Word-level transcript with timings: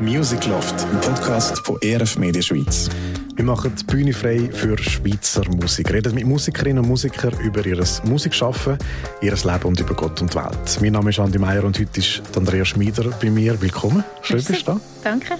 Music 0.00 0.46
Loft, 0.46 0.74
ein 0.86 1.00
Podcast 1.00 1.64
von 1.64 1.78
ERF 1.80 2.18
Media 2.18 2.42
Schweiz. 2.42 2.88
Wir 3.36 3.44
machen 3.44 3.72
die 3.76 3.84
Bühne 3.84 4.12
frei 4.12 4.50
für 4.52 4.76
Schweizer 4.76 5.48
Musik. 5.48 5.92
Reden 5.92 6.16
mit 6.16 6.26
Musikerinnen 6.26 6.80
und 6.80 6.88
Musikern 6.88 7.32
über 7.38 7.64
ihr 7.64 7.80
Musikschaffen, 8.02 8.76
ihr 9.20 9.32
Leben 9.32 9.64
und 9.64 9.78
über 9.78 9.94
Gott 9.94 10.20
und 10.20 10.32
die 10.32 10.36
Welt. 10.36 10.78
Mein 10.80 10.92
Name 10.92 11.10
ist 11.10 11.20
Andi 11.20 11.38
Meier 11.38 11.62
und 11.62 11.78
heute 11.78 12.00
ist 12.00 12.22
Andrea 12.36 12.64
Schmieder 12.64 13.08
bei 13.20 13.30
mir. 13.30 13.60
Willkommen. 13.62 14.02
Schön, 14.22 14.38
dass 14.38 14.46
du 14.46 14.64
da. 14.64 14.80
Danke. 15.04 15.36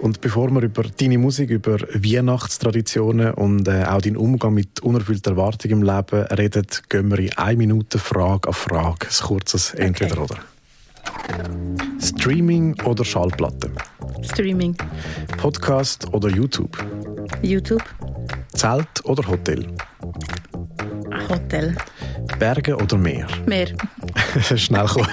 Und 0.00 0.20
bevor 0.20 0.50
wir 0.50 0.62
über 0.62 0.82
deine 0.82 1.18
Musik, 1.18 1.50
über 1.50 1.78
Weihnachtstraditionen 1.78 3.34
und 3.34 3.68
äh, 3.68 3.84
auch 3.84 4.02
deinen 4.02 4.16
Umgang 4.16 4.52
mit 4.52 4.80
unerfüllter 4.80 5.30
Erwartung 5.30 5.70
im 5.70 5.82
Leben 5.84 6.22
reden, 6.22 6.66
gehen 6.88 7.10
wir 7.10 7.18
in 7.20 7.38
eine 7.38 7.56
Minute 7.56 8.00
Frage 8.00 8.48
auf 8.48 8.56
Frage. 8.56 9.06
Ein 9.06 9.26
kurzes 9.26 9.74
Entweder-Oder. 9.74 10.38
Streaming 12.00 12.74
oder 12.82 13.04
Schallplatte? 13.04 13.70
Streaming. 14.22 14.76
Podcast 15.36 16.12
oder 16.12 16.28
YouTube? 16.28 16.76
YouTube. 17.42 17.84
Zelt 18.54 19.04
oder 19.04 19.26
Hotel? 19.26 19.66
Hotel. 21.28 21.74
Berge 22.38 22.76
oder 22.76 22.96
Meer? 22.98 23.26
Meer. 23.46 23.68
Schnell 24.56 24.86
kommen. 24.86 25.08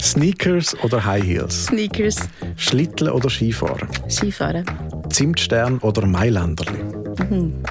Sneakers 0.00 0.76
oder 0.82 1.04
High 1.04 1.24
Heels? 1.24 1.66
Sneakers. 1.66 2.16
Schlitteln 2.56 3.10
oder 3.10 3.28
Skifahren? 3.30 3.88
Skifahren. 4.08 4.64
Zimtstern 5.10 5.78
oder 5.78 6.06
Mailänderli? 6.06 6.82
Mhm. 7.30 7.62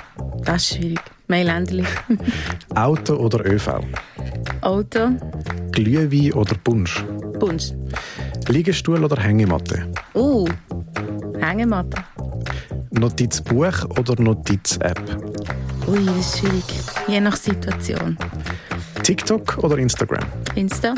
Das 0.44 0.64
ist 0.64 0.76
schwierig. 0.78 1.00
Mailänderli. 1.28 1.86
Auto 2.76 3.16
oder 3.16 3.46
ÖV? 3.46 3.80
Auto. 4.62 5.10
Glühwein 5.72 6.34
oder 6.34 6.56
Punsch? 6.64 7.04
Punsch. 7.44 7.74
Liegestuhl 8.48 9.04
oder 9.04 9.22
Hängematte? 9.22 9.86
Uh, 10.14 10.48
Hängematte. 11.42 11.98
Notizbuch 12.92 13.84
oder 14.00 14.22
Notiz-App? 14.22 15.02
Ui, 15.88 16.06
das 16.06 16.16
ist 16.16 16.40
schwierig. 16.40 16.64
Je 17.10 17.20
nach 17.20 17.36
Situation. 17.36 18.18
TikTok 19.04 19.58
oder 19.58 19.78
Instagram? 19.78 20.24
Insta. 20.56 20.96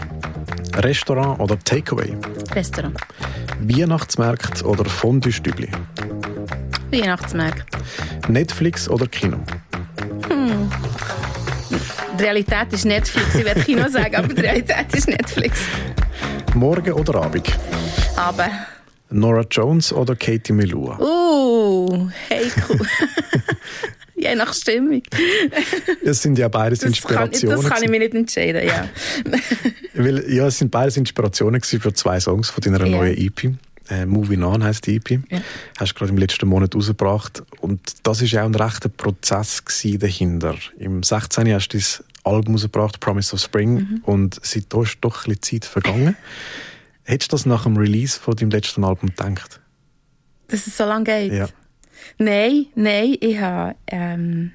Restaurant 0.75 1.39
oder 1.39 1.58
Takeaway? 1.58 2.16
Restaurant. 2.53 2.95
Weihnachtsmarkt 3.62 4.64
oder 4.64 4.86
Fondue-Stübli? 4.86 5.69
Weihnachtsmarkt. 6.91 7.66
Netflix 8.28 8.88
oder 8.88 9.08
Kino? 9.08 9.38
Hm. 10.30 10.69
Die 12.19 12.23
Realität 12.23 12.72
ist 12.72 12.86
Netflix. 12.86 13.34
Ich 13.34 13.45
werde 13.45 13.62
Kino 13.62 13.89
sagen, 13.89 14.16
aber 14.16 14.28
die 14.28 14.41
Realität 14.41 14.94
ist 14.94 15.08
Netflix. 15.08 15.62
Morgen 16.56 16.94
oder 16.94 17.16
Abend? 17.16 17.59
Aber. 18.16 18.50
Nora 19.09 19.45
Jones 19.52 19.92
oder 19.92 20.16
Katie 20.16 20.53
Melua? 20.53 20.97
Uh, 21.02 22.09
hey, 22.30 22.50
cool. 22.70 22.80
Je 24.16 24.34
nach 24.36 24.53
Stimmung. 24.53 25.03
Es 26.03 26.22
sind 26.22 26.39
ja 26.39 26.47
beides 26.47 26.80
das 26.80 26.88
Inspirationen. 26.88 27.58
Kann, 27.58 27.64
das 27.64 27.73
kann 27.73 27.84
ich 27.84 27.89
mir 27.89 28.00
nicht 28.00 28.16
entscheiden, 28.16 28.66
ja. 28.66 28.88
Weil, 29.94 30.31
ja, 30.31 30.47
es 30.47 30.58
sind 30.58 30.72
beides 30.72 30.95
Inspirationen 30.95 31.62
für 31.62 31.94
zwei 31.94 32.22
Songs 32.22 32.50
von 32.50 32.62
deiner 32.62 32.86
ja. 32.86 32.97
neuen 32.97 33.17
EP. 33.17 33.53
Äh, 33.90 34.06
Moving 34.06 34.44
On 34.44 34.64
heisst 34.64 34.88
die 34.88 34.95
EP. 34.95 35.12
Ja. 35.30 35.42
Hast 35.78 35.92
du 35.92 36.00
gerade 36.00 36.12
im 36.14 36.17
letzten 36.17 36.47
Monat 36.47 36.73
rausgebracht. 36.73 37.44
Und 37.59 37.81
das 38.03 38.22
war 38.22 38.28
ja 38.28 38.44
auch 38.44 38.45
ein 38.47 38.56
rechter 38.56 38.88
Prozess 38.88 39.62
dahinter. 39.84 40.56
Im 40.80 41.03
16. 41.03 41.53
hast 41.53 41.67
du 41.67 41.78
das 41.78 42.02
Album 42.26 42.56
rausgebracht, 42.56 43.00
Promise 43.00 43.36
of 43.36 43.42
Spring. 43.42 43.73
Mhm. 43.73 44.02
Und 44.04 44.40
seitdem 44.42 44.84
ist 44.84 44.98
doch 45.02 45.26
ein 45.26 45.36
bisschen 45.36 45.62
Zeit 45.62 45.66
vergangen. 45.66 46.16
Hättest 47.04 47.31
du 47.31 47.36
das 47.36 47.45
nach 47.45 47.64
dem 47.64 47.78
Release 47.78 48.20
von 48.20 48.36
deinem 48.36 48.50
letzten 48.50 48.84
Album 48.84 49.09
gedacht? 49.09 49.59
Dass 50.48 50.66
es 50.66 50.76
so 50.76 50.86
lange 50.86 51.03
geht? 51.03 51.34
Ja. 51.34 51.48
Nein, 52.18 52.68
nein, 52.76 53.16
ich 53.20 53.40
habe, 53.40 53.76
ähm, 53.88 54.52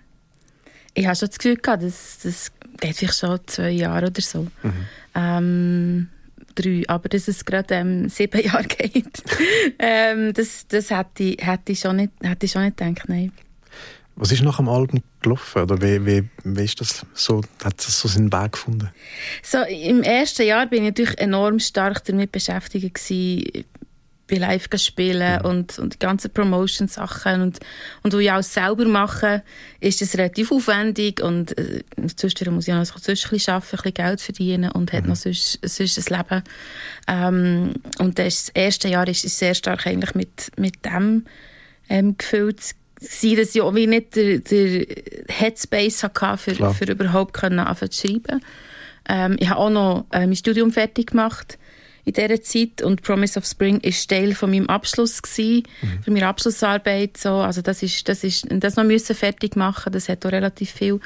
ich 0.95 1.07
habe 1.07 1.17
schon 1.17 1.29
das 1.29 1.39
Gefühl 1.39 1.57
gehabt, 1.57 1.83
dass 1.83 2.19
das 2.23 2.53
geht 2.81 2.97
vielleicht 2.97 3.19
schon 3.19 3.39
zwei 3.47 3.71
Jahre 3.71 4.09
oder 4.09 4.21
so. 4.21 4.47
Mhm. 4.63 4.73
Ähm, 5.15 6.09
drei, 6.55 6.83
aber 6.89 7.09
dass 7.09 7.29
es 7.29 7.45
gerade 7.45 7.75
ähm, 7.75 8.09
sieben 8.09 8.41
Jahre 8.45 8.65
geht, 8.65 9.23
ähm, 9.79 10.33
das, 10.33 10.67
das 10.69 10.91
hätte, 10.91 11.23
ich, 11.23 11.47
hätte, 11.47 11.73
ich 11.73 11.81
schon 11.81 11.97
nicht, 11.97 12.13
hätte 12.23 12.47
ich 12.47 12.53
schon 12.53 12.65
nicht 12.65 12.77
gedacht, 12.77 13.09
nein. 13.09 13.33
Was 14.17 14.33
ist 14.33 14.43
nach 14.43 14.59
dem 14.59 14.69
Album 14.69 15.03
gelaufen? 15.23 15.63
Oder 15.63 15.81
wie, 15.81 16.05
wie, 16.05 16.29
wie 16.45 16.65
ist 16.65 16.81
das 16.81 17.07
so, 17.15 17.43
hat 17.65 17.79
das 17.79 17.99
so 17.99 18.09
seinen 18.09 18.33
Weg 18.33 18.53
gefunden? 18.53 18.91
So, 19.43 19.59
Im 19.63 20.03
ersten 20.03 20.47
Jahr 20.47 20.67
bin 20.67 20.85
ich 20.85 20.91
natürlich 20.91 21.19
enorm 21.19 21.59
stark 21.59 22.05
damit 22.05 22.33
beschäftigt 22.33 22.95
gewesen, 22.95 23.65
bei 24.31 24.37
live 24.37 24.69
spielen 24.77 25.41
mhm. 25.41 25.45
und, 25.45 25.79
und 25.79 25.95
die 25.95 25.99
ganzen 25.99 26.31
Promotion-Sachen 26.31 27.43
und, 27.43 27.59
und 28.03 28.15
wo 28.15 28.19
ich 28.19 28.31
auch 28.31 28.43
selber 28.43 28.85
mache, 28.87 29.43
ist 29.81 30.01
das 30.01 30.17
relativ 30.17 30.53
aufwendig 30.53 31.21
und 31.21 31.59
äh, 31.59 31.83
sonst 32.17 32.47
muss 32.47 32.69
ich 32.69 32.75
noch 32.75 32.85
sonst 32.85 33.27
ein 33.27 33.31
bisschen 33.31 33.55
arbeiten, 33.55 33.77
ein 33.77 33.77
bisschen 33.77 33.95
Geld 33.95 34.21
verdienen 34.21 34.71
und 34.71 34.93
mhm. 34.93 34.97
hat 34.97 35.07
noch 35.07 35.17
sonst, 35.17 35.59
sonst 35.63 35.99
ein 35.99 36.17
Leben. 36.17 36.45
Ähm, 37.09 37.75
und 37.99 38.19
das 38.19 38.49
erste 38.51 38.89
Jahr 38.89 39.09
ist, 39.09 39.25
ist 39.25 39.39
sehr 39.39 39.55
stark 39.55 39.87
eigentlich 39.87 40.15
mit, 40.15 40.53
mit 40.57 40.85
dem 40.85 41.25
ähm, 41.89 42.17
gefüllt 42.17 42.77
sein, 43.01 43.37
dass 43.37 43.55
ich 43.55 43.63
auch 43.63 43.75
wie 43.75 43.87
nicht 43.87 44.15
der, 44.15 44.39
der 44.41 44.87
Headspace 45.29 46.03
hatte, 46.03 46.37
für, 46.37 46.75
für 46.75 46.93
überhaupt 46.93 47.33
können 47.33 47.59
anfangen 47.59 47.91
zu 47.91 48.07
schreiben. 48.07 48.41
Ähm, 49.09 49.37
ich 49.41 49.49
habe 49.49 49.61
auch 49.61 49.71
noch 49.71 50.07
äh, 50.13 50.27
mein 50.27 50.37
Studium 50.37 50.71
fertig 50.71 51.09
gemacht 51.09 51.59
in 52.05 52.13
dieser 52.15 52.43
Zeit 52.43 52.83
und 52.83 53.03
Promise 53.03 53.39
of 53.39 53.47
Spring 53.47 53.79
ist 53.81 54.09
Teil 54.09 54.35
von 54.35 54.51
meinem 54.51 54.69
Abschluss 54.69 55.21
gewesen, 55.21 55.65
mhm. 55.83 56.03
für 56.03 56.11
meine 56.11 56.29
Abschlussarbeit 56.29 57.17
so 57.17 57.35
also 57.35 57.63
das 57.63 57.83
ist 57.83 58.09
das 58.09 58.25
ist 58.25 58.47
das 58.49 58.77
noch 58.77 58.85
müssen 58.85 59.15
fertig 59.15 59.55
machen 59.55 59.93
das 59.93 60.09
hat 60.09 60.25
auch 60.25 60.33
relativ 60.33 60.71
viel 60.71 61.01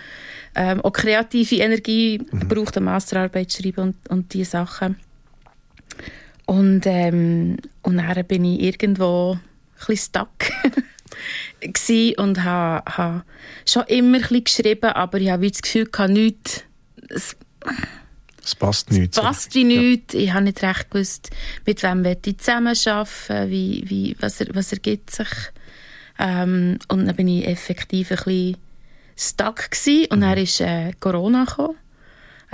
ähm, 0.55 0.81
auch 0.83 0.93
kreative 0.93 1.57
Energie 1.57 2.21
mhm. 2.31 2.49
braucht 2.49 2.77
eine 2.77 2.85
Masterarbeit 2.85 3.53
schreiben 3.53 3.81
und 3.81 4.09
und 4.09 4.35
diese 4.35 4.51
Sachen 4.53 4.97
und 6.47 6.83
ähm, 6.85 7.57
und 7.83 7.97
dann 7.97 8.27
bin 8.27 8.45
ich 8.45 8.63
irgendwo 8.63 9.33
ein 9.33 9.41
bisschen 9.87 9.97
stuck 9.97 10.53
und 12.19 12.45
habe, 12.45 12.91
habe 12.91 13.25
schon 13.67 13.85
immer 13.85 14.19
ein 14.19 14.45
geschrieben 14.45 14.91
aber 14.91 15.19
ich 15.21 15.31
habe 15.31 15.51
das 15.51 15.63
Gefühl 15.63 15.87
gehabt, 15.87 16.11
nichts 16.11 16.65
es 18.45 18.55
passt 18.55 18.91
nicht. 18.91 19.17
Es 19.17 19.23
passt 19.23 19.55
wie 19.55 19.65
nichts. 19.65 20.13
Ja. 20.15 20.21
Ich 20.21 20.33
habe 20.33 20.45
nicht 20.45 20.63
recht 20.63 20.91
gewusst, 20.91 21.31
mit 21.65 21.83
wem 21.83 22.05
ich 22.05 22.39
zusammenarbeiten 22.39 23.51
wie, 23.51 23.85
wie, 23.87 24.17
was, 24.21 24.41
er, 24.41 24.55
was 24.55 24.73
ergibt 24.73 25.11
sich. 25.11 25.29
Ähm, 26.19 26.79
und 26.89 27.07
dann 27.07 27.17
bin 27.17 27.29
ich 27.29 27.47
effektiv 27.47 28.11
ein 28.11 28.17
bisschen 28.19 28.57
stuck 29.17 29.71
gewesen. 29.71 30.07
Und 30.11 30.19
mhm. 30.19 30.23
dann 30.23 30.39
ist 30.39 30.61
äh, 30.61 30.93
Corona 31.01 31.45
gekommen 31.45 31.77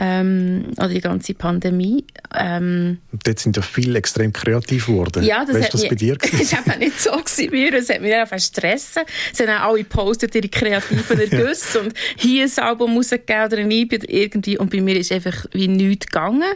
ähm, 0.03 0.69
oder 0.79 0.89
die 0.89 1.01
ganze 1.03 1.35
Pandemie. 1.35 2.07
Ähm, 2.35 2.99
und 3.13 3.27
dort 3.27 3.39
sind 3.39 3.57
ja 3.57 3.63
viele 3.63 3.99
extrem 3.99 4.33
kreativ 4.33 4.87
geworden. 4.87 5.23
Ja, 5.23 5.45
das 5.45 5.57
weißt, 5.57 5.75
das 5.75 5.89
bei 5.89 5.95
dir 5.95 6.17
Das 6.39 6.67
war 6.67 6.77
nicht 6.77 6.99
so 6.99 7.11
gewesen 7.11 7.51
mir. 7.51 7.75
Es 7.75 7.91
hat 7.91 8.01
mich 8.01 8.15
einfach 8.15 8.39
stressen. 8.39 9.03
Es 9.31 9.41
haben 9.41 9.51
auch 9.51 9.73
alle 9.73 9.79
gepostet, 9.81 10.35
ihre 10.35 10.49
kreativen 10.49 11.21
Ergüsse 11.31 11.81
und 11.81 11.93
hier 12.17 12.47
ein 12.47 12.65
Album 12.65 12.97
rausgegeben 12.97 13.45
oder 13.45 13.59
ein 13.59 13.71
EP 13.71 13.93
oder 13.93 14.11
irgendwie. 14.11 14.57
Und 14.57 14.71
bei 14.71 14.81
mir 14.81 14.97
ist 14.97 15.13
einfach 15.13 15.45
wie 15.53 15.69
nichts 15.69 16.07
gegangen. 16.07 16.55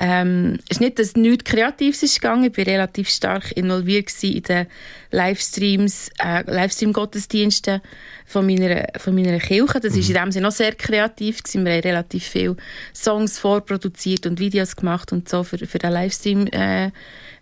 Ähm, 0.00 0.58
es 0.68 0.78
ist 0.78 0.80
nicht, 0.80 0.98
dass 0.98 1.14
nichts 1.14 1.44
Kreatives 1.44 2.02
ist 2.02 2.20
gegangen. 2.20 2.50
Ich 2.50 2.58
war 2.58 2.66
relativ 2.66 3.08
stark 3.08 3.52
involviert 3.52 4.10
in 4.24 4.42
den 4.42 4.66
Livestreams, 5.10 6.10
äh, 6.18 6.42
Livestream-Gottesdiensten 6.50 7.80
von 8.26 8.46
meiner, 8.46 8.86
von 8.98 9.14
meiner 9.14 9.38
Kirche. 9.38 9.80
Das 9.80 9.94
mhm. 9.94 10.00
ist 10.00 10.08
in 10.08 10.14
dem 10.14 10.32
Sinne 10.32 10.48
auch 10.48 10.52
sehr 10.52 10.74
kreativ 10.74 11.42
gewesen. 11.42 11.64
Wir 11.64 11.72
haben 11.72 11.80
relativ 11.80 12.24
viele 12.24 12.56
Songs 12.94 13.38
vorproduziert 13.38 14.26
und 14.26 14.38
Videos 14.38 14.76
gemacht 14.76 15.12
und 15.12 15.28
so 15.28 15.42
für, 15.42 15.58
für 15.58 15.78
den 15.78 15.92
Livestream 15.92 16.46
äh, 16.48 16.90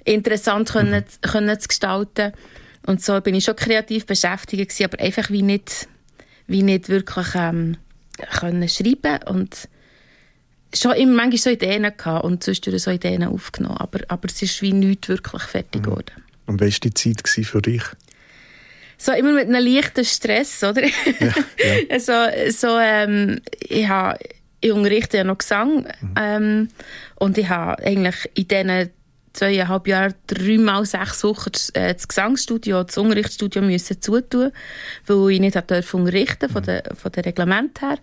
interessant 0.05 0.71
mhm. 0.71 0.73
können, 0.73 1.05
können 1.21 1.61
zu 1.61 1.69
gestalten. 1.69 2.33
Und 2.87 3.03
so 3.05 3.21
bin 3.21 3.35
ich 3.35 3.45
schon 3.45 3.57
kreativ 3.57 4.07
beschäftigt 4.07 4.71
gewesen, 4.71 4.85
aber 4.85 5.03
einfach 5.03 5.31
wie 5.31 5.43
nicht, 5.43 5.89
wie 6.47 6.63
nicht 6.63 6.89
wirklich 6.89 7.35
ähm, 7.35 7.77
können 8.41 8.69
schreiben 8.69 9.19
und 9.27 9.69
schon 10.75 10.93
immer 10.93 11.15
manchmal 11.15 11.39
so 11.39 11.51
Ideen 11.51 11.83
gehabt 11.83 12.25
und 12.25 12.43
zwischendurch 12.43 12.83
so 12.83 12.91
Ideen 12.91 13.25
aufgenommen, 13.25 13.79
aber, 13.79 14.01
aber 14.09 14.29
es 14.29 14.41
ist 14.43 14.63
wie 14.63 14.73
nichts 14.73 15.09
wirklich 15.09 15.43
fertig 15.43 15.83
mhm. 15.83 15.85
geworden. 15.85 16.13
Mhm. 16.17 16.28
War 16.49 16.67
die 16.67 16.95
Zeit 16.95 17.29
für 17.29 17.63
dich? 17.63 17.83
so 18.99 19.13
immer 19.13 19.33
mit 19.33 19.49
einem 19.49 19.65
leichten 19.65 20.05
Stress, 20.05 20.63
oder? 20.65 20.83
Ja, 20.85 21.35
ja. 21.89 22.01
so, 22.01 22.13
so, 22.51 22.79
ähm, 22.79 23.41
ich 23.61 23.89
habe, 23.89 24.19
ich 24.61 24.73
unterrichte 24.73 25.19
ja 25.19 25.25
noch 25.25 25.39
Gesang, 25.39 25.87
mhm. 26.01 26.15
ähm, 26.19 26.69
und 27.15 27.39
ich 27.39 27.49
habe 27.49 27.83
eigentlich 27.85 28.29
in 28.35 28.49
diesen 28.49 28.91
zweieinhalb 29.33 29.87
Jahren 29.87 30.15
dreimal 30.27 30.85
sechs 30.85 31.23
Wochen 31.23 31.53
äh, 31.75 31.95
das 31.95 32.09
Gesangsstudio, 32.09 32.83
das 32.83 32.99
Unterrichtsstudio 32.99 33.63
müssen 33.63 34.01
zutun, 34.01 34.51
weil 35.07 35.31
ich 35.31 35.41
nicht 35.41 35.55
durfte 35.55 35.97
unterrichten 35.97 36.49
von, 36.49 36.63
mhm. 36.63 36.67
der, 36.67 36.83
von 36.97 37.13
der 37.13 37.25
Reglement 37.25 37.81
her. 37.81 37.99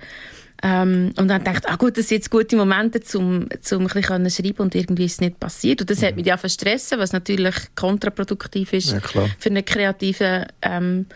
Ähm, 0.63 1.13
und 1.17 1.27
dann 1.27 1.43
dachte 1.43 1.63
ich, 1.65 1.69
ah 1.69 1.75
gut, 1.75 1.97
das 1.97 2.07
sind 2.07 2.17
jetzt 2.17 2.31
gute 2.31 2.55
Momente, 2.55 3.01
um, 3.17 3.25
um 3.25 3.41
ein 3.41 3.47
bisschen 3.87 4.29
schreiben 4.29 4.57
und 4.59 4.75
irgendwie 4.75 5.05
ist 5.05 5.13
es 5.13 5.21
nicht 5.21 5.39
passiert. 5.39 5.81
Und 5.81 5.89
das 5.89 6.01
mhm. 6.01 6.05
hat 6.05 6.15
mich 6.15 6.25
ja 6.25 6.37
verstressen, 6.37 6.99
was 6.99 7.11
natürlich 7.11 7.55
kontraproduktiv 7.75 8.73
ist 8.73 8.93
ja, 8.93 8.99
für 9.37 9.49
eine 9.49 9.63
kreative 9.63 10.47
ähm, 10.61 11.07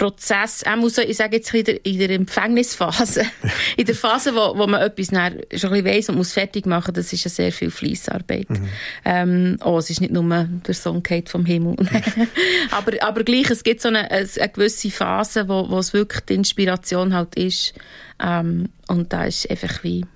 Prozess, 0.00 0.64
auch 0.64 0.76
muss 0.76 0.96
ich 0.96 1.14
sage 1.14 1.36
jetzt 1.36 1.52
in 1.52 1.62
der, 1.62 1.84
in 1.84 1.98
der 1.98 2.08
Empfängnisphase, 2.10 3.22
in 3.76 3.84
der 3.84 3.94
Phase, 3.94 4.34
wo, 4.34 4.56
wo 4.56 4.66
man 4.66 4.80
etwas 4.80 5.08
schon 5.08 5.18
ein 5.18 5.36
bisschen 5.50 5.84
weiss 5.84 6.08
und 6.08 6.16
muss 6.16 6.32
fertig 6.32 6.64
machen, 6.64 6.94
das 6.94 7.12
ist 7.12 7.24
ja 7.24 7.30
sehr 7.30 7.52
viel 7.52 7.70
Fleissarbeit. 7.70 8.48
Mhm. 8.48 8.68
Ähm, 9.04 9.56
oh, 9.62 9.76
es 9.76 9.90
ist 9.90 10.00
nicht 10.00 10.12
nur 10.12 10.48
der 10.66 10.74
Song 10.74 11.02
geht 11.02 11.28
vom 11.28 11.44
Himmel. 11.44 11.76
aber, 12.70 12.92
aber 13.02 13.24
gleich, 13.24 13.50
es 13.50 13.62
gibt 13.62 13.82
so 13.82 13.88
eine, 13.88 14.10
eine, 14.10 14.26
eine 14.38 14.48
gewisse 14.48 14.90
Phase, 14.90 15.48
wo, 15.50 15.68
wo 15.68 15.78
es 15.78 15.92
wirklich 15.92 16.24
die 16.24 16.34
Inspiration 16.34 17.12
halt 17.12 17.34
ist. 17.34 17.74
Ähm, 18.22 18.70
und 18.88 19.12
da 19.12 19.24
ist 19.24 19.50
einfach 19.50 19.84
wie 19.84 20.06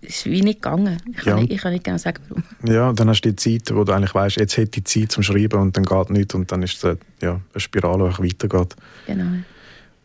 ist 0.00 0.26
wie 0.26 0.42
nicht 0.42 0.62
gegangen. 0.62 1.00
Ich 1.10 1.16
kann, 1.16 1.26
ja. 1.26 1.36
nicht, 1.36 1.52
ich 1.52 1.60
kann 1.60 1.72
nicht 1.72 1.84
genau 1.84 1.98
sagen, 1.98 2.22
warum. 2.28 2.44
Ja, 2.64 2.92
dann 2.92 3.08
hast 3.08 3.22
du 3.22 3.32
die 3.32 3.36
Zeit, 3.36 3.74
wo 3.74 3.84
du 3.84 3.92
eigentlich 3.92 4.14
weißt, 4.14 4.36
jetzt 4.36 4.56
hätte 4.56 4.80
ich 4.80 4.84
Zeit 4.84 5.12
zum 5.12 5.22
Schreiben 5.22 5.60
und 5.60 5.76
dann 5.76 5.84
geht 5.84 6.10
nichts 6.10 6.34
und 6.34 6.50
dann 6.52 6.62
ist 6.62 6.82
es 6.82 6.98
ja, 7.20 7.30
eine 7.30 7.60
Spirale, 7.60 8.12
die 8.18 8.24
weitergeht. 8.24 8.76
Genau. 9.06 9.38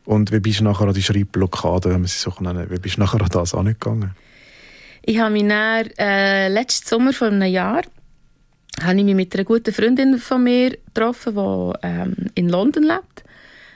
Und 0.05 0.31
wie 0.31 0.39
bist 0.39 0.59
du 0.59 0.63
nachher 0.63 0.87
an 0.87 0.93
die 0.93 1.03
Schreibblockade, 1.03 1.89
wenn 1.89 2.01
man 2.01 2.07
sie 2.07 2.17
so 2.17 2.33
nennen 2.39 2.69
wie 2.69 2.79
bist 2.79 2.97
du 2.97 3.01
nachher 3.01 3.21
an 3.21 3.29
das 3.31 3.53
angegangen? 3.53 4.11
Ich 5.03 5.19
habe 5.19 5.31
mich 5.31 5.47
dann, 5.47 5.89
äh, 5.97 6.47
letzten 6.49 6.87
Sommer 6.87 7.13
vor 7.13 7.27
einem 7.27 7.51
Jahr 7.51 7.81
habe 8.81 8.97
ich 8.97 9.03
mich 9.03 9.15
mit 9.15 9.33
einer 9.35 9.43
guten 9.43 9.73
Freundin 9.73 10.17
von 10.17 10.43
mir 10.43 10.71
getroffen, 10.71 11.35
die 11.35 11.73
ähm, 11.83 12.15
in 12.35 12.49
London 12.49 12.83
lebt. 12.83 13.23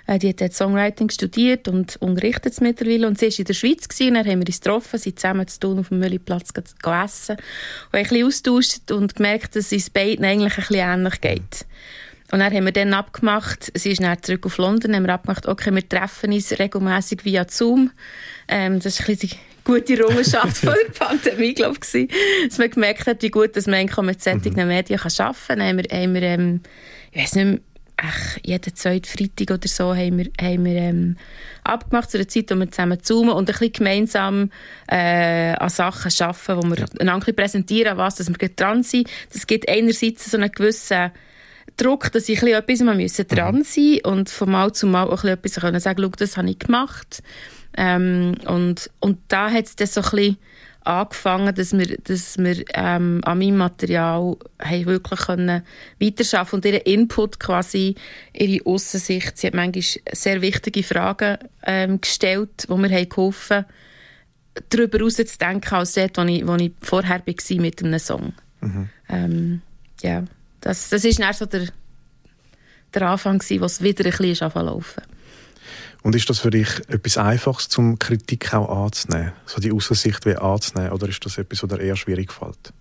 Äh, 0.07 0.19
die 0.19 0.29
hat 0.29 0.53
Songwriting 0.53 1.09
studiert 1.09 1.67
und 1.67 1.97
unterrichtet 1.97 2.53
es 2.53 2.61
mittlerweile. 2.61 3.07
Und 3.07 3.19
sie 3.19 3.27
war 3.27 3.39
in 3.39 3.45
der 3.45 3.53
Schweiz, 3.53 3.87
gewesen, 3.87 4.13
dann 4.13 4.25
haben 4.25 4.39
wir 4.39 4.47
uns 4.47 4.61
getroffen, 4.61 4.99
sind 4.99 5.19
zusammen 5.19 5.47
zu 5.47 5.59
tun 5.59 5.79
auf 5.79 5.89
dem 5.89 5.99
Müllplatz 5.99 6.53
gegessen 6.53 7.37
und 7.37 7.99
ein 7.99 8.03
bisschen 8.03 8.25
austauscht 8.25 8.91
und 8.91 9.15
gemerkt, 9.15 9.55
dass 9.55 9.71
es 9.71 9.89
beiden 9.89 10.25
eigentlich 10.25 10.53
ein 10.53 10.65
bisschen 10.67 10.75
ähnlich 10.75 11.21
geht. 11.21 11.65
Und 12.31 12.39
dann 12.39 12.51
haben 12.51 12.65
wir 12.65 12.71
dann 12.71 12.93
abgemacht, 12.93 13.71
sie 13.75 13.91
ist 13.91 14.01
dann 14.01 14.21
zurück 14.21 14.47
auf 14.47 14.57
London, 14.57 14.95
haben 14.95 15.05
wir 15.05 15.13
abgemacht, 15.13 15.47
okay, 15.47 15.73
wir 15.73 15.87
treffen 15.87 16.33
uns 16.33 16.57
regelmäßig 16.57 17.23
via 17.23 17.45
Zoom. 17.47 17.91
Ähm, 18.47 18.79
das 18.79 18.99
ist 18.99 19.01
ein 19.01 19.15
bisschen 19.15 19.29
die 19.29 19.37
gute 19.63 19.93
Errungenschaft 19.97 20.57
von 20.57 20.73
der 20.73 20.91
Pandemie, 20.91 21.53
glaube 21.53 21.77
ich, 21.93 22.09
dass 22.47 22.57
man 22.57 22.69
gemerkt 22.71 23.05
hat, 23.05 23.21
wie 23.21 23.29
gut 23.29 23.55
dass 23.55 23.67
man 23.67 23.85
mit 24.05 24.23
solchen 24.23 24.53
mhm. 24.53 24.67
Medien 24.67 24.99
arbeiten 24.99 25.35
kann. 25.47 25.59
Dann 25.59 25.61
haben 25.61 25.77
wir, 25.77 25.97
haben 25.97 26.13
wir 26.15 26.21
ähm, 26.23 26.61
ich 27.11 27.21
weiß 27.21 27.35
nicht 27.35 27.45
mehr, 27.45 27.59
ach, 27.97 28.37
jeden 28.43 28.75
zweiten 28.75 29.05
Freitag 29.05 29.57
oder 29.57 29.67
so 29.67 29.95
haben 29.95 30.17
wir, 30.17 30.31
haben 30.41 30.65
wir 30.65 30.75
ähm, 30.75 31.17
abgemacht 31.63 32.11
zu 32.11 32.17
einer 32.17 32.27
Zeit, 32.27 32.51
wo 32.51 32.55
wir 32.55 32.69
zusammen 32.69 33.01
zoomen 33.01 33.33
und 33.33 33.49
ein 33.49 33.53
bisschen 33.53 33.73
gemeinsam 33.73 34.51
äh, 34.87 35.53
an 35.53 35.69
Sachen 35.69 36.11
arbeiten, 36.19 36.57
wo 36.57 36.69
wir 36.69 36.79
ja. 36.79 36.85
einander 36.99 37.31
präsentieren, 37.33 37.97
was 37.97 38.15
dass 38.15 38.29
wir 38.29 38.49
dran 38.49 38.83
sind. 38.83 39.09
Das 39.31 39.47
gibt 39.47 39.69
einerseits 39.69 40.29
so 40.29 40.37
einen 40.37 40.51
gewissen 40.51 41.11
Druck, 41.77 42.11
dass 42.11 42.29
ich 42.29 42.41
etwas 42.41 42.81
mal 42.81 42.95
müssen 42.95 43.27
dran 43.27 43.55
mhm. 43.55 43.63
sein 43.63 43.99
und 44.03 44.29
von 44.29 44.51
Mal 44.51 44.71
zu 44.73 44.87
Mal 44.87 45.07
auch 45.07 45.23
etwas 45.23 45.55
können 45.55 45.79
sagen, 45.79 46.09
das 46.17 46.37
habe 46.37 46.49
ich 46.49 46.59
gemacht. 46.59 47.23
Ähm, 47.77 48.35
und, 48.45 48.89
und 48.99 49.19
da 49.27 49.51
hat 49.51 49.65
es 49.65 49.75
dann 49.75 49.87
so 49.87 50.01
ein 50.01 50.09
bisschen 50.09 50.37
angefangen, 50.85 51.53
dass 51.53 51.77
wir, 51.77 51.97
dass 51.97 52.37
wir 52.37 52.63
ähm, 52.73 53.21
an 53.23 53.39
meinem 53.39 53.57
Material 53.57 54.37
haben 54.59 54.85
wirklich 54.85 55.19
können 55.19 55.63
weiterarbeiten 55.99 56.55
und 56.55 56.65
ihren 56.65 56.81
Input 56.81 57.39
quasi, 57.39 57.95
ihre 58.33 58.65
Aussicht. 58.65 59.37
Sie 59.37 59.47
hat 59.47 59.53
manchmal 59.53 59.83
sehr 60.13 60.41
wichtige 60.41 60.83
Fragen 60.83 61.37
ähm, 61.63 61.99
gestellt, 61.99 62.65
wo 62.67 62.77
mir 62.77 62.89
haben 62.89 63.09
geholfen 63.09 63.65
darüber 64.69 64.99
herauszudenken, 64.99 65.73
als 65.77 65.93
dort, 65.93 66.17
wo 66.17 66.23
ich, 66.23 66.47
wo 66.47 66.55
ich 66.55 66.71
vorher 66.81 67.21
war 67.25 67.61
mit 67.61 67.83
einem 67.83 67.99
Song. 67.99 68.33
Mhm. 68.61 68.89
Ähm, 69.09 69.61
ja, 70.01 70.23
das, 70.61 70.89
das 70.89 71.03
ist 71.03 71.19
dann 71.19 71.33
so 71.33 71.45
der, 71.45 71.67
der 72.93 73.01
Anfang, 73.01 73.41
wo 73.41 73.65
es 73.65 73.81
wieder 73.81 74.05
ein 74.05 74.11
bisschen 74.11 74.65
laufen 74.65 75.03
und 76.05 76.15
ist 76.15 76.29
das 76.29 76.37
für 76.37 76.51
dich 76.51 76.67
etwas 76.87 77.17
Einfaches, 77.17 77.67
zum 77.67 77.97
Kritik 77.97 78.53
auch 78.53 78.85
anzunehmen? 78.85 79.31
So 79.47 79.59
die 79.59 79.71
Aussicht 79.71 80.23
wie 80.27 80.35
anzunehmen? 80.35 80.91
Oder 80.91 81.09
ist 81.09 81.25
das 81.25 81.39
etwas, 81.39 81.63
was 81.63 81.69
dir 81.71 81.79
eher 81.79 81.95
schwierig 81.95 82.31
fällt? 82.31 82.73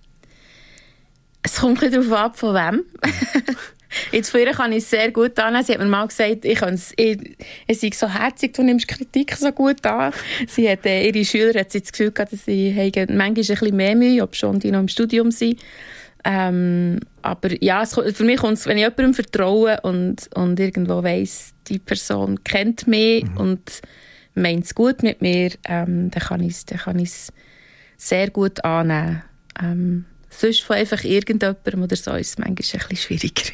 Es 1.43 1.57
kommt 1.57 1.83
ein 1.83 1.91
darauf 1.91 2.13
ab, 2.13 2.39
von 2.39 2.55
wem. 2.55 2.85
Jetzt 4.13 4.29
früher 4.29 4.53
kann 4.53 4.73
ich 4.73 4.85
es 4.85 4.91
sehr 4.91 5.11
gut 5.11 5.39
annehmen. 5.39 5.65
Sie 5.65 5.73
hat 5.73 5.79
mir 5.79 5.87
mal 5.87 6.07
gesagt, 6.07 6.45
ich, 6.45 6.61
ich, 6.99 7.37
ich 7.67 7.81
sei 7.81 7.91
so 7.95 8.11
herzig, 8.11 8.53
du 8.53 8.63
nimmst 8.63 8.89
Kritik 8.89 9.35
so 9.35 9.51
gut 9.53 9.87
an. 9.87 10.13
Sie 10.47 10.69
hat, 10.69 10.85
äh, 10.85 11.09
ihre 11.09 11.25
Schüler 11.25 11.59
hat 11.61 11.75
das 11.75 11.93
Gefühl 11.93 12.11
gehabt, 12.11 12.35
dass 12.35 12.45
sie 12.45 12.75
manchmal 12.75 13.23
ein 13.29 13.35
bisschen 13.35 13.75
mehr 13.75 13.97
Mühe 13.97 14.23
ob 14.23 14.37
schon 14.37 14.59
die 14.59 14.71
noch 14.71 14.81
im 14.81 14.89
Studium 14.89 15.31
sind. 15.31 15.59
Ähm, 16.25 17.01
aber 17.23 17.63
ja, 17.65 17.81
es, 17.81 17.95
für 17.95 18.25
mich 18.25 18.37
kommt 18.37 18.59
es, 18.59 18.67
wenn 18.67 18.77
ich 18.77 18.83
jemandem 18.83 19.15
vertraue 19.15 19.81
und, 19.81 20.29
und 20.35 20.61
irgendwo 20.61 21.03
weiss, 21.03 21.54
die 21.69 21.79
Person 21.79 22.43
kennt 22.45 22.87
mich 22.87 23.25
mhm. 23.25 23.37
und 23.37 23.83
meint 24.35 24.65
es 24.65 24.75
gut 24.75 25.03
mit 25.03 25.23
mir, 25.23 25.53
ähm, 25.65 26.11
dann 26.11 26.23
kann 26.23 26.41
ich 26.41 26.65
es 27.03 27.33
sehr 27.97 28.31
gut 28.31 28.65
annehmen. 28.65 29.23
Ähm, 29.61 30.05
sonst 30.31 30.63
von 30.63 30.77
einfach 30.77 31.05
irgendjemandem 31.05 31.83
oder 31.83 31.97
so 31.97 32.13
ist 32.13 32.31
es 32.31 32.39
manchmal 32.39 32.53
ein 32.53 32.55
bisschen 32.57 32.97
schwieriger. 32.97 33.53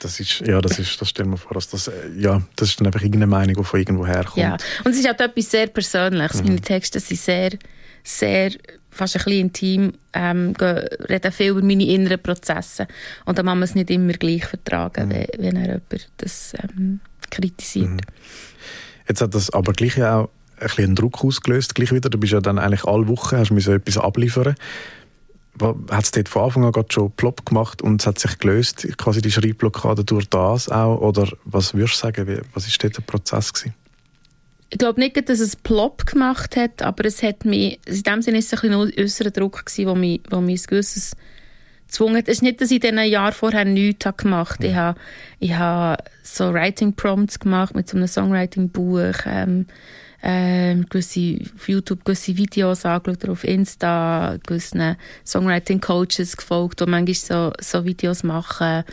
Das 0.00 0.18
ist, 0.18 0.40
ja, 0.40 0.60
das 0.60 0.78
ist, 0.78 1.00
das 1.00 1.10
stellen 1.10 1.30
wir 1.30 1.36
vor, 1.36 1.54
dass 1.54 1.68
das, 1.68 1.88
äh, 1.88 1.92
ja, 2.16 2.42
das 2.56 2.70
ist 2.70 2.80
dann 2.80 2.86
einfach 2.86 3.00
irgendeine 3.00 3.26
Meinung, 3.26 3.56
die 3.56 3.64
von 3.64 3.80
irgendwo 3.80 4.06
herkommt. 4.06 4.36
Ja, 4.36 4.56
und 4.84 4.92
es 4.92 4.98
ist 4.98 5.08
auch 5.08 5.18
etwas 5.18 5.50
sehr 5.50 5.66
Persönliches. 5.68 6.40
Mhm. 6.40 6.48
Meine 6.48 6.60
Texte 6.60 7.00
sind 7.00 7.20
sehr, 7.20 7.50
sehr 8.02 8.50
fast 8.90 9.16
ein 9.16 9.24
bisschen 9.24 9.40
intim, 9.40 9.92
ähm, 10.12 10.54
reden 10.60 11.32
viel 11.32 11.50
über 11.50 11.62
meine 11.62 11.84
inneren 11.84 12.22
Prozesse. 12.22 12.86
Und 13.24 13.38
dann 13.38 13.46
kann 13.46 13.58
man 13.58 13.64
es 13.64 13.74
nicht 13.74 13.90
immer 13.90 14.12
gleich 14.12 14.44
vertragen, 14.44 15.08
mhm. 15.08 15.26
wenn, 15.38 15.56
er 15.56 15.66
jemand 15.66 16.10
das 16.18 16.54
ähm, 16.62 17.00
kritisiert. 17.30 17.90
Mhm. 17.90 18.00
Jetzt 19.08 19.20
hat 19.20 19.34
das 19.34 19.50
aber 19.50 19.72
gleich 19.72 20.02
auch 20.02 20.28
ein 20.56 20.66
bisschen 20.66 20.84
einen 20.84 20.94
Druck 20.94 21.24
ausgelöst, 21.24 21.74
gleich 21.74 21.92
wieder. 21.92 22.10
Du 22.10 22.18
bist 22.18 22.32
ja 22.32 22.40
dann 22.40 22.58
eigentlich 22.58 22.84
alle 22.84 23.08
Wochen, 23.08 23.36
hast 23.36 23.50
du 23.50 23.72
etwas 23.72 23.98
abliefern 23.98 24.54
hat 25.90 26.04
es 26.04 26.10
dort 26.10 26.28
von 26.28 26.44
Anfang 26.44 26.64
an 26.64 26.84
schon 26.88 27.12
plopp 27.12 27.44
gemacht 27.46 27.82
und 27.82 28.00
es 28.00 28.06
hat 28.06 28.18
sich 28.18 28.38
gelöst, 28.38 28.86
quasi 28.96 29.20
die 29.20 29.30
Schreibblockade 29.30 30.04
durch 30.04 30.28
das 30.28 30.68
auch? 30.68 31.00
Oder 31.00 31.28
was 31.44 31.74
würdest 31.74 31.94
du 31.94 31.98
sagen, 31.98 32.42
was 32.54 32.66
war 32.66 32.72
dort 32.80 32.96
der 32.96 33.02
Prozess? 33.02 33.52
Gewesen? 33.52 33.74
Ich 34.72 34.78
glaube 34.78 35.00
nicht, 35.00 35.28
dass 35.28 35.38
es 35.38 35.54
plopp 35.54 36.06
gemacht 36.06 36.56
hat, 36.56 36.80
aber 36.80 37.04
es 37.04 37.22
hat 37.22 37.44
mich, 37.44 37.78
in 37.84 38.02
dem 38.04 38.22
Sinne 38.22 38.38
ist 38.38 38.50
es 38.50 38.64
ein, 38.64 38.72
ein 38.72 38.90
äußerer 38.98 39.30
Druck 39.30 39.66
gewesen, 39.66 39.86
wo 39.86 39.94
mich, 39.94 40.22
wo 40.30 40.40
mich 40.40 40.62
ein 40.62 40.66
gewisses 40.66 41.14
gezwungen 41.86 42.16
hat. 42.16 42.28
Es 42.28 42.36
ist 42.36 42.42
nicht, 42.42 42.62
dass 42.62 42.70
ich 42.70 42.82
in 42.82 42.96
diesen 42.96 43.10
Jahren 43.10 43.34
vorher 43.34 43.66
nichts 43.66 44.06
habe 44.06 44.16
gemacht 44.16 44.60
habe. 44.60 44.66
Ich 44.66 44.74
habe, 44.74 44.98
ich 45.40 45.54
habe 45.54 46.02
so 46.22 46.54
Writing 46.54 46.94
Prompts 46.94 47.38
gemacht 47.38 47.74
mit 47.74 47.86
so 47.86 47.98
einem 47.98 48.06
Songwriting-Buch, 48.06 49.26
ähm, 49.26 49.66
ähm, 50.22 50.86
gewisse, 50.88 51.38
auf 51.56 51.68
YouTube 51.68 52.04
gewisse 52.04 52.36
Videos 52.36 52.84
angeschaut 52.84 53.24
oder 53.24 53.32
auf 53.32 53.44
Insta 53.44 54.38
gewissen 54.46 54.96
Songwriting-Coaches 55.26 56.36
gefolgt, 56.36 56.80
die 56.80 56.86
manchmal 56.86 57.14
so, 57.14 57.52
so 57.60 57.84
Videos 57.84 58.22
machen. 58.22 58.84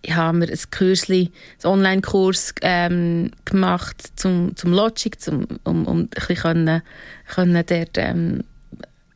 Ich 0.00 0.14
habe 0.14 0.38
mir 0.38 0.48
ein 0.48 0.58
Kursli, 0.70 1.30
einen 1.62 1.72
Online-Kurs 1.72 2.54
ähm, 2.62 3.30
gemacht 3.44 4.12
zum, 4.16 4.56
zum 4.56 4.72
Logic, 4.72 5.20
zum, 5.20 5.46
um, 5.64 5.86
um 5.86 5.98
ein 5.98 6.08
bisschen 6.08 6.36
können, 6.36 6.82
können 7.26 7.64
dort, 7.66 7.98
ähm, 7.98 8.44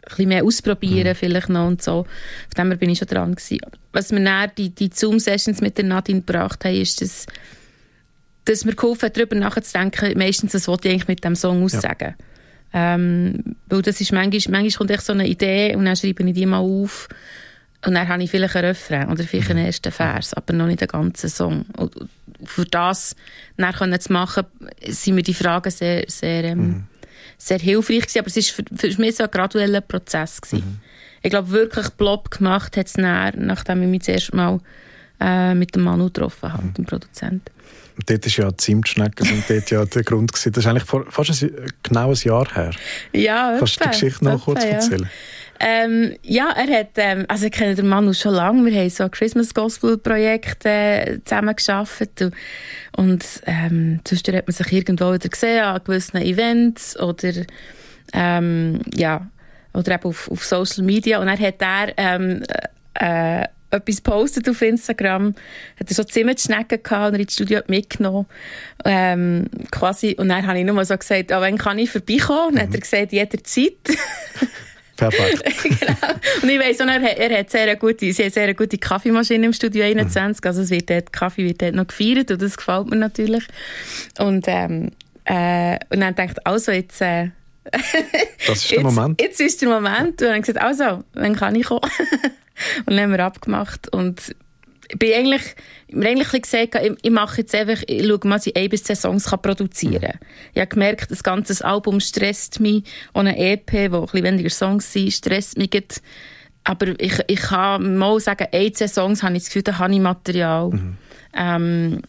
bisschen 0.03 0.29
mehr 0.29 0.45
ausprobieren 0.45 1.09
mhm. 1.09 1.17
vielleicht 1.17 1.49
noch 1.49 1.67
und 1.67 1.83
so. 1.83 2.01
Auf 2.01 2.55
dem 2.57 2.77
bin 2.79 2.91
ich 2.91 2.99
schon 2.99 3.09
dran 3.09 3.35
gewesen. 3.35 3.61
Was 3.93 4.13
mir 4.13 4.23
dann 4.25 4.51
die, 4.59 4.71
die 4.71 4.91
Zoom-Sessions 4.93 5.61
mit 5.61 5.79
der 5.79 5.85
Nadine 5.85 6.21
gebracht 6.21 6.65
haben, 6.65 6.75
ist, 6.75 7.01
dass 7.01 7.27
dass 8.45 8.65
mir 8.65 8.75
geholfen 8.75 9.07
hat, 9.07 9.17
darüber 9.17 9.37
nachzudenken, 9.37 10.19
meistens, 10.19 10.55
was 10.55 10.69
wollte 10.69 10.89
ich 10.89 10.95
eigentlich 10.95 11.09
mit 11.09 11.25
dem 11.25 11.37
Song 11.37 11.63
aussagen. 11.65 12.15
Ja. 12.73 12.95
Ähm, 12.95 13.57
weil 13.69 13.83
das 13.83 14.01
ist 14.01 14.13
manchmal, 14.13 14.63
manchmal 14.63 14.79
kommt 14.79 14.91
echt 14.91 15.05
so 15.05 15.13
eine 15.13 15.27
Idee 15.27 15.77
und 15.77 15.85
dann 15.85 15.97
schreibe 15.97 16.25
ich 16.25 16.35
die 16.35 16.47
mal 16.47 16.59
auf 16.59 17.09
und 17.85 17.95
dann 17.95 18.09
habe 18.09 18.23
ich 18.23 18.31
vielleicht 18.31 18.57
einen 18.57 18.69
Refrain 18.69 19.11
oder 19.11 19.25
vielleicht 19.25 19.51
einen 19.51 19.61
mhm. 19.61 19.67
ersten 19.67 19.93
Vers, 19.93 20.35
aber 20.35 20.53
noch 20.55 20.67
nicht 20.67 20.81
den 20.81 20.89
ganzen 20.89 21.29
Song. 21.29 21.67
Und 21.77 21.95
für 22.45 22.65
das 22.65 23.17
dann 23.57 24.01
zu 24.01 24.13
machen, 24.13 24.45
sind 24.87 25.15
mir 25.15 25.23
die 25.23 25.35
Fragen 25.35 25.71
sehr, 25.71 26.05
sehr, 26.07 26.45
ähm, 26.45 26.59
mhm. 26.59 26.85
sehr 27.39 27.59
hilfreich 27.59 28.03
gewesen, 28.03 28.19
aber 28.21 28.29
es 28.29 28.37
war 28.37 28.65
für, 28.77 28.93
für 28.93 29.01
mich 29.01 29.17
so 29.17 29.25
ein 29.25 29.31
gradueller 29.31 29.81
Prozess 29.81 30.41
gewesen. 30.41 30.65
Mhm. 30.65 30.81
Ich 31.23 31.31
glaube, 31.31 31.51
wirklich 31.51 31.89
Blob 31.91 32.31
gemacht 32.31 32.77
hat 32.77 32.87
es 32.87 32.97
nachdem 32.97 33.83
ich 33.83 33.89
mich 33.89 34.01
das 34.01 34.09
erste 34.09 34.37
Mal 34.37 34.61
äh, 35.21 35.55
mit 35.55 35.75
dem 35.75 35.83
Manu 35.83 36.07
getroffen 36.07 36.53
habe, 36.53 36.65
mhm. 36.65 36.75
dem 36.75 36.85
Produzenten. 36.85 37.51
Dort 38.07 38.27
ist 38.27 38.37
ja 38.37 38.51
die 38.51 38.57
Zimtschnecken 38.57 39.27
sind 39.27 39.45
dort 39.49 39.71
ja 39.71 39.85
der 39.85 40.03
Grund 40.03 40.33
gewesen. 40.33 40.53
Das 40.53 40.65
ist 40.65 40.71
eigentlich 40.71 40.85
vor, 40.85 41.05
fast 41.11 41.43
ein, 41.43 41.51
genau 41.83 42.11
ein 42.11 42.17
Jahr 42.17 42.55
her. 42.55 42.71
Ja, 43.13 43.57
Kannst 43.59 43.81
du 43.81 43.85
die 43.85 43.91
Geschichte 43.91 44.25
noch 44.25 44.45
kurz 44.45 44.65
erzählen? 44.65 45.09
ähm, 45.63 46.17
ja, 46.23 46.51
er 46.57 46.81
hat, 46.81 46.91
ähm, 46.97 47.25
also 47.29 47.47
ich 47.47 47.53
kenne 47.53 47.77
den 47.77 47.87
Manu 47.87 48.13
schon 48.13 48.35
lange. 48.35 48.65
Wir 48.69 48.81
haben 48.81 48.91
so 48.91 49.05
ein 49.05 49.11
Christmas 49.13 49.55
Gospel 49.55 49.97
Projekt 49.97 50.67
äh, 50.67 51.21
zusammen 51.25 51.55
geschafft 51.55 52.21
und, 52.21 52.35
und 52.97 53.25
ähm, 53.47 54.01
sonst 54.07 54.27
hat 54.27 54.47
man 54.47 54.55
sich 54.55 54.73
irgendwo 54.73 55.13
wieder 55.13 55.29
gesehen 55.29 55.63
an 55.63 55.81
gewissen 55.85 56.17
Events 56.17 56.99
oder 56.99 57.33
ähm, 58.13 58.81
ja 58.93 59.29
oder 59.73 59.95
eben 59.95 60.05
auf, 60.05 60.31
auf 60.31 60.45
Social 60.45 60.85
Media 60.85 61.21
und 61.21 61.29
er 61.29 61.39
hat 61.39 61.63
er 61.63 61.93
ähm, 61.97 62.43
äh, 62.95 63.47
etwas 63.73 64.01
postet 64.01 64.49
auf 64.49 64.61
Instagram, 64.63 65.35
hat 65.81 65.89
er 65.89 65.95
so 65.95 66.05
Zimmerschnecken 66.05 66.83
gehabt 66.83 67.09
und 67.09 67.15
er 67.15 67.21
ins 67.21 67.33
Studio 67.33 67.61
mitgenommen. 67.67 68.27
Ähm, 68.85 69.47
quasi, 69.71 70.15
und 70.19 70.29
dann 70.29 70.47
habe 70.47 70.59
ich 70.59 70.65
nur 70.65 70.75
mal 70.75 70.85
so 70.85 70.97
gesagt, 70.97 71.33
ah, 71.33 71.41
wann 71.41 71.59
kann 71.59 71.79
ich 71.79 71.91
vorbeikommen? 71.91 72.49
Und 72.49 72.55
mhm. 72.55 72.61
hat 72.61 72.75
er 72.75 72.81
gesagt, 72.81 73.13
jederzeit. 73.13 73.73
Perfekt. 74.97 75.43
genau. 75.63 76.15
Und 76.43 76.49
ich 76.49 76.61
weiss 76.61 76.81
auch, 76.81 76.87
er, 76.87 77.19
er 77.19 77.39
hat 77.39 77.51
sehr 77.51 77.75
gute, 77.77 78.13
sie 78.13 78.25
hat 78.25 78.33
sehr 78.33 78.55
gute 78.55 78.79
Kaffeemaschine 78.79 79.47
im 79.47 79.53
Studio 79.53 79.85
21, 79.85 80.43
mhm. 80.43 80.49
also 80.49 80.63
es 80.63 80.71
wird 80.71 80.91
dort, 80.91 81.13
Kaffee 81.13 81.45
wird 81.45 81.63
dort 81.63 81.75
noch 81.75 81.87
gefeiert 81.87 82.31
und 82.31 82.43
das 82.43 82.57
gefällt 82.57 82.89
mir 82.89 82.97
natürlich. 82.97 83.45
Und, 84.19 84.45
ähm, 84.49 84.91
äh, 85.25 85.79
und 85.91 86.01
dann 86.01 86.15
denkt 86.15 86.47
also 86.47 86.73
jetzt, 86.73 87.01
äh, 87.01 87.31
das 88.47 88.59
ist 88.59 88.71
der 88.71 88.83
Moment. 88.83 89.21
Jetzt, 89.21 89.41
jetzt 89.41 89.53
ist 89.55 89.63
der 89.63 89.69
Moment. 89.69 90.11
Und 90.11 90.21
dann 90.21 90.29
habe 90.29 90.39
ich 90.39 90.47
gesagt, 90.47 90.65
also, 90.65 91.05
dann 91.13 91.37
kann 91.37 91.55
ich 91.55 91.67
kommen. 91.67 91.81
und 92.87 92.97
dann 92.97 93.01
haben 93.01 93.13
wir 93.13 93.25
abgemacht. 93.25 93.93
Und 93.93 94.35
ich 94.89 94.99
bin 94.99 95.15
eigentlich, 95.15 95.43
mir 95.91 96.09
eigentlich 96.09 96.43
gesagt, 96.43 96.75
ich, 96.75 96.93
ich 97.03 97.11
mache 97.11 97.43
jetzt 97.43 97.55
einfach, 97.55 97.83
ich 97.87 98.07
schaue 98.07 98.21
mal, 98.25 98.37
dass 98.37 98.47
ich 98.47 98.57
ein 98.57 98.69
bis 98.69 98.85
zwei 98.85 98.95
Songs 98.95 99.31
kann 99.31 99.43
produzieren 99.43 100.01
kann. 100.01 100.19
Mhm. 100.21 100.51
Ich 100.55 100.61
habe 100.61 100.69
gemerkt, 100.69 101.11
das 101.11 101.23
ganze 101.23 101.65
Album 101.65 102.01
stresst 102.01 102.61
mich. 102.61 102.85
Und 103.13 103.27
eine 103.27 103.39
EP, 103.39 103.93
wo 103.93 104.01
ein 104.01 104.03
bisschen 104.03 104.25
weniger 104.25 104.51
Songs 104.51 104.93
sind, 104.93 105.13
stresst 105.13 105.57
mich. 105.57 105.73
Jetzt. 105.73 106.03
Aber 106.65 106.89
ich, 107.01 107.19
ich 107.27 107.41
kann 107.41 107.97
mal 107.97 108.21
sagen, 108.21 108.47
ein, 108.53 108.75
zwei 108.75 108.89
Songs 108.89 109.23
habe 109.23 109.37
ich 109.37 109.43
das 109.43 109.49
Gefühl, 109.49 109.63
da 109.63 109.79
habe 109.79 109.93
ich 109.93 110.01
Material. 110.01 110.71
Mhm. 110.71 110.97
Ähm, 111.35 112.03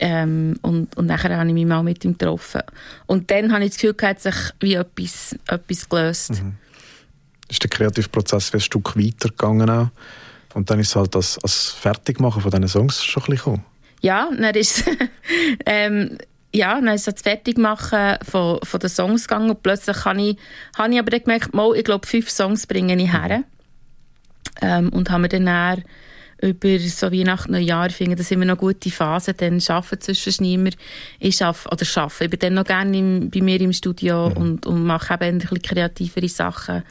ähm, 0.00 0.58
und, 0.62 0.96
und 0.96 1.06
nachher 1.06 1.36
habe 1.36 1.48
ich 1.48 1.54
mich 1.54 1.66
mal 1.66 1.82
mit 1.82 2.04
ihm 2.04 2.16
getroffen. 2.16 2.62
Und 3.06 3.30
dann 3.30 3.52
habe 3.52 3.64
ich 3.64 3.70
das 3.70 3.80
Gefühl, 3.80 3.96
hat 4.02 4.20
sich 4.20 4.34
wie 4.60 4.74
etwas, 4.74 5.36
etwas 5.46 5.88
gelöst. 5.88 6.30
Mhm. 6.42 6.54
Ist 7.48 7.62
der 7.62 7.70
kreative 7.70 8.08
Prozess 8.08 8.52
ein 8.52 8.60
Stück 8.60 8.96
weitergegangen 8.96 9.68
auch? 9.68 9.88
Und 10.54 10.70
dann 10.70 10.80
ist 10.80 10.88
es 10.88 10.96
halt 10.96 11.14
das, 11.14 11.38
das 11.42 11.70
Fertigmachen 11.70 12.42
von 12.42 12.50
diesen 12.50 12.68
Songs 12.68 13.04
schon 13.04 13.22
ein 13.22 13.30
bisschen 13.30 13.36
gekommen? 13.36 13.64
Ja, 14.00 14.28
dann 14.30 14.54
ist 14.54 14.84
ähm, 15.66 16.18
ja, 16.54 16.74
dann 16.74 16.94
ist 16.94 17.06
das 17.06 17.20
Fertigmachen 17.20 18.18
von, 18.22 18.60
von 18.62 18.80
den 18.80 18.88
Songs 18.88 19.26
gegangen 19.28 19.50
und 19.50 19.62
plötzlich 19.62 20.04
habe 20.04 20.20
ich, 20.22 20.36
habe 20.76 20.92
ich 20.92 20.98
aber 20.98 21.10
dann 21.10 21.22
gemerkt, 21.22 21.54
mal, 21.54 21.74
ich 21.76 21.84
glaube, 21.84 22.06
fünf 22.06 22.30
Songs 22.30 22.66
bringe 22.66 22.96
ich 22.96 23.12
her. 23.12 23.38
Mhm. 23.38 23.44
Ähm, 24.60 24.88
und 24.90 25.10
haben 25.10 25.22
wir 25.22 25.28
dann 25.28 25.84
über 26.40 26.78
so 26.78 27.10
Weihnachten, 27.10 27.52
Neujahr, 27.52 27.90
finde 27.90 28.16
das 28.16 28.30
immer 28.30 28.44
noch 28.44 28.58
gute 28.58 28.90
Phase, 28.90 29.34
dann 29.34 29.60
arbeiten 29.68 30.00
zwischen 30.00 30.44
niemand. 30.44 30.76
Ich 31.18 31.42
arbeite, 31.42 31.68
oder 31.68 32.02
arbeite, 32.02 32.24
ich 32.24 32.30
bin 32.30 32.38
dann 32.38 32.54
noch 32.54 32.64
gerne 32.64 32.96
im, 32.96 33.30
bei 33.30 33.40
mir 33.40 33.60
im 33.60 33.72
Studio 33.72 34.30
mhm. 34.30 34.36
und, 34.36 34.66
und 34.66 34.84
mache 34.84 35.14
eben 35.14 35.24
ein 35.24 35.38
bisschen 35.38 35.62
kreativere 35.62 36.28
Sachen. 36.28 36.84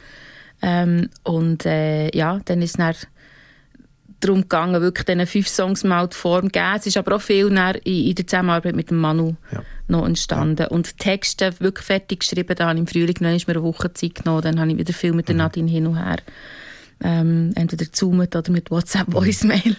Ähm, 0.60 1.08
und 1.22 1.64
äh, 1.66 2.14
ja, 2.16 2.40
dann 2.44 2.62
ist 2.62 2.78
es 2.78 3.06
darum 4.20 4.42
gegangen, 4.42 4.82
wirklich 4.82 5.06
diesen 5.06 5.26
fünf 5.26 5.48
Songs 5.48 5.84
mal 5.84 6.08
die 6.08 6.16
Form 6.16 6.46
zu 6.46 6.50
geben. 6.50 6.74
Es 6.76 6.86
ist 6.86 6.96
aber 6.96 7.16
auch 7.16 7.20
viel 7.20 7.46
in, 7.46 7.56
in 7.84 8.14
der 8.14 8.26
Zusammenarbeit 8.26 8.74
mit 8.74 8.90
dem 8.90 8.98
Manu 8.98 9.36
ja. 9.52 9.62
noch 9.86 10.06
entstanden. 10.06 10.62
Ja. 10.62 10.68
Und 10.68 10.98
Texte 10.98 11.54
wirklich 11.60 11.86
fertig 11.86 12.20
geschrieben, 12.20 12.54
da 12.56 12.66
habe 12.66 12.74
ich 12.74 12.80
im 12.80 12.86
Frühling 12.86 13.16
noch 13.20 13.30
mir 13.30 13.54
eine 13.54 13.62
Woche 13.62 13.92
Zeit 13.92 14.16
genommen, 14.16 14.42
dann 14.42 14.60
habe 14.60 14.72
ich 14.72 14.78
wieder 14.78 14.92
viel 14.92 15.12
mit 15.12 15.28
der 15.28 15.34
mhm. 15.34 15.38
Nadine 15.38 15.70
hin 15.70 15.86
und 15.86 15.96
her 15.96 16.18
ähm, 17.02 17.52
entweder 17.54 17.92
zoomet 17.92 18.34
oder 18.34 18.50
mit 18.50 18.70
WhatsApp 18.70 19.12
Voicemail 19.12 19.76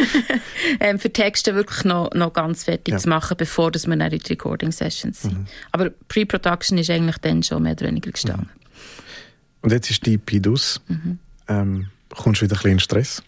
ähm, 0.80 0.98
für 0.98 1.12
Texte 1.12 1.54
wirklich 1.54 1.84
noch, 1.84 2.12
noch 2.14 2.32
ganz 2.32 2.64
fertig 2.64 2.92
ja. 2.92 2.98
zu 2.98 3.08
machen, 3.08 3.36
bevor 3.36 3.70
dass 3.70 3.86
wir 3.86 3.96
dann 3.96 4.12
in 4.12 4.18
die 4.18 4.28
Recording 4.28 4.72
Sessions 4.72 5.22
sind. 5.22 5.38
Mhm. 5.38 5.46
Aber 5.72 5.90
Pre-Production 6.08 6.78
ist 6.78 6.90
eigentlich 6.90 7.18
dann 7.18 7.42
schon 7.42 7.62
mehr 7.62 7.72
oder 7.72 7.86
weniger 7.86 8.10
gestanden. 8.10 8.48
Mhm. 8.54 8.58
Und 9.62 9.72
jetzt 9.72 9.90
ist 9.90 10.06
die 10.06 10.18
aus. 10.48 10.80
Mhm. 10.88 11.18
Ähm, 11.48 11.86
kommst 12.10 12.40
du 12.40 12.46
wieder 12.46 12.56
ein 12.56 12.58
bisschen 12.58 12.72
in 12.72 12.78
Stress? 12.80 13.22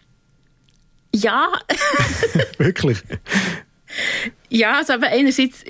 Ja. 1.14 1.48
wirklich? 2.58 3.02
Ja, 4.48 4.78
also 4.78 4.94
aber 4.94 5.08
einerseits 5.08 5.62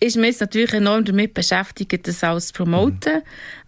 ist 0.00 0.16
man 0.16 0.26
jetzt 0.26 0.40
natürlich 0.40 0.72
enorm 0.72 1.04
damit 1.04 1.34
beschäftigt, 1.34 2.06
das 2.06 2.22
alles 2.22 2.48
zu 2.48 2.54
promoten 2.54 3.16
mhm. 3.16 3.22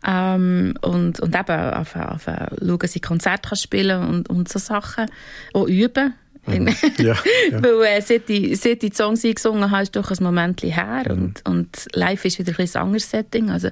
ähm, 0.07 0.75
und, 0.83 1.21
und 1.21 1.35
eben 1.35 1.73
auf, 1.73 1.97
auf, 1.97 2.25
schauen, 2.25 2.79
dass 2.79 2.97
ich 2.97 3.03
Konzerte 3.03 3.49
kann 3.49 3.59
spielen 3.59 4.09
und, 4.09 4.31
und 4.31 4.49
so 4.49 4.59
Sachen. 4.59 5.07
Auch 5.53 5.67
üben. 5.67 6.15
Mhm. 6.47 6.69
Ja, 6.99 7.17
ja. 7.51 7.63
Weil 7.63 7.83
äh, 7.85 8.01
seit, 8.03 8.29
ich, 8.29 8.61
seit 8.61 8.83
ich 8.83 8.91
die 8.91 8.97
Songs 8.97 9.25
eingesungen 9.25 9.71
habe, 9.71 9.83
ist 9.83 9.97
doch 9.97 10.11
ein 10.11 10.23
Moment 10.23 10.63
her 10.63 11.05
mhm. 11.07 11.11
und, 11.13 11.49
und 11.49 11.87
live 11.93 12.25
ist 12.25 12.39
wieder 12.39 12.53
ein, 12.59 12.69
ein 12.73 12.81
anderes 12.81 13.11
Setting. 13.11 13.51
Also 13.51 13.69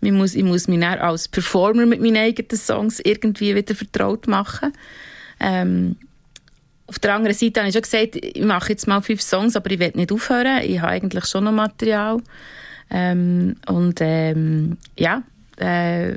ich 0.00 0.12
muss, 0.12 0.34
ich 0.34 0.44
muss 0.44 0.68
mich 0.68 0.84
als 0.84 1.28
Performer 1.28 1.86
mit 1.86 2.00
meinen 2.00 2.16
eigenen 2.16 2.58
Songs 2.58 3.00
irgendwie 3.00 3.54
wieder 3.54 3.74
vertraut 3.74 4.26
machen. 4.26 4.72
Ähm, 5.40 5.96
auf 6.86 6.98
der 6.98 7.14
anderen 7.14 7.34
Seite 7.34 7.60
habe 7.60 7.68
ich 7.68 7.74
schon 7.74 7.82
gesagt, 7.82 8.16
ich 8.16 8.44
mache 8.44 8.70
jetzt 8.70 8.86
mal 8.86 9.00
fünf 9.00 9.22
Songs, 9.22 9.56
aber 9.56 9.70
ich 9.70 9.78
will 9.78 9.92
nicht 9.94 10.12
aufhören. 10.12 10.62
Ich 10.64 10.80
habe 10.80 10.92
eigentlich 10.92 11.24
schon 11.26 11.44
noch 11.44 11.52
Material. 11.52 12.20
Ähm, 12.90 13.56
und 13.66 13.98
ähm, 14.00 14.76
ja, 14.98 15.22
äh, 15.56 16.16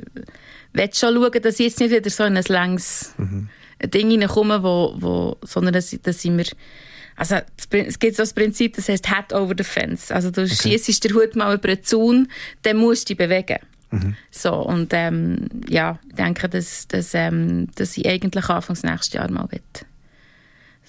will 0.72 0.90
schon 0.92 1.14
schauen, 1.14 1.42
dass 1.42 1.58
ich 1.60 1.66
jetzt 1.66 1.80
nicht 1.80 1.90
wieder 1.90 2.10
so 2.10 2.24
in 2.24 2.36
ein 2.36 2.44
längs 2.46 3.14
mhm. 3.16 3.48
Ding 3.82 4.10
hineinkomme, 4.10 4.62
wo, 4.62 4.94
wo, 4.96 5.36
sondern 5.42 5.72
dass, 5.72 5.96
dass 6.02 6.24
ich 6.24 6.30
mir 6.30 6.46
also 7.16 7.36
es 7.70 7.98
gibt 7.98 8.14
so 8.14 8.22
das 8.22 8.32
Prinzip, 8.32 8.76
das 8.76 8.88
heißt 8.88 9.08
Head 9.08 9.32
over 9.32 9.52
the 9.58 9.64
fence. 9.64 10.12
Also 10.12 10.30
du 10.30 10.42
okay. 10.42 10.78
schießt 10.78 11.02
den 11.02 11.14
Hut 11.14 11.34
mal 11.34 11.52
über 11.52 11.66
den 11.66 11.82
Zaun, 11.82 12.28
dann 12.62 12.76
musst 12.76 13.08
du 13.08 13.14
dich 13.14 13.18
bewegen. 13.18 13.58
Mhm. 13.90 14.14
So, 14.30 14.54
und 14.54 14.92
ähm, 14.92 15.48
ja, 15.68 15.98
ich 16.08 16.14
denke, 16.14 16.48
dass, 16.48 16.86
dass, 16.86 17.14
ähm, 17.14 17.68
dass 17.74 17.96
ich 17.96 18.06
eigentlich 18.06 18.48
anfangs 18.48 18.84
nächstes 18.84 19.14
Jahr 19.14 19.28
mal 19.32 19.50
will 19.50 19.60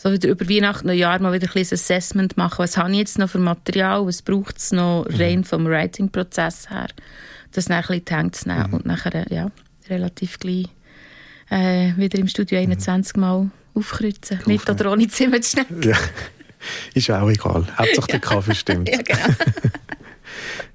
so 0.01 0.13
wieder 0.13 0.29
über 0.29 0.48
Weihnachten, 0.48 0.88
Neujahr 0.88 1.20
mal 1.20 1.34
wieder 1.34 1.48
ein 1.48 1.53
bisschen 1.53 1.75
Assessment 1.75 2.38
machen. 2.38 2.60
Was 2.60 2.77
habe 2.77 2.89
ich 2.91 3.00
jetzt 3.00 3.20
noch 3.20 3.29
für 3.29 3.38
Material? 3.38 4.06
Was 4.06 4.22
braucht 4.22 4.58
es 4.58 4.72
noch 4.72 5.06
mhm. 5.10 5.15
rein 5.15 5.44
vom 5.44 5.65
Writing-Prozess 5.65 6.70
her? 6.70 6.88
Das 7.51 7.65
dann 7.65 7.77
ein 7.77 7.82
bisschen 7.82 8.06
die 8.06 8.15
Hände 8.15 8.32
zu 8.32 8.48
nehmen 8.48 8.68
mhm. 8.68 8.74
und 8.75 8.86
nachher, 8.86 9.25
ja, 9.29 9.51
relativ 9.89 10.39
gleich 10.39 10.68
äh, 11.50 11.91
wieder 11.98 12.18
im 12.18 12.29
Studio 12.29 12.60
21 12.60 13.18
mhm. 13.18 13.22
Mal 13.22 13.51
aufkreuzen. 13.74 14.39
Mit 14.46 14.70
oder 14.70 14.94
ohne 14.94 15.10
Zimmerschnecken. 15.10 15.82
Ja, 15.82 15.98
ist 16.94 17.12
auch 17.12 17.29
egal. 17.29 17.68
Hauptsache 17.77 18.08
der 18.08 18.20
Kaffee 18.22 18.56
stimmt. 18.56 18.88
ja, 18.88 19.01
genau. 19.01 19.36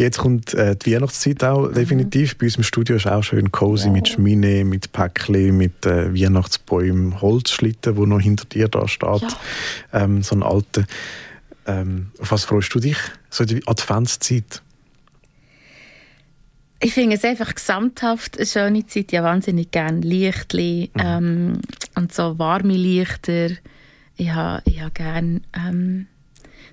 Jetzt 0.00 0.16
kommt 0.16 0.54
äh, 0.54 0.76
die 0.76 0.94
Weihnachtszeit 0.94 1.44
auch 1.44 1.68
mhm. 1.68 1.74
definitiv. 1.74 2.38
Bei 2.38 2.46
uns 2.46 2.56
im 2.56 2.62
Studio 2.62 2.96
ist 2.96 3.06
auch 3.06 3.22
schön 3.22 3.52
cozy 3.52 3.88
ja. 3.88 3.92
mit 3.92 4.08
Schmine, 4.08 4.64
mit 4.64 4.92
Päckchen, 4.92 5.54
mit 5.54 5.84
äh, 5.84 6.14
Weihnachtsbäumen, 6.14 7.20
Holzschlitten, 7.20 7.98
wo 7.98 8.06
noch 8.06 8.18
hinter 8.18 8.46
dir 8.46 8.68
da 8.68 8.88
steht. 8.88 9.20
Ja. 9.20 9.28
Ähm, 9.92 10.22
so 10.22 10.36
ein 10.36 10.42
alter. 10.42 10.86
Ähm, 11.66 12.12
auf 12.18 12.32
was 12.32 12.44
freust 12.46 12.74
du 12.74 12.80
dich? 12.80 12.96
So 13.28 13.44
die 13.44 13.60
Adventszeit? 13.66 14.62
Ich 16.82 16.94
finde 16.94 17.16
es 17.16 17.24
einfach 17.24 17.54
gesamthaft 17.54 18.38
eine 18.38 18.46
schöne 18.46 18.86
Zeit. 18.86 19.12
Ja, 19.12 19.22
wahnsinnig 19.22 19.70
gerne 19.70 20.00
Lichtli 20.00 20.88
mhm. 20.94 21.00
ähm, 21.04 21.60
und 21.94 22.14
so 22.14 22.38
warme 22.38 22.72
Lichter. 22.72 23.50
Ich 24.16 24.30
habe, 24.30 24.62
ich 24.64 24.80
habe 24.80 24.92
gerne 24.92 25.42
ähm, 25.54 26.06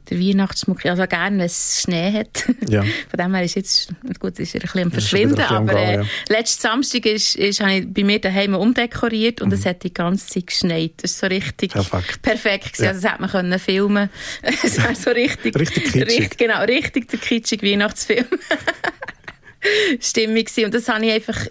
der 0.09 0.19
Weihnachtsschmuck. 0.19 0.85
Also 0.85 1.05
gerne, 1.07 1.37
wenn 1.37 1.45
es 1.45 1.81
Schnee 1.81 2.11
hat. 2.13 2.45
Ja. 2.67 2.81
Von 2.81 3.17
dem 3.17 3.33
her 3.33 3.43
ist 3.43 3.55
jetzt, 3.55 3.89
gut, 4.19 4.37
ist 4.39 4.53
er 4.53 4.59
ein 4.59 4.61
bisschen 4.63 4.83
am 4.83 4.91
Verschwinden, 4.91 5.39
aber 5.39 5.73
äh, 5.73 5.95
ja. 5.95 6.03
letzten 6.27 6.61
Samstag 6.63 7.05
ist, 7.05 7.35
ist, 7.35 7.61
habe 7.61 7.75
ich 7.75 7.93
bei 7.93 8.03
mir 8.03 8.19
daheim 8.19 8.55
umdekoriert 8.55 9.41
und 9.41 9.49
mhm. 9.49 9.53
es 9.53 9.65
hat 9.65 9.83
die 9.83 9.93
ganze 9.93 10.27
Zeit 10.27 10.47
geschneit. 10.47 10.91
Das 10.97 11.11
ist 11.11 11.19
so 11.19 11.27
richtig 11.27 11.71
perfekt. 11.71 12.21
perfekt 12.21 12.79
ja. 12.79 12.89
Also 12.89 13.01
das 13.01 13.11
hätte 13.11 13.21
man 13.21 13.29
können 13.29 13.59
filmen. 13.59 14.09
Es 14.41 14.83
war 14.83 14.95
so 14.95 15.11
richtig, 15.11 15.55
richtig 15.57 15.83
kitschig. 15.85 16.07
Richtig, 16.07 16.37
genau, 16.37 16.61
richtig 16.63 17.07
der 17.09 17.19
kitschige 17.19 17.65
Weihnachtsfilm. 17.65 18.25
Stimmung 19.99 20.35
gewesen. 20.35 20.65
Und 20.65 20.73
das 20.73 20.87
habe 20.89 21.05
ich 21.05 21.11
einfach, 21.11 21.47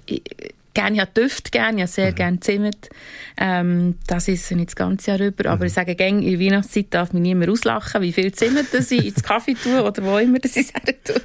gerne 0.77 0.97
ja 0.97 1.07
Düfte, 1.07 1.51
gerne, 1.51 1.81
ja 1.81 1.87
sehr 1.87 2.11
mhm. 2.11 2.15
gerne 2.15 2.41
Zimt. 2.41 2.91
Ähm, 3.39 3.97
das 4.07 4.29
ist 4.29 4.51
nicht 4.53 4.69
das 4.69 4.77
ganze 4.77 5.11
Jahr 5.11 5.21
über. 5.21 5.51
Aber 5.51 5.65
mhm. 5.65 5.69
ich 5.69 5.73
sage, 5.73 5.95
gäng, 5.95 6.23
in 6.23 6.39
Weihnachtszeit 6.39 6.87
darf 6.91 7.13
mich 7.13 7.23
niemand 7.23 7.51
auslachen, 7.51 8.03
wie 8.03 8.13
viel 8.13 8.33
Zimt 8.33 8.73
das 8.73 8.91
ich 8.91 9.07
ins 9.07 9.23
Kaffee 9.23 9.55
tue 9.55 9.83
oder 9.83 10.05
wo 10.05 10.19
immer 10.19 10.39
das 10.39 10.57
ich 10.57 10.69
sagen 10.69 10.95
tue. 11.03 11.21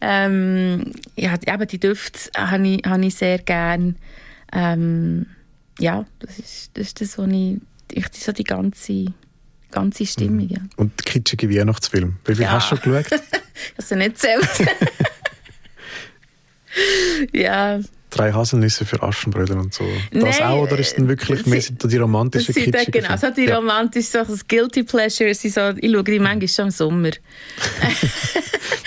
Ähm, 0.00 0.92
ja, 1.16 1.34
eben 1.46 1.68
die 1.68 1.80
Düfte 1.80 2.30
habe 2.36 2.66
ich, 2.66 2.82
habe 2.84 3.06
ich 3.06 3.14
sehr 3.14 3.38
gerne. 3.38 3.94
Ähm, 4.52 5.26
ja, 5.78 6.04
das 6.18 6.38
ist, 6.38 6.70
das 6.74 6.88
ist 6.88 7.00
das, 7.00 7.18
was 7.18 7.28
ich, 7.28 7.58
ich 7.92 8.06
so 8.12 8.32
die 8.32 8.44
ganze 8.44 9.06
ganze 9.70 10.04
Stimmung. 10.04 10.44
Mhm. 10.44 10.50
Ja. 10.50 10.60
Und 10.76 10.92
der 10.98 11.12
kitschige 11.12 11.48
Weihnachtsfilm. 11.48 12.16
Wie 12.24 12.34
viel 12.34 12.44
ja. 12.44 12.52
hast 12.52 12.70
du 12.70 12.76
schon 12.76 12.92
geschaut? 12.92 13.20
Hast 13.78 13.90
du 13.90 13.96
nicht 13.96 14.18
zählt? 14.18 14.48
ja, 17.32 17.80
drei 18.14 18.32
Haselnüsse 18.32 18.84
für 18.84 19.02
Aschenbrödel 19.02 19.56
und 19.58 19.72
so. 19.74 19.84
Das 20.12 20.38
Nein, 20.38 20.48
auch, 20.48 20.62
oder 20.62 20.78
ist 20.78 20.88
es 20.88 20.94
dann 20.94 21.08
wirklich 21.08 21.44
mehr 21.46 21.60
so 21.62 21.72
die 21.88 21.96
romantische 21.96 22.52
dann, 22.52 22.62
kitschige 22.64 23.00
Genau, 23.00 23.16
so 23.16 23.30
die 23.30 23.44
Ja. 23.46 23.56
romantische 23.56 24.24
das 24.26 24.46
Guilty 24.46 24.82
Pleasure. 24.84 25.34
Sie 25.34 25.48
so, 25.48 25.70
ich 25.76 25.90
schaue 25.90 26.04
die 26.04 26.18
manchmal 26.18 26.48
schon 26.48 26.64
im 26.66 26.70
Sommer. 26.70 27.10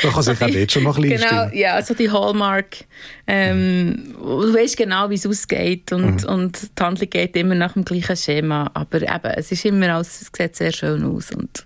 Man 0.04 0.14
kann 0.14 0.24
sich 0.24 0.42
auch 0.42 0.50
dort 0.50 0.72
schon 0.72 0.84
noch 0.84 0.98
ein 0.98 1.02
bisschen 1.04 1.18
Genau, 1.28 1.42
einstimmen. 1.44 1.60
ja, 1.62 1.82
so 1.82 1.94
die 1.94 2.12
Hallmark. 2.12 2.76
Ähm, 3.28 4.14
Du 4.20 4.54
weißt 4.54 4.78
genau, 4.78 5.10
wie 5.10 5.16
es 5.16 5.26
ausgeht 5.26 5.92
und, 5.92 6.24
Mhm. 6.24 6.30
und 6.30 6.60
die 6.78 6.84
Handlung 6.84 7.10
geht 7.10 7.36
immer 7.36 7.56
nach 7.56 7.74
dem 7.74 7.86
gleichen 7.86 8.16
Schema. 8.18 8.70
Aber 8.74 9.02
eben, 9.02 9.32
es 9.36 9.52
ist 9.52 9.66
immer 9.66 9.96
alles, 9.96 10.22
es 10.22 10.30
sieht 10.36 10.56
sehr 10.56 10.72
schön 10.74 11.04
aus 11.06 11.32
und 11.32 11.66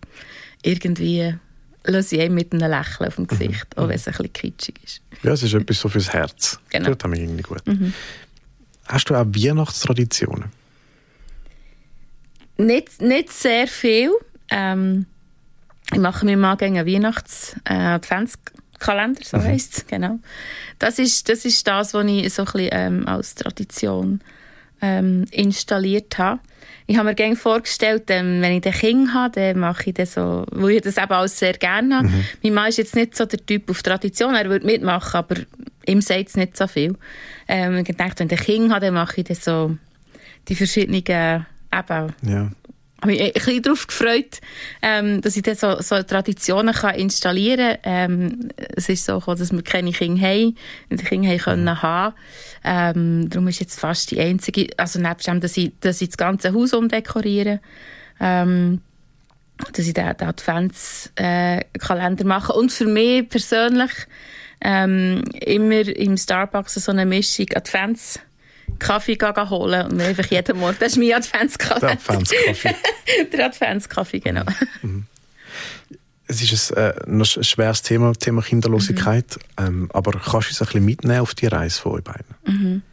irgendwie 0.63 1.34
lasse 1.86 2.18
ich 2.18 2.30
mit 2.30 2.54
einem 2.54 2.70
Lächeln 2.70 3.08
auf 3.08 3.16
dem 3.16 3.24
Mhm. 3.24 3.28
Gesicht, 3.28 3.66
auch 3.78 3.88
wenn 3.88 3.96
es 3.96 4.08
ein 4.08 4.13
bisschen 4.13 4.34
kitschig 4.34 4.75
ist. 4.86 5.01
Ja, 5.23 5.31
es 5.31 5.43
ist 5.43 5.53
etwas 5.53 5.79
so 5.79 5.88
fürs 5.89 6.13
Herz. 6.13 6.59
Genau. 6.69 6.93
Das 6.93 7.03
haben 7.03 7.13
wir 7.13 7.21
irgendwie 7.21 7.43
gut. 7.43 7.65
Mhm. 7.67 7.93
Hast 8.88 9.09
du 9.09 9.15
auch 9.15 9.25
Weihnachtstraditionen? 9.25 10.45
Nicht, 12.57 13.01
nicht 13.01 13.31
sehr 13.31 13.67
viel. 13.67 14.11
Ähm, 14.49 15.05
ich 15.91 15.99
mache 15.99 16.25
mir 16.25 16.38
mal 16.38 16.55
gegen 16.55 16.77
einen 16.77 16.88
Weihnachts-Adventskalender, 16.88 19.21
so 19.23 19.41
heisst 19.41 19.77
es, 19.77 19.88
genau. 19.88 20.19
Das 20.77 20.99
ist, 20.99 21.29
das 21.29 21.45
ist 21.45 21.65
das, 21.67 21.93
was 21.93 22.05
ich 22.05 22.33
so 22.33 22.43
ein 22.43 22.45
bisschen, 22.45 22.69
ähm, 22.71 23.07
als 23.07 23.35
Tradition 23.35 24.21
ähm, 24.81 25.25
installiert 25.31 26.17
habe. 26.17 26.39
Ich 26.89 26.98
habe 26.98 27.10
mir 27.10 27.13
gerne 27.13 27.36
vorgestellt, 27.36 28.05
ähm, 28.08 28.41
wenn 28.41 28.53
ich 28.53 28.62
den 28.62 28.74
Kind 28.74 29.13
habe, 29.13 29.39
dann 29.39 29.60
mache 29.60 29.91
ich 29.91 29.93
das 29.93 30.15
so, 30.15 30.43
weil 30.50 30.72
ich 30.72 30.81
das 30.81 30.98
eben 30.98 31.12
alles 31.12 31.38
sehr 31.38 31.53
gerne 31.53 31.98
habe. 31.98 32.10
Mein 32.41 32.53
Mann 32.55 32.69
ist 32.69 32.79
jetzt 32.79 32.96
nicht 32.96 33.15
so 33.15 33.27
der 33.27 33.46
Typ 33.46 33.69
auf 33.69 33.84
Tradition, 33.84 34.34
er 34.34 34.50
würde 34.50 34.65
mitmachen, 34.65 35.15
aber 35.15 35.36
ihm 35.86 36.01
sagt 36.01 36.29
es 36.29 36.36
nicht 36.36 36.58
so 36.58 36.65
viel. 36.65 36.96
Ähm, 37.48 37.77
ich 37.88 37.96
dachte, 37.96 38.22
wenn 38.22 38.29
ich 38.31 38.39
ein 38.39 38.43
Kind 38.43 38.74
habe, 38.74 38.88
dann 38.88 38.96
mache 38.96 39.22
ich 39.22 39.27
das 39.27 39.46
so 39.46 39.77
die 40.48 40.55
verschiedenen 40.55 41.03
eben, 41.03 41.43
Ja. 42.24 42.50
Habe 43.01 43.12
mich 43.12 43.22
ein 43.22 43.32
bisschen 43.32 43.62
darauf 43.62 43.88
gefreut, 43.88 44.41
ähm, 44.82 45.22
dass 45.22 45.36
ich 45.38 45.44
dann 45.44 45.56
so, 45.56 45.79
so 45.82 46.01
Traditionen 46.03 46.74
kann 46.74 46.96
installieren 46.96 47.77
kann. 47.82 48.12
Ähm, 48.12 48.50
es 48.75 48.89
ist 48.89 49.06
so 49.06 49.20
gekommen, 49.20 49.39
dass 49.39 49.51
wir 49.51 49.62
keine 49.62 49.91
Kinder 49.91 50.27
haben 50.27 50.56
die 50.89 50.98
Kinder 50.98 51.29
haben 51.29 51.38
können 51.39 51.82
haben. 51.82 52.15
Ähm, 52.63 53.29
darum 53.29 53.48
ist 53.48 53.60
jetzt 53.60 53.79
fast 53.79 54.12
die 54.12 54.20
einzige, 54.20 54.68
also 54.77 55.00
nebst 55.00 55.27
dem, 55.27 55.39
dass 55.39 55.56
ich, 55.58 55.72
dass 55.79 56.01
ich 56.01 56.10
das 56.10 56.18
ganze 56.18 56.53
Haus 56.53 56.74
umdekoriere, 56.74 57.62
ähm, 58.20 58.82
dass 59.74 59.88
ich 59.88 59.94
den, 59.94 60.15
den 60.18 60.27
Adventskalender 60.27 62.25
mache. 62.25 62.53
Und 62.53 62.72
für 62.72 62.86
mich 62.86 63.29
persönlich 63.29 63.91
ähm, 64.62 65.24
immer 65.39 65.88
im 65.88 66.18
Starbucks 66.18 66.74
so 66.75 66.91
eine 66.91 67.06
Mischung 67.06 67.48
Advents 67.56 68.20
Kaffee 68.77 69.15
gehen 69.15 69.49
holen 69.49 69.85
und 69.88 69.97
mir 69.97 70.05
einfach 70.05 70.25
jeden 70.25 70.57
Morgen, 70.59 70.77
das 70.79 70.93
ist 70.93 70.97
mein 70.97 71.13
Adventskalender. 71.13 71.88
Der 71.88 71.91
Adventskaffee. 71.95 72.75
Der 73.31 73.45
Adventskaffee, 73.45 74.19
genau. 74.23 74.43
es 76.27 76.41
ist 76.41 76.77
ein, 76.77 76.91
äh, 76.91 76.93
ein 77.07 77.25
schweres 77.25 77.81
Thema, 77.81 78.13
Thema 78.13 78.41
Kinderlosigkeit. 78.41 79.38
Mhm. 79.59 79.65
Ähm, 79.65 79.89
aber 79.93 80.11
kannst 80.11 80.31
du 80.31 80.38
uns 80.38 80.61
ein 80.61 80.65
bisschen 80.65 80.85
mitnehmen 80.85 81.19
auf 81.19 81.33
die 81.35 81.47
Reise 81.47 81.81
von 81.81 81.93
euch 81.93 82.03
beiden? 82.03 82.83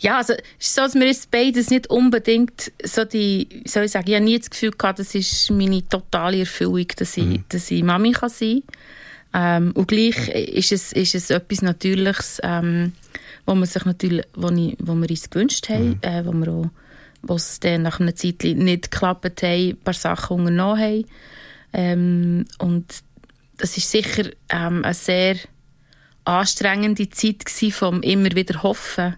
Ja, 0.00 0.18
also 0.18 0.34
es 0.34 0.66
ist 0.66 0.74
so, 0.74 0.82
dass 0.82 0.94
wir 0.94 1.06
jetzt 1.06 1.30
beides 1.30 1.70
nicht 1.70 1.88
unbedingt 1.88 2.72
so 2.82 3.04
die, 3.04 3.48
wie 3.64 3.68
soll 3.68 3.84
ich 3.84 3.92
sagen, 3.92 4.08
ich 4.08 4.14
habe 4.14 4.24
nie 4.24 4.38
das 4.38 4.50
Gefühl 4.50 4.72
gehabt, 4.72 4.98
das 4.98 5.14
ist 5.14 5.50
meine 5.50 5.86
totale 5.88 6.40
Erfüllung, 6.40 6.86
dass 6.96 7.16
ich, 7.16 7.40
dass 7.48 7.70
ich 7.70 7.82
Mami 7.82 8.12
kann 8.12 8.28
sein 8.28 8.62
ähm, 9.34 9.72
Und 9.72 9.88
gleich 9.88 10.28
ist 10.28 10.72
es, 10.72 10.92
ist 10.92 11.14
es 11.14 11.30
etwas 11.30 11.60
Natürliches, 11.60 12.40
ähm, 12.42 12.92
wo 13.46 13.54
man 13.54 13.66
sich 13.66 13.84
natürlich, 13.84 14.24
wo, 14.34 14.48
ich, 14.50 14.76
wo 14.78 14.94
wir 14.94 15.10
uns 15.10 15.28
gewünscht 15.28 15.68
haben, 15.68 15.98
äh, 16.02 16.24
wo 16.24 16.32
wir 16.32 16.48
auch, 16.48 16.70
wo 17.22 17.34
es 17.34 17.58
dann 17.60 17.82
nach 17.82 18.00
einer 18.00 18.14
Zeit 18.14 18.44
nicht 18.44 18.90
geklappt 18.90 19.42
haben, 19.42 19.70
ein 19.70 19.76
paar 19.78 19.94
Sachen 19.94 20.38
unternommen 20.38 20.80
haben. 20.80 21.04
Ähm, 21.72 22.46
und 22.58 22.86
das 23.56 23.76
ist 23.76 23.90
sicher 23.90 24.30
ähm, 24.48 24.84
eine 24.84 24.94
sehr 24.94 25.36
anstrengende 26.24 27.08
Zeit 27.10 27.44
gsi 27.44 27.70
vom 27.70 28.00
immer 28.02 28.34
wieder 28.34 28.62
hoffen 28.62 29.16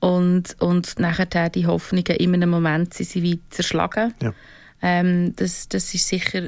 und 0.00 0.56
und 0.60 0.98
nachher 0.98 1.48
die 1.48 1.66
Hoffnungen 1.66 2.16
in 2.16 2.34
einem 2.34 2.50
Moment 2.50 2.92
sind 2.92 3.08
sie 3.08 3.22
wie 3.22 3.40
zerschlagen. 3.48 4.12
Ja. 4.20 4.34
Ähm, 4.82 5.34
das 5.36 5.68
das 5.68 5.94
ist 5.94 6.06
sicher 6.06 6.42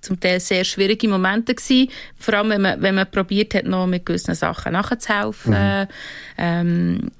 zum 0.00 0.20
Teil 0.20 0.40
sehr 0.40 0.64
schwierige 0.64 1.08
Momente 1.08 1.54
gsi, 1.54 1.90
vor 2.18 2.34
allem 2.34 2.50
wenn 2.50 2.62
man 2.62 2.82
wenn 2.82 2.94
man 2.94 3.10
probiert 3.10 3.54
hat 3.54 3.64
noch 3.64 3.86
mit 3.86 4.06
gewissen 4.06 4.34
Sachen 4.34 4.72
nachzuhelfen 4.72 5.88
ähm, 6.38 7.10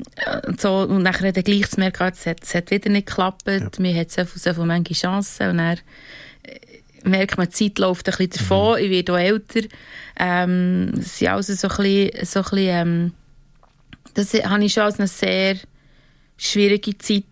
und 0.47 0.61
so. 0.61 0.81
Und 0.81 1.03
nachher 1.03 1.33
dann 1.33 1.45
gleich 1.45 1.69
zu 1.71 1.81
merken, 1.81 2.03
ah, 2.03 2.09
es 2.09 2.27
hat, 2.27 2.43
es 2.43 2.55
hat 2.55 2.71
wieder 2.71 2.91
nicht 2.91 3.07
geklappt, 3.07 3.79
mir 3.79 3.95
hat 3.95 4.11
so 4.11 4.25
viel, 4.25 4.41
so 4.41 4.55
viele 4.55 4.67
manche 4.67 4.95
Chancen. 4.95 5.51
Und 5.51 5.59
dann 5.59 5.79
merkt 7.05 7.39
man, 7.39 7.49
die 7.49 7.53
Zeit 7.53 7.79
läuft 7.79 8.09
ein 8.09 8.17
bisschen 8.17 8.47
davon, 8.49 8.79
ich 8.79 8.91
werde 8.91 9.13
auch 9.13 9.19
älter. 9.19 9.61
Ähm, 10.19 10.93
es 10.99 11.19
sind 11.19 11.29
also 11.29 11.55
so 11.55 11.69
ein 11.69 11.77
bisschen, 11.77 12.25
so 12.27 12.41
ein 12.41 12.45
bisschen 12.45 12.69
ähm, 12.69 13.13
das 14.17 14.33
habe 14.33 14.65
ich 14.65 14.73
schon 14.73 14.85
als 14.85 14.99
eine 14.99 15.09
sehr 15.09 15.57
schwierige 16.39 16.97
Zeit 16.97 17.25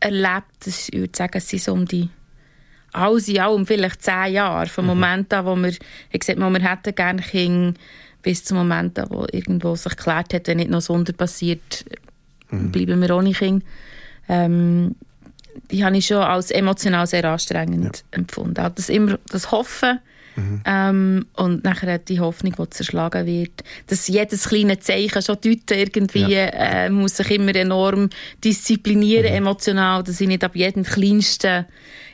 erlebt. 0.00 0.44
Das, 0.64 0.88
ich 0.90 0.98
würde 0.98 1.16
sagen, 1.16 1.38
es 1.38 1.48
sind 1.48 1.62
so 1.62 1.72
um 1.72 1.86
die 1.86 2.10
alles 2.92 3.28
in 3.28 3.40
allem 3.40 3.66
vielleicht 3.66 4.02
zehn 4.02 4.32
Jahre, 4.32 4.66
vom 4.66 4.86
Moment 4.86 5.32
an, 5.32 5.46
wo 5.46 5.56
wir, 5.56 5.72
ich 6.10 6.20
gesagt, 6.20 6.38
wir 6.38 6.70
hätten 6.70 6.94
gerne 6.94 7.22
Kinder, 7.22 7.78
bis 8.22 8.44
zum 8.44 8.58
Moment 8.58 8.98
an, 8.98 9.08
wo 9.10 9.26
irgendwo 9.30 9.76
sich 9.76 9.96
geklärt 9.96 10.34
hat, 10.34 10.48
wenn 10.48 10.58
nicht 10.58 10.70
noch 10.70 10.78
das 10.78 10.88
Wunder 10.88 11.12
passiert, 11.12 11.84
bleiben 12.50 13.00
wir 13.00 13.14
ohne 13.14 13.32
Kinder. 13.32 13.64
Ähm, 14.28 14.94
die 15.70 15.84
habe 15.84 15.96
ich 15.96 16.06
schon 16.06 16.18
als 16.18 16.50
emotional 16.50 17.06
sehr 17.06 17.24
anstrengend 17.24 18.04
empfunden. 18.10 18.60
Auch 18.60 18.70
das 18.70 18.88
immer 18.88 19.18
das 19.28 19.50
Hoffen 19.50 20.00
ähm, 20.64 21.26
und 21.34 21.64
nachher 21.64 21.98
die 21.98 22.20
Hoffnung, 22.20 22.54
die 22.58 22.70
zerschlagen 22.70 23.26
wird. 23.26 23.64
Dass 23.86 24.08
jedes 24.08 24.48
kleine 24.48 24.78
Zeichen 24.78 25.22
schon 25.22 25.36
deuten 25.42 25.78
irgendwie, 25.78 26.34
äh, 26.34 26.90
muss 26.90 27.16
sich 27.16 27.30
immer 27.30 27.54
enorm 27.54 28.10
disziplinieren 28.42 29.26
emotional, 29.26 30.02
dass 30.02 30.20
ich 30.20 30.28
nicht 30.28 30.44
ab 30.44 30.54
jedem 30.56 30.82
kleinsten 30.84 31.66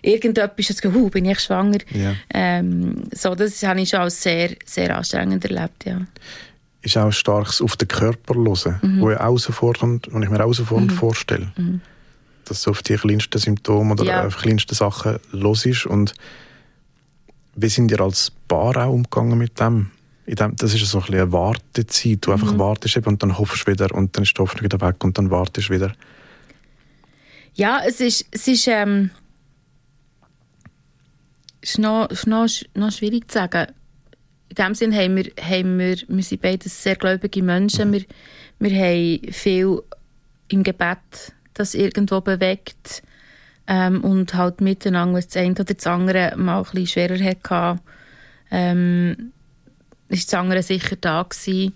irgendetwas 0.02 0.66
das 0.68 0.82
Gefühl, 0.82 1.10
bin 1.10 1.24
ich 1.26 1.40
schwanger. 1.40 1.78
Ja. 1.92 2.14
Ähm, 2.34 3.04
so, 3.12 3.34
das 3.34 3.62
habe 3.62 3.80
ich 3.80 3.88
schon 3.90 4.00
als 4.00 4.22
sehr, 4.22 4.50
sehr 4.64 4.96
anstrengend 4.96 5.44
erlebt, 5.44 5.84
ja. 5.84 6.00
Ist 6.82 6.96
auch 6.96 7.12
starkes 7.12 7.60
auf 7.62 7.76
den 7.76 7.86
Körper 7.86 8.34
hören, 8.34 8.80
Mhm. 8.82 9.00
wo, 9.00 9.10
ich 9.10 9.16
herausfordernd, 9.18 10.08
ich 10.08 10.12
mir 10.12 10.30
herausfordernd 10.30 10.92
vorstelle. 10.92 11.52
Dass 12.44 12.62
du 12.62 12.70
auf 12.72 12.82
die 12.82 12.96
kleinsten 12.96 13.38
Symptome 13.38 13.92
oder 13.92 14.04
Ja. 14.04 14.26
auf 14.26 14.36
die 14.36 14.42
kleinsten 14.42 14.74
Sachen 14.74 15.18
los 15.30 15.64
ist. 15.64 15.86
Und 15.86 16.14
wie 17.54 17.68
sind 17.68 17.90
ihr 17.90 18.00
als 18.00 18.32
Paar 18.48 18.76
auch 18.76 18.92
umgegangen 18.92 19.38
mit 19.38 19.58
dem? 19.60 19.90
In 20.26 20.36
dem 20.36 20.56
das 20.56 20.72
ist 20.74 20.86
so 20.86 20.98
ein 20.98 21.04
bisschen 21.04 21.20
eine 21.20 21.32
Wartezeit. 21.32 22.18
Du 22.20 22.30
Mhm. 22.30 22.34
einfach 22.34 22.58
wartest 22.58 22.96
eben 22.96 23.06
und 23.06 23.22
dann 23.22 23.38
hoffst 23.38 23.66
du 23.66 23.72
wieder 23.72 23.92
und 23.94 24.16
dann 24.16 24.22
ist 24.24 24.36
die 24.36 24.40
Hoffnung 24.40 24.64
wieder 24.64 24.80
weg 24.80 25.02
und 25.04 25.18
dann 25.18 25.30
wartest 25.30 25.68
du 25.68 25.74
wieder. 25.74 25.94
Ja, 27.54 27.80
es 27.86 28.00
ist, 28.00 28.26
es 28.30 28.48
ist, 28.48 28.66
ähm, 28.68 29.10
ist 31.60 31.78
noch, 31.78 32.08
ist 32.10 32.26
noch, 32.26 32.46
noch 32.74 32.92
schwierig 32.92 33.30
zu 33.30 33.38
sagen. 33.38 33.66
In 34.48 34.54
dem 34.56 34.74
Sinn 34.74 34.94
haben 34.94 35.16
wir, 35.16 35.30
haben 35.40 35.78
wir, 35.78 35.96
wir 36.08 36.22
sind 36.22 36.42
beide 36.42 36.68
sehr 36.68 36.96
gläubige 36.96 37.42
Menschen. 37.42 37.92
Wir, 37.92 38.04
wir 38.58 38.70
haben 38.70 39.32
viel 39.32 39.82
im 40.48 40.62
Gebet, 40.62 41.32
das 41.54 41.74
irgendwo 41.74 42.20
bewegt. 42.20 43.02
Ähm, 43.66 44.02
und 44.02 44.34
halt 44.34 44.60
miteinander, 44.60 45.14
wenn 45.14 45.24
das 45.24 45.36
eine 45.36 45.52
oder 45.52 45.64
das 45.64 45.86
andere 45.86 46.34
mal 46.36 46.58
ein 46.58 46.64
bisschen 46.64 46.86
schwerer 46.86 47.24
hatte, 47.24 47.80
ähm, 48.50 49.32
ist 50.08 50.32
das 50.32 50.40
andere 50.40 50.62
sicher 50.62 50.96
da 51.00 51.22
gewesen. 51.22 51.72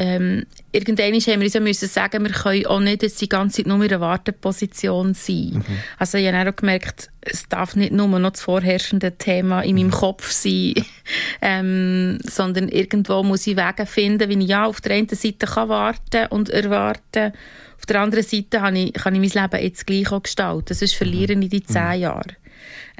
Ähm, 0.00 0.46
irgendwann 0.70 1.06
haben 1.12 1.40
wir 1.40 1.46
uns 1.46 1.54
ja 1.54 1.60
müssen 1.60 1.88
sagen, 1.88 2.22
wir 2.22 2.30
können 2.30 2.66
auch 2.66 2.78
nicht 2.78 3.02
jetzt 3.02 3.20
die 3.20 3.28
ganze 3.28 3.56
Zeit 3.56 3.66
nur 3.66 3.84
in 3.84 3.90
einer 3.90 4.00
Warteposition 4.00 5.12
sein. 5.12 5.64
Also 5.98 6.18
ich 6.18 6.32
habe 6.32 6.50
auch 6.50 6.54
gemerkt, 6.54 7.10
es 7.20 7.48
darf 7.48 7.74
nicht 7.74 7.92
nur 7.92 8.06
noch 8.06 8.30
das 8.30 8.42
vorherrschende 8.42 9.18
Thema 9.18 9.62
in 9.62 9.74
meinem 9.74 9.90
Kopf 9.90 10.30
sein, 10.30 10.74
ähm, 11.42 12.18
sondern 12.22 12.68
irgendwo 12.68 13.24
muss 13.24 13.48
ich 13.48 13.56
Wege 13.56 13.86
finden, 13.86 14.28
wie 14.28 14.40
ich 14.40 14.48
ja 14.48 14.66
auf 14.66 14.80
der 14.80 14.94
einen 14.94 15.08
Seite 15.08 15.46
kann 15.46 15.68
warten 15.68 16.26
und 16.30 16.48
erwarten. 16.48 17.32
Auf 17.67 17.67
der 17.88 18.00
anderen 18.00 18.24
Seite 18.24 18.58
kann 18.58 18.76
ich, 18.76 18.92
kann 18.92 19.14
ich 19.14 19.34
mein 19.34 19.42
Leben 19.42 19.64
jetzt 19.64 19.86
gleich 19.86 20.10
auch 20.12 20.22
gestalten. 20.22 20.74
Sonst 20.74 20.94
verliere 20.94 21.32
ich 21.32 21.48
die 21.48 21.62
zehn 21.62 22.00
Jahre. 22.00 22.36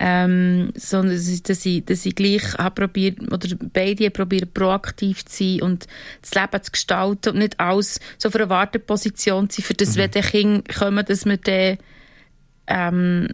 Ähm, 0.00 0.70
sondern 0.76 1.16
dass 1.16 1.66
ich, 1.66 1.84
dass 1.84 2.06
ich, 2.06 2.14
gleich 2.14 2.54
habe 2.56 2.82
probiert, 2.82 3.20
oder 3.32 3.48
beide 3.72 4.10
probiert, 4.10 4.54
proaktiv 4.54 5.24
zu 5.24 5.42
sein 5.42 5.62
und 5.62 5.86
das 6.22 6.34
Leben 6.34 6.62
zu 6.62 6.70
gestalten 6.70 7.30
und 7.30 7.38
nicht 7.38 7.58
alles 7.58 7.98
so 8.16 8.30
für 8.30 8.38
eine 8.38 8.48
Warteposition 8.48 9.50
zu 9.50 9.60
sein, 9.60 9.66
für 9.66 9.74
das, 9.74 9.96
wenn 9.96 10.10
die 10.12 10.20
Kinder 10.20 10.62
kommen, 10.72 11.04
dass 11.04 11.26
wir 11.26 11.36
dann, 11.38 11.78
ähm, 12.68 13.28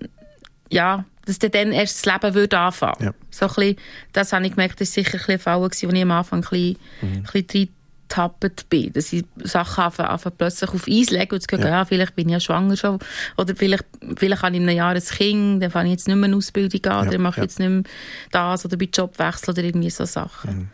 ja, 0.70 1.04
dass 1.26 1.38
dann, 1.38 1.50
dann 1.50 1.72
erst 1.72 2.06
das 2.06 2.12
Leben 2.12 2.34
würde 2.34 2.58
anfangen. 2.58 3.04
Ja. 3.04 3.14
So 3.30 3.46
ein 3.46 3.54
bisschen, 3.54 3.76
das 4.14 4.32
habe 4.32 4.46
ich 4.46 4.52
gemerkt, 4.52 4.80
das 4.80 4.96
war 4.96 5.04
sicher 5.04 5.28
ein 5.28 5.38
Fall, 5.38 5.60
wo 5.60 5.66
ich 5.66 5.84
am 5.84 6.10
Anfang 6.10 6.38
ein 6.38 6.48
bisschen, 6.48 6.76
ein 7.02 7.22
bisschen 7.30 7.68
getappt 8.14 8.68
bin. 8.68 8.92
Dass 8.92 9.12
ich 9.12 9.24
Sachen 9.42 9.84
anfange, 9.84 10.34
plötzlich 10.36 10.70
auf 10.70 10.86
Eis 10.88 11.10
legen 11.10 11.34
und 11.34 11.42
zu 11.42 11.56
ja. 11.56 11.68
ja. 11.68 11.84
vielleicht 11.84 12.14
bin 12.14 12.28
ich 12.28 12.32
ja 12.34 12.40
schwanger 12.40 12.76
schon. 12.76 12.98
Oder 13.36 13.56
vielleicht, 13.56 13.84
vielleicht 14.16 14.42
habe 14.42 14.54
ich 14.54 14.62
in 14.62 14.68
einem 14.68 14.76
Jahr 14.76 14.94
ein 14.94 15.02
Kind, 15.02 15.62
dann 15.62 15.70
fange 15.70 15.88
ich 15.88 15.92
jetzt 15.92 16.08
nicht 16.08 16.16
mehr 16.16 16.26
eine 16.26 16.36
Ausbildung 16.36 16.84
an, 16.86 17.04
ja. 17.04 17.10
oder 17.10 17.18
mache 17.18 17.38
ja. 17.38 17.42
jetzt 17.44 17.58
nicht 17.58 17.68
mehr 17.68 17.82
das, 18.30 18.64
oder 18.64 18.76
bei 18.76 18.88
Jobwechsel 18.92 19.50
oder 19.50 19.62
irgendwie 19.62 19.90
so 19.90 20.04
Sachen. 20.04 20.56
Mhm. 20.56 20.68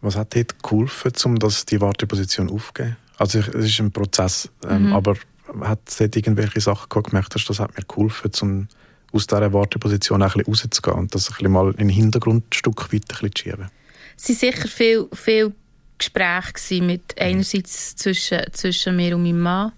Was 0.00 0.16
hat 0.16 0.34
dir 0.34 0.44
geholfen, 0.62 1.12
um 1.24 1.38
das, 1.38 1.64
die 1.64 1.80
Warteposition 1.80 2.50
aufzugeben? 2.50 2.96
Also 3.16 3.38
es 3.38 3.48
ist 3.48 3.80
ein 3.80 3.90
Prozess, 3.90 4.50
ähm, 4.68 4.86
mhm. 4.86 4.92
aber 4.92 5.16
hat 5.60 5.80
es 5.86 6.00
irgendwelche 6.00 6.60
Sachen 6.60 7.02
gemerkt 7.02 7.34
hast, 7.34 7.46
das 7.46 7.60
hat 7.60 7.76
mir 7.76 7.84
geholfen, 7.84 8.30
um 8.42 8.68
aus 9.12 9.26
dieser 9.26 9.52
Warteposition 9.52 10.22
ein 10.22 10.28
bisschen 10.28 10.46
rauszugehen 10.46 10.98
und 10.98 11.14
das 11.14 11.30
ein 11.30 11.36
bisschen 11.36 11.52
mal 11.52 11.70
in 11.72 11.88
den 11.88 11.88
Hintergrund 11.90 12.44
ein 12.46 12.52
Stück 12.52 12.92
weit 12.92 13.02
ein 13.02 13.08
bisschen 13.08 13.34
zu 13.34 13.42
schieben? 13.42 13.70
Es 14.16 14.28
waren 14.28 14.36
sicher 14.36 14.68
viele 14.68 15.08
viel 15.12 15.52
Gespräche 15.98 16.82
mit 16.82 17.14
mhm. 17.16 17.22
einerseits 17.22 17.96
zwischen, 17.96 18.40
zwischen 18.52 18.96
mir 18.96 19.16
und 19.16 19.22
meinem 19.22 19.40
Mann. 19.40 19.72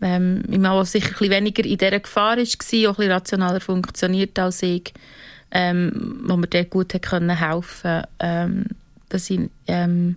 Ähm, 0.00 0.42
mein 0.48 0.60
Mann, 0.62 0.76
der 0.76 0.84
sicher 0.84 1.22
ein 1.22 1.30
weniger 1.30 1.64
in 1.64 1.78
dieser 1.78 2.00
Gefahr 2.00 2.36
war, 2.36 2.38
auch 2.38 2.38
ein 2.38 2.96
bisschen 2.96 3.12
rationaler 3.12 3.60
funktioniert 3.60 4.38
als 4.38 4.62
ich, 4.62 4.92
ähm, 5.50 6.20
wo 6.26 6.36
mir 6.36 6.46
dort 6.46 6.70
gut 6.70 6.92
helfen 6.92 7.26
konnte, 7.26 8.08
ähm, 8.18 8.66
dass 9.08 9.30
ich 9.30 9.40
ähm, 9.66 10.16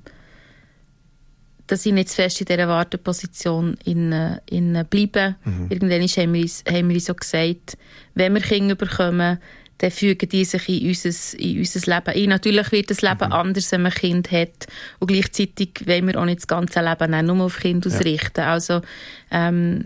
dass 1.67 1.85
ich 1.85 1.93
nicht 1.93 2.09
zu 2.09 2.15
fest 2.15 2.39
in 2.39 2.45
dieser 2.45 2.67
Warteposition 2.67 3.77
in, 3.83 4.13
in 4.45 4.85
bleibe. 4.89 5.35
Mhm. 5.43 5.67
Irgendwann 5.69 6.01
haben 6.01 6.33
wir, 6.33 6.41
uns, 6.41 6.63
haben 6.67 6.87
wir 6.87 6.95
uns 6.95 7.05
so 7.05 7.13
gesagt, 7.13 7.77
wenn 8.15 8.33
wir 8.33 8.41
Kinder 8.41 8.75
bekommen, 8.75 9.37
dann 9.79 9.91
fügen 9.91 10.29
die 10.29 10.45
sich 10.45 10.69
in 10.69 10.87
unser, 10.87 11.39
in 11.39 11.59
unser 11.59 11.95
Leben 11.95 12.15
ein. 12.15 12.29
Natürlich 12.29 12.71
wird 12.71 12.89
das 12.89 13.01
Leben 13.01 13.27
mhm. 13.27 13.33
anders, 13.33 13.71
wenn 13.71 13.83
man 13.83 13.91
ein 13.91 13.97
Kind 13.97 14.31
hat. 14.31 14.67
Und 14.99 15.07
gleichzeitig 15.07 15.69
wollen 15.85 16.07
wir 16.07 16.19
auch 16.19 16.25
nicht 16.25 16.39
das 16.39 16.47
ganze 16.47 16.81
Leben 16.81 17.25
nur 17.25 17.45
auf 17.45 17.59
Kinder 17.59 17.89
ja. 17.89 17.95
ausrichten. 17.95 18.41
Also, 18.41 18.81
ähm, 19.31 19.83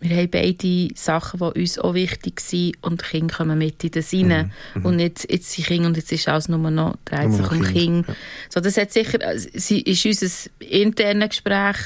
wir 0.00 0.16
haben 0.16 0.30
beide 0.30 0.88
Sachen, 0.94 1.40
die 1.40 1.60
uns 1.60 1.78
auch 1.78 1.94
wichtig 1.94 2.40
sind 2.40 2.76
und 2.82 3.00
die 3.00 3.06
Kinder 3.06 3.34
kommen 3.34 3.58
mit 3.58 3.82
in 3.82 3.90
das 3.90 4.12
rein. 4.12 4.52
Mhm. 4.74 4.84
Und 4.84 4.96
nicht, 4.96 5.30
jetzt 5.30 5.50
sind 5.50 5.66
Kinder 5.66 5.88
und 5.88 5.96
jetzt 5.96 6.12
ist 6.12 6.28
alles 6.28 6.48
nur 6.48 6.70
noch, 6.70 6.96
dreht 7.04 7.32
sich 7.32 7.50
um 7.50 7.62
Kinder. 7.62 8.04
Ja. 8.06 8.14
So, 8.50 8.60
das 8.60 8.76
hat 8.76 8.92
sicher, 8.92 9.18
sie 9.36 9.80
ist 9.80 10.04
unser 10.04 10.50
internes 10.60 11.30
Gespräch 11.30 11.76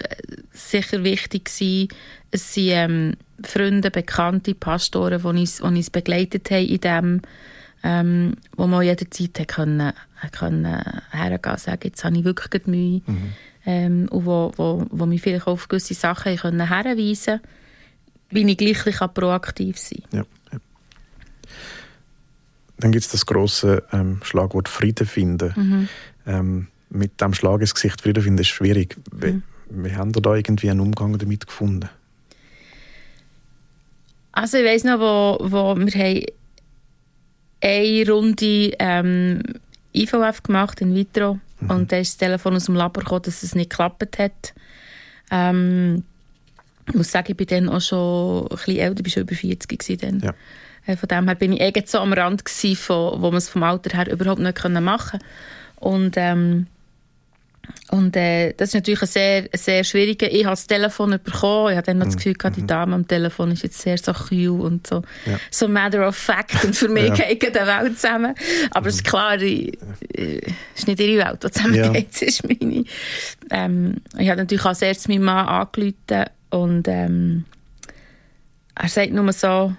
sicher 0.53 1.05
wichtig 1.05 1.45
gewesen. 1.45 1.89
Es 2.33 2.55
sind 2.55 2.69
ähm, 2.71 3.17
Freunde, 3.45 3.91
Bekannte, 3.91 4.55
Pastoren, 4.55 5.21
die 5.21 5.27
uns, 5.27 5.57
die 5.57 5.63
uns 5.63 5.91
begleitet 5.91 6.51
haben 6.51 6.67
in 6.67 6.81
dem, 6.81 7.23
ähm, 7.83 8.35
wo 8.57 8.67
man 8.67 8.83
jederzeit 8.83 9.49
können, 9.49 9.93
können 10.33 10.83
hergehen 11.11 11.53
und 11.53 11.61
sagen, 11.61 11.81
jetzt 11.85 12.05
habe 12.05 12.19
ich 12.19 12.25
wirklich 12.25 12.67
Mühe. 12.67 13.03
Mhm. 13.07 13.33
Ähm, 13.67 14.09
und 14.11 14.27
wo, 14.27 14.53
wo, 14.57 14.87
wo 14.91 15.07
mich 15.07 15.23
vielleicht 15.23 15.47
auf 15.47 15.69
gewisse 15.69 15.95
Sachen 15.95 16.37
können 16.37 16.67
können 16.67 16.97
wie 16.97 18.51
ich 18.51 18.57
gleich 18.57 19.15
proaktiv 19.15 19.77
sein 19.77 20.03
ja, 20.13 20.25
ja. 20.53 20.59
Dann 22.79 22.93
gibt 22.93 23.05
es 23.05 23.11
das 23.11 23.27
große 23.27 23.83
ähm, 23.93 24.21
Schlagwort 24.23 24.69
Frieden 24.69 25.07
finden. 25.07 25.53
Mhm. 25.55 25.89
Ähm, 26.27 26.67
mit 26.89 27.21
dem 27.21 27.35
Schlag 27.35 27.61
ins 27.61 27.75
Gesicht 27.75 28.01
Frieden 28.01 28.23
finden 28.23 28.41
ist 28.41 28.49
schwierig. 28.49 28.97
Wie, 29.13 29.33
mhm. 29.33 29.43
wie 29.69 29.95
haben 29.95 30.15
Sie 30.15 30.23
da 30.23 30.35
irgendwie 30.35 30.71
einen 30.71 30.81
Umgang 30.81 31.19
damit 31.19 31.47
gefunden? 31.47 31.91
Also 34.33 34.59
ich 34.59 34.65
weiss 34.65 34.85
noch, 34.85 35.01
wo, 35.01 35.39
wo 35.51 35.77
wir 35.77 35.93
haben 35.93 36.25
eine 37.63 38.11
Runde 38.11 38.73
ähm, 38.79 39.43
IVF 39.95 40.43
gemacht 40.43 40.81
in 40.81 40.95
vitro 40.95 41.39
mhm. 41.61 41.71
und 41.71 41.93
da 41.93 41.99
ist 41.99 42.13
das 42.13 42.19
Telefon 42.19 42.55
aus 42.55 42.67
dem 42.67 42.75
Labor 42.75 43.03
gekommen, 43.03 43.23
dass 43.23 43.43
es 43.43 43.55
nicht 43.55 43.71
geklappt 43.71 44.19
hat. 44.19 44.55
Ähm, 45.31 46.05
ich 46.89 46.95
muss 46.95 47.11
sagen, 47.11 47.27
ich 47.31 47.37
bin 47.37 47.47
dann 47.47 47.69
auch 47.69 47.81
schon 47.81 48.45
ein 48.45 48.49
bisschen 48.49 48.77
älter, 48.77 49.01
ich 49.01 49.07
war 49.07 49.11
schon 49.11 49.23
über 49.23 49.35
40 49.35 50.01
dann. 50.01 50.21
Ja. 50.21 50.35
Äh, 50.87 50.97
von 50.97 51.09
dem 51.09 51.27
her 51.27 51.35
bin 51.35 51.53
ich 51.53 51.61
irgendwie 51.61 51.87
so 51.87 51.99
am 51.99 52.13
Rand 52.13 52.45
gewesen, 52.45 52.77
von, 52.77 53.21
wo 53.21 53.29
man 53.29 53.39
es 53.39 53.49
vom 53.49 53.63
Alter 53.63 53.97
her 53.97 54.11
überhaupt 54.11 54.41
nicht 54.41 54.65
machen 54.81 55.21
konnte. 55.21 55.27
Und, 55.77 56.15
ähm, 56.17 56.67
und 57.91 58.17
äh, 58.17 58.53
das 58.57 58.71
ist 58.71 58.75
natürlich 58.75 59.03
ein 59.03 59.09
sehr, 59.09 59.49
sehr 59.53 59.85
schwieriger. 59.85 60.31
Ich 60.31 60.45
habe 60.45 60.53
das 60.53 60.67
Telefon 60.67 61.19
bekommen. 61.23 61.73
Ich 61.73 61.77
hatte 61.77 61.89
dann 61.89 61.99
noch 61.99 62.07
das 62.07 62.15
mhm. 62.15 62.19
Gefühl, 62.19 62.35
gehabt, 62.35 62.57
die 62.57 62.63
mhm. 62.63 62.67
Dame 62.67 62.95
am 62.95 63.09
Telefon 63.09 63.51
ist 63.51 63.63
jetzt 63.63 63.81
sehr 63.81 63.99
so 63.99 64.13
cool 64.31 64.61
und 64.61 64.87
so, 64.87 65.03
ja. 65.27 65.39
so 65.51 65.69
matter 65.69 66.07
of 66.07 66.17
fact. 66.17 66.65
Und 66.65 66.77
für 66.77 66.89
mich 66.89 67.17
ja. 67.17 67.35
geht 67.35 67.55
die 67.55 67.61
Welt 67.61 67.99
zusammen. 67.99 68.35
Aber 68.71 68.89
es 68.89 68.97
ist 68.97 69.05
mhm. 69.05 69.09
klar, 69.09 69.41
ich, 69.41 69.79
äh, 70.15 70.41
ist 70.77 70.87
nicht 70.87 71.01
ihre 71.01 71.27
Welt, 71.27 71.43
die 71.43 71.51
zusammengeht. 71.51 71.95
Ja. 71.95 72.05
Es 72.11 72.23
ist 72.23 72.49
meine. 72.49 72.85
Ähm, 73.51 73.97
ich 74.19 74.29
habe 74.29 74.41
natürlich 74.41 74.65
als 74.65 74.83
erstes 74.83 75.09
meinen 75.09 75.25
Mann 75.25 75.47
angerufen 75.47 76.25
und 76.51 76.89
ähm, 76.89 77.45
er 78.75 78.89
sagt 78.89 79.13
nur 79.13 79.33
so, 79.33 79.75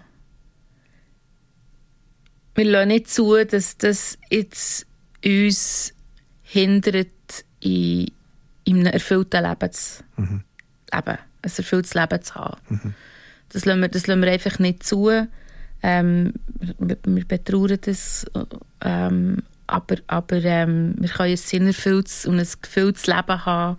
wir 2.55 2.65
lassen 2.65 2.89
nicht 2.89 3.09
zu, 3.09 3.43
dass 3.45 3.77
das 3.77 4.17
jetzt 4.29 4.85
uns 5.23 5.93
hindert, 6.43 7.07
in, 7.61 8.11
in 8.63 8.79
einem 8.79 8.93
erfüllten 8.93 9.43
Leben 9.43 9.71
zu 9.71 10.03
mhm. 10.17 10.43
leben, 10.93 11.07
ein 11.07 11.17
erfülltes 11.41 11.93
Leben 11.93 12.21
zu 12.21 12.35
haben. 12.35 12.57
Mhm. 12.69 12.93
Das, 13.49 13.65
lassen 13.65 13.81
wir, 13.81 13.89
das 13.89 14.07
lassen 14.07 14.21
wir 14.21 14.31
einfach 14.31 14.59
nicht 14.59 14.83
zu. 14.83 15.27
Ähm, 15.83 16.33
wir, 16.77 16.97
wir 17.03 17.25
betrauern 17.25 17.79
das, 17.81 18.25
ähm, 18.81 19.43
aber, 19.67 19.95
aber 20.07 20.43
ähm, 20.43 20.95
wir 20.99 21.09
können 21.09 21.31
ein 21.31 21.37
sinnerfülltes 21.37 22.25
und 22.25 22.39
ein 22.39 22.47
gefülltes 22.61 23.07
Leben 23.07 23.45
haben, 23.45 23.77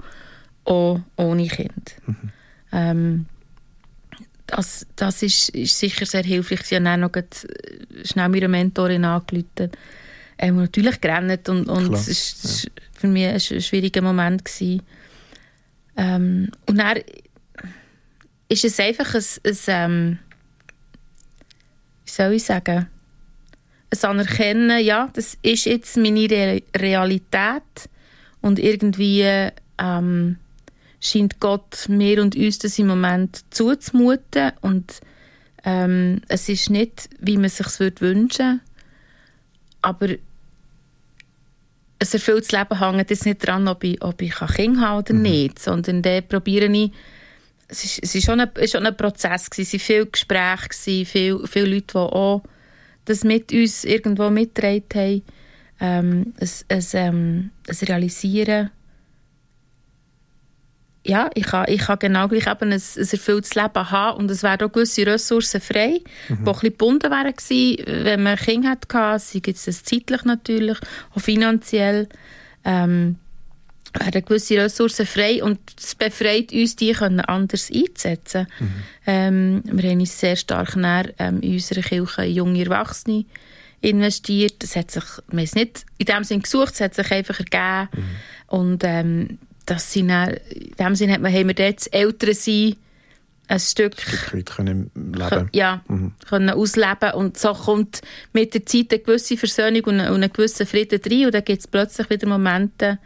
auch 0.64 1.00
ohne 1.16 1.46
Kind. 1.46 1.96
Mhm. 2.06 2.32
Ähm, 2.72 3.26
das, 4.46 4.86
das 4.96 5.22
ist, 5.22 5.50
ist 5.50 5.78
sicher 5.78 6.04
sehr 6.06 6.24
hilfreich. 6.24 6.62
Sie 6.62 6.76
haben 6.76 6.86
auch 6.86 6.96
noch 6.96 7.14
äh, 7.14 7.22
schnell 8.04 8.28
meine 8.28 8.48
Mentorin 8.48 9.04
angerufen. 9.04 9.70
Ähm, 10.38 10.56
natürlich 10.56 11.00
gerannt 11.00 11.48
und, 11.48 11.68
und 11.68 11.92
es 11.92 12.08
ist 12.08 12.64
ja. 12.64 12.70
für 12.92 13.06
mich 13.06 13.26
ein, 13.26 13.34
ein 13.34 13.62
schwieriger 13.62 14.02
Moment 14.02 14.44
gewesen. 14.44 14.82
Ähm, 15.96 16.50
und 16.66 16.78
dann 16.78 16.98
ist 18.48 18.64
es 18.64 18.80
einfach 18.80 19.14
ein, 19.14 19.24
ein 19.44 19.58
ähm, 19.66 20.18
wie 22.04 22.10
soll 22.10 22.32
ich 22.32 22.44
sagen, 22.44 22.88
ein 23.90 24.10
Anerkennen, 24.10 24.84
ja, 24.84 25.10
das 25.12 25.36
ist 25.42 25.66
jetzt 25.66 25.96
meine 25.96 26.30
Re 26.30 26.62
Realität 26.76 27.90
und 28.40 28.58
irgendwie 28.58 29.50
ähm, 29.78 30.36
scheint 31.00 31.40
Gott 31.40 31.88
mir 31.88 32.22
und 32.22 32.36
uns 32.36 32.58
das 32.58 32.78
im 32.78 32.86
Moment 32.86 33.44
zuzumuten 33.50 34.52
und 34.60 35.00
ähm, 35.64 36.22
es 36.28 36.48
ist 36.48 36.70
nicht, 36.70 37.10
wie 37.20 37.36
man 37.36 37.46
es 37.46 37.58
sich 37.58 38.00
wünschen 38.00 38.60
aber 39.82 40.06
ein 40.06 40.18
erfülltes 41.98 42.52
Leben 42.52 42.78
hängt 42.78 43.10
jetzt 43.10 43.26
nicht 43.26 43.46
daran, 43.46 43.68
ob 43.68 43.84
ich, 43.84 44.02
ob 44.02 44.20
ich 44.22 44.34
Kinder 44.34 44.80
habe 44.80 44.98
oder 44.98 45.14
mhm. 45.14 45.22
nicht, 45.22 45.58
sondern 45.58 46.02
da 46.02 46.20
probiere 46.20 46.66
ich 46.66 46.92
es 47.68 47.84
ist, 47.84 48.00
es 48.02 48.14
ist 48.14 48.26
schon, 48.26 48.40
ein, 48.40 48.50
schon 48.68 48.86
ein 48.86 48.96
Prozess 48.96 49.48
gewesen. 49.48 49.76
es 49.76 49.80
waren 49.80 49.80
viele 49.80 50.06
Gespräche, 50.06 51.06
viele, 51.06 51.46
viele 51.46 51.74
Leute, 51.74 51.86
die 51.92 51.98
auch 51.98 52.42
das 53.06 53.24
mit 53.24 53.52
uns 53.52 53.84
irgendwo 53.84 54.30
mitgetragen 54.30 54.84
haben, 54.94 55.22
ähm, 55.80 56.34
ein, 56.38 56.48
ein, 56.68 56.84
ähm, 56.92 57.50
ein 57.66 57.86
Realisieren 57.86 58.70
ja, 61.04 61.30
ich 61.34 61.44
kann, 61.44 61.66
ich 61.68 61.80
kann 61.80 61.98
genau 61.98 62.28
gleich 62.28 62.46
eben 62.46 62.72
ein, 62.72 62.80
ein 62.80 63.08
erfülltes 63.10 63.54
Leben 63.54 63.90
haben 63.90 64.18
und 64.18 64.30
es 64.30 64.42
wären 64.42 64.62
auch 64.62 64.72
gewisse 64.72 65.06
Ressourcen 65.06 65.60
frei, 65.60 66.00
mhm. 66.28 66.28
die 66.28 66.32
ein 66.34 66.44
bisschen 66.44 66.60
gebunden 66.70 67.10
wären 67.10 67.34
gewesen, 67.34 68.04
wenn 68.04 68.22
man 68.22 68.36
Kinder 68.36 68.70
hatte, 68.70 69.18
sei 69.18 69.40
es 69.44 69.64
das 69.64 69.82
zeitlich 69.82 70.24
natürlich, 70.24 70.78
auch 71.14 71.20
finanziell, 71.20 72.08
ähm, 72.64 73.16
wären 73.98 74.24
gewisse 74.24 74.58
Ressourcen 74.58 75.06
frei 75.06 75.42
und 75.42 75.58
es 75.76 75.94
befreit 75.96 76.52
uns, 76.52 76.76
die 76.76 76.92
können 76.92 77.20
anders 77.20 77.70
einzusetzen. 77.70 78.46
Mhm. 78.60 78.72
Ähm, 79.06 79.62
wir 79.64 79.90
haben 79.90 80.00
uns 80.00 80.18
sehr 80.18 80.36
stark 80.36 80.76
näher, 80.76 81.12
ähm, 81.18 81.40
in 81.40 81.54
unserer 81.54 81.82
Kirche 81.82 82.22
junge 82.24 82.64
Erwachsene 82.64 83.24
investiert. 83.80 84.62
Das 84.62 84.76
hat 84.76 84.92
sich, 84.92 85.04
wir 85.28 85.38
haben 85.38 85.44
es 85.44 85.54
nicht 85.56 85.84
in 85.98 86.06
dem 86.06 86.24
Sinne 86.24 86.42
gesucht, 86.42 86.74
es 86.74 86.80
hat 86.80 86.94
sich 86.94 87.10
einfach 87.10 87.40
ergeben. 87.40 87.88
Mhm. 87.92 88.56
Und 88.56 88.84
ähm, 88.84 89.38
das 89.66 89.92
sind 89.92 90.08
dann, 90.08 90.34
in 90.50 90.74
dem 90.78 90.94
Sinne 90.94 91.14
haben 91.14 91.48
wir 91.48 91.54
dort 91.54 91.92
ältere 91.92 92.34
sein 92.34 92.76
ein 93.48 93.60
Stück, 93.60 93.92
ein 93.98 94.16
Stück 94.16 94.34
weit 94.34 94.46
können 94.46 94.90
leben. 94.94 95.50
Ja, 95.52 95.82
mhm. 95.88 96.12
können 96.28 96.50
ausleben 96.50 97.12
und 97.14 97.36
so 97.36 97.52
kommt 97.52 98.00
mit 98.32 98.54
der 98.54 98.64
Zeit 98.64 98.92
eine 98.92 99.00
gewisse 99.00 99.36
Versöhnung 99.36 99.82
und, 99.84 100.00
ein 100.00 100.32
gewisser 100.32 100.64
Frieden 100.64 101.00
rein 101.04 101.26
und 101.26 101.34
dann 101.34 101.44
gibt 101.44 101.60
es 101.60 101.66
plötzlich 101.66 102.08
wieder 102.08 102.28
Momente, 102.28 102.98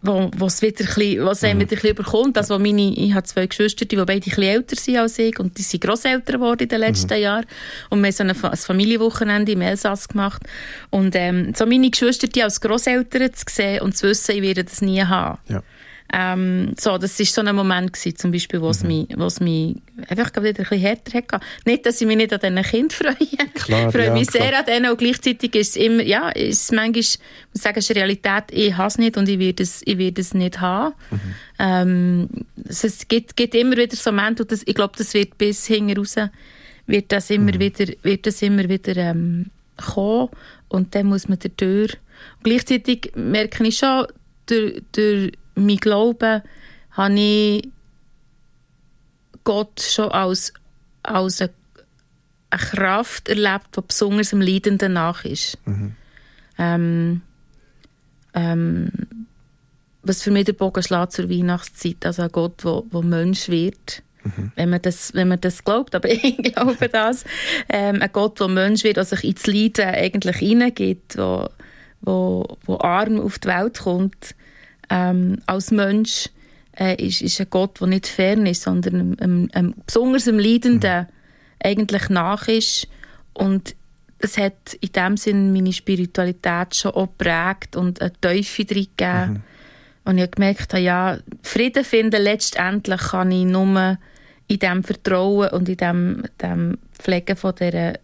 wo, 0.00 0.30
wo's 0.36 0.62
wieder 0.62 0.84
bisschen, 0.84 1.24
was 1.24 1.42
mhm. 1.42 1.46
wieder 1.46 1.58
ein 1.58 1.68
bisschen 1.68 1.90
überkommt. 1.90 2.36
Also, 2.36 2.58
meine, 2.58 2.92
ich 2.94 3.12
habe 3.14 3.24
zwei 3.24 3.46
Geschwister, 3.46 3.84
die 3.84 3.96
beide 3.96 4.12
ein 4.12 4.20
bisschen 4.20 4.42
älter 4.44 4.76
sind 4.76 4.96
als 4.96 5.18
ich 5.18 5.38
und 5.38 5.58
die 5.58 5.62
sind 5.62 5.82
Grosseltern 5.82 6.40
geworden 6.40 6.62
in 6.62 6.68
den 6.68 6.80
letzten 6.80 7.14
mhm. 7.14 7.22
Jahren. 7.22 7.46
Und 7.90 8.00
wir 8.00 8.06
haben 8.06 8.12
so 8.12 8.22
ein, 8.24 8.52
ein 8.52 8.56
Familienwochenende 8.56 9.52
im 9.52 9.60
Elsass 9.60 10.08
gemacht. 10.08 10.42
Und 10.90 11.16
ähm, 11.16 11.52
so 11.54 11.66
meine 11.66 11.90
Geschwister, 11.90 12.28
die 12.28 12.42
als 12.42 12.60
Grosseltern 12.60 13.32
zu 13.34 13.44
sehen 13.48 13.82
und 13.82 13.96
zu 13.96 14.08
wissen, 14.08 14.36
ich 14.36 14.42
werde 14.42 14.64
das 14.64 14.80
nie 14.82 15.02
haben. 15.02 15.38
Ja. 15.48 15.62
Ähm, 16.10 16.72
so, 16.78 16.96
das 16.96 17.18
war 17.18 17.26
so 17.26 17.42
ein 17.42 17.54
Moment 17.54 17.92
gewesen, 17.92 18.16
zum 18.16 18.32
Beispiel, 18.32 18.62
wo 18.62 18.70
es 18.70 18.82
mhm. 18.82 18.88
mich, 18.88 19.08
wo's 19.16 19.40
mich 19.40 19.76
einfach 20.08 20.30
wieder 20.36 20.48
ein 20.48 20.54
bisschen 20.54 20.78
härter 20.78 21.18
hatte. 21.18 21.40
Nicht, 21.66 21.84
dass 21.84 22.00
ich 22.00 22.06
mich 22.06 22.16
nicht 22.16 22.32
an 22.32 22.40
diesen 22.40 22.62
Kind 22.62 22.92
freue. 22.94 23.14
Klar, 23.54 23.86
ich 23.88 23.92
freue 23.92 24.06
ja, 24.06 24.12
mich 24.14 24.28
klar. 24.28 24.44
sehr 24.44 24.58
an 24.58 24.64
denen 24.64 24.90
und 24.90 24.98
gleichzeitig 24.98 25.54
ist 25.54 25.70
es 25.70 25.76
immer, 25.76 26.02
ja, 26.02 26.30
ist 26.30 26.62
es 26.62 26.72
manchmal, 26.72 27.00
ich 27.00 27.18
muss 27.52 27.62
sagen, 27.62 27.78
ist 27.78 27.94
Realität, 27.94 28.44
ich 28.52 28.74
habe 28.74 28.88
es 28.88 28.96
nicht 28.96 29.18
und 29.18 29.28
ich 29.28 29.38
werde 29.38 29.62
es, 29.62 29.82
ich 29.84 29.98
werde 29.98 30.20
es 30.22 30.32
nicht 30.32 30.60
haben. 30.60 30.94
Mhm. 31.10 31.20
Ähm, 31.58 32.28
es 32.66 33.06
gibt, 33.08 33.36
gibt 33.36 33.54
immer 33.54 33.76
wieder 33.76 33.94
so 33.94 34.10
Momente 34.10 34.44
und 34.44 34.52
das, 34.52 34.62
ich 34.64 34.74
glaube, 34.74 34.94
das 34.96 35.12
wird 35.12 35.36
bis 35.36 35.66
hinten 35.66 35.98
raus, 35.98 36.16
wird 36.86 37.12
das 37.12 37.28
immer 37.28 37.52
mhm. 37.52 37.60
wieder, 37.60 37.92
wird 38.02 38.26
das 38.26 38.40
immer 38.40 38.66
wieder 38.66 38.96
ähm, 38.96 39.50
kommen 39.76 40.30
und 40.68 40.94
dann 40.94 41.06
muss 41.06 41.28
man 41.28 41.38
durch. 41.58 41.92
Und 42.38 42.44
gleichzeitig 42.44 43.12
merke 43.14 43.66
ich 43.66 43.76
schon, 43.76 44.06
durch, 44.46 44.82
durch 44.92 45.32
mein 45.66 45.76
Glauben 45.76 46.42
habe 46.92 47.14
ich 47.14 47.68
Gott 49.44 49.80
schon 49.80 50.10
als, 50.10 50.52
als 51.02 51.40
eine, 51.40 51.50
eine 52.50 52.60
Kraft 52.60 53.28
erlebt, 53.28 53.76
die 53.76 53.80
besonders 53.80 54.30
dem 54.30 54.40
Leidenden 54.40 54.94
nach 54.94 55.24
ist. 55.24 55.58
Mhm. 55.64 55.94
Ähm, 56.58 57.22
ähm, 58.34 58.90
was 60.02 60.22
für 60.22 60.30
mich 60.30 60.44
der 60.44 60.52
Bogen 60.54 60.82
schlägt 60.82 61.12
zur 61.12 61.30
Weihnachtszeit, 61.30 62.04
also 62.04 62.22
ein 62.22 62.32
Gott, 62.32 62.64
der 62.64 63.02
Mensch 63.02 63.48
wird. 63.48 64.02
Mhm. 64.24 64.52
Wenn, 64.56 64.70
man 64.70 64.82
das, 64.82 65.14
wenn 65.14 65.28
man 65.28 65.40
das 65.40 65.64
glaubt, 65.64 65.94
aber 65.94 66.10
ich 66.10 66.36
glaube 66.42 66.88
das. 66.88 67.24
Ähm, 67.68 68.02
ein 68.02 68.10
Gott, 68.12 68.40
der 68.40 68.48
Mensch 68.48 68.84
wird, 68.84 68.96
der 68.96 69.04
sich 69.04 69.24
ins 69.24 69.46
Leiden 69.46 69.86
eigentlich 69.86 70.36
hineingeht, 70.36 71.16
wo, 71.16 71.48
wo, 72.00 72.58
wo 72.64 72.78
arm 72.78 73.20
auf 73.20 73.38
die 73.38 73.48
Welt 73.48 73.78
kommt 73.78 74.34
ähm, 74.90 75.38
als 75.46 75.70
Mensch 75.70 76.28
äh, 76.78 76.94
ist, 77.04 77.22
ist 77.22 77.40
ein 77.40 77.48
Gott, 77.50 77.80
der 77.80 77.88
nicht 77.88 78.06
fern 78.06 78.46
ist, 78.46 78.62
sondern 78.62 79.16
ähm, 79.20 79.48
ähm, 79.54 79.74
besonders 79.84 80.24
dem 80.24 80.38
Leidenden 80.38 81.02
mhm. 81.02 81.06
eigentlich 81.62 82.08
nach 82.08 82.48
ist. 82.48 82.88
Und 83.34 83.74
es 84.18 84.36
hat 84.36 84.74
in 84.80 84.92
dem 84.92 85.16
Sinn 85.16 85.52
meine 85.52 85.72
Spiritualität 85.72 86.74
schon 86.74 86.92
auch 86.92 87.08
geprägt 87.08 87.76
und 87.76 88.00
eine 88.00 88.12
Teufel 88.20 88.64
drin 88.64 88.88
gegeben. 88.96 89.32
Mhm. 89.32 89.42
Und 90.04 90.18
ich 90.18 90.30
gemerkt 90.30 90.72
habe, 90.72 90.82
ja, 90.82 91.18
Frieden 91.42 91.84
finden 91.84 92.22
letztendlich 92.22 93.00
kann 93.00 93.30
ich 93.30 93.44
nur 93.44 93.98
in 94.46 94.58
dem 94.58 94.82
Vertrauen 94.82 95.50
und 95.50 95.68
in 95.68 95.76
dem, 95.76 96.22
dem 96.40 96.78
Pflegen 96.98 97.36
von 97.36 97.54
dieser 97.54 97.94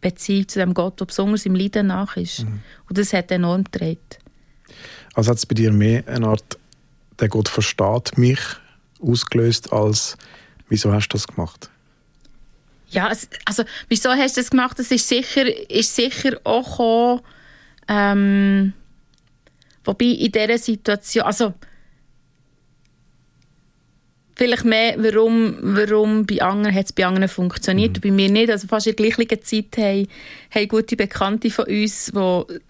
Beziehung 0.00 0.48
zu 0.48 0.58
dem 0.58 0.74
Gott, 0.74 0.98
der 0.98 1.06
besonders 1.06 1.46
im 1.46 1.54
Leiden 1.54 1.86
nach 1.86 2.16
ist. 2.16 2.40
Mhm. 2.40 2.60
Und 2.88 2.98
das 2.98 3.12
hat 3.12 3.30
enorm 3.30 3.64
getragen. 3.64 3.98
Also 5.14 5.30
hat 5.30 5.38
es 5.38 5.46
bei 5.46 5.54
dir 5.54 5.72
mehr 5.72 6.06
eine 6.06 6.26
Art, 6.26 6.58
der 7.20 7.28
Gott 7.28 7.48
versteht 7.48 8.16
mich, 8.16 8.40
ausgelöst, 9.00 9.72
als 9.72 10.16
wieso 10.68 10.92
hast 10.92 11.08
du 11.08 11.16
das 11.16 11.26
gemacht? 11.26 11.70
Ja, 12.88 13.10
also 13.44 13.64
wieso 13.88 14.10
hast 14.10 14.36
du 14.36 14.40
das 14.40 14.50
gemacht? 14.50 14.78
Das 14.78 14.90
ist 14.90 15.08
sicher, 15.08 15.44
ist 15.70 15.94
sicher 15.94 16.38
auch 16.44 16.70
gekommen, 16.70 17.20
ähm, 17.88 18.72
wobei 19.84 20.04
in 20.04 20.32
dieser 20.32 20.58
Situation, 20.58 21.24
also 21.24 21.54
vielleicht 24.36 24.64
mehr, 24.64 24.94
warum, 24.98 25.56
warum 25.60 26.26
bei 26.26 26.42
anderen 26.42 26.74
hat 26.74 26.86
es 26.86 26.92
bei 26.92 27.06
anderen 27.06 27.28
funktioniert, 27.28 27.96
mhm. 27.96 28.00
bei 28.00 28.10
mir 28.10 28.30
nicht. 28.30 28.50
Also 28.50 28.66
fast 28.66 28.86
in 28.86 28.96
der 28.96 29.10
gleichen 29.10 29.42
Zeit 29.42 29.76
haben, 29.78 30.08
haben 30.50 30.68
gute 30.68 30.96
Bekannte 30.96 31.50
von 31.50 31.66
uns, 31.66 32.12
die 32.14 32.60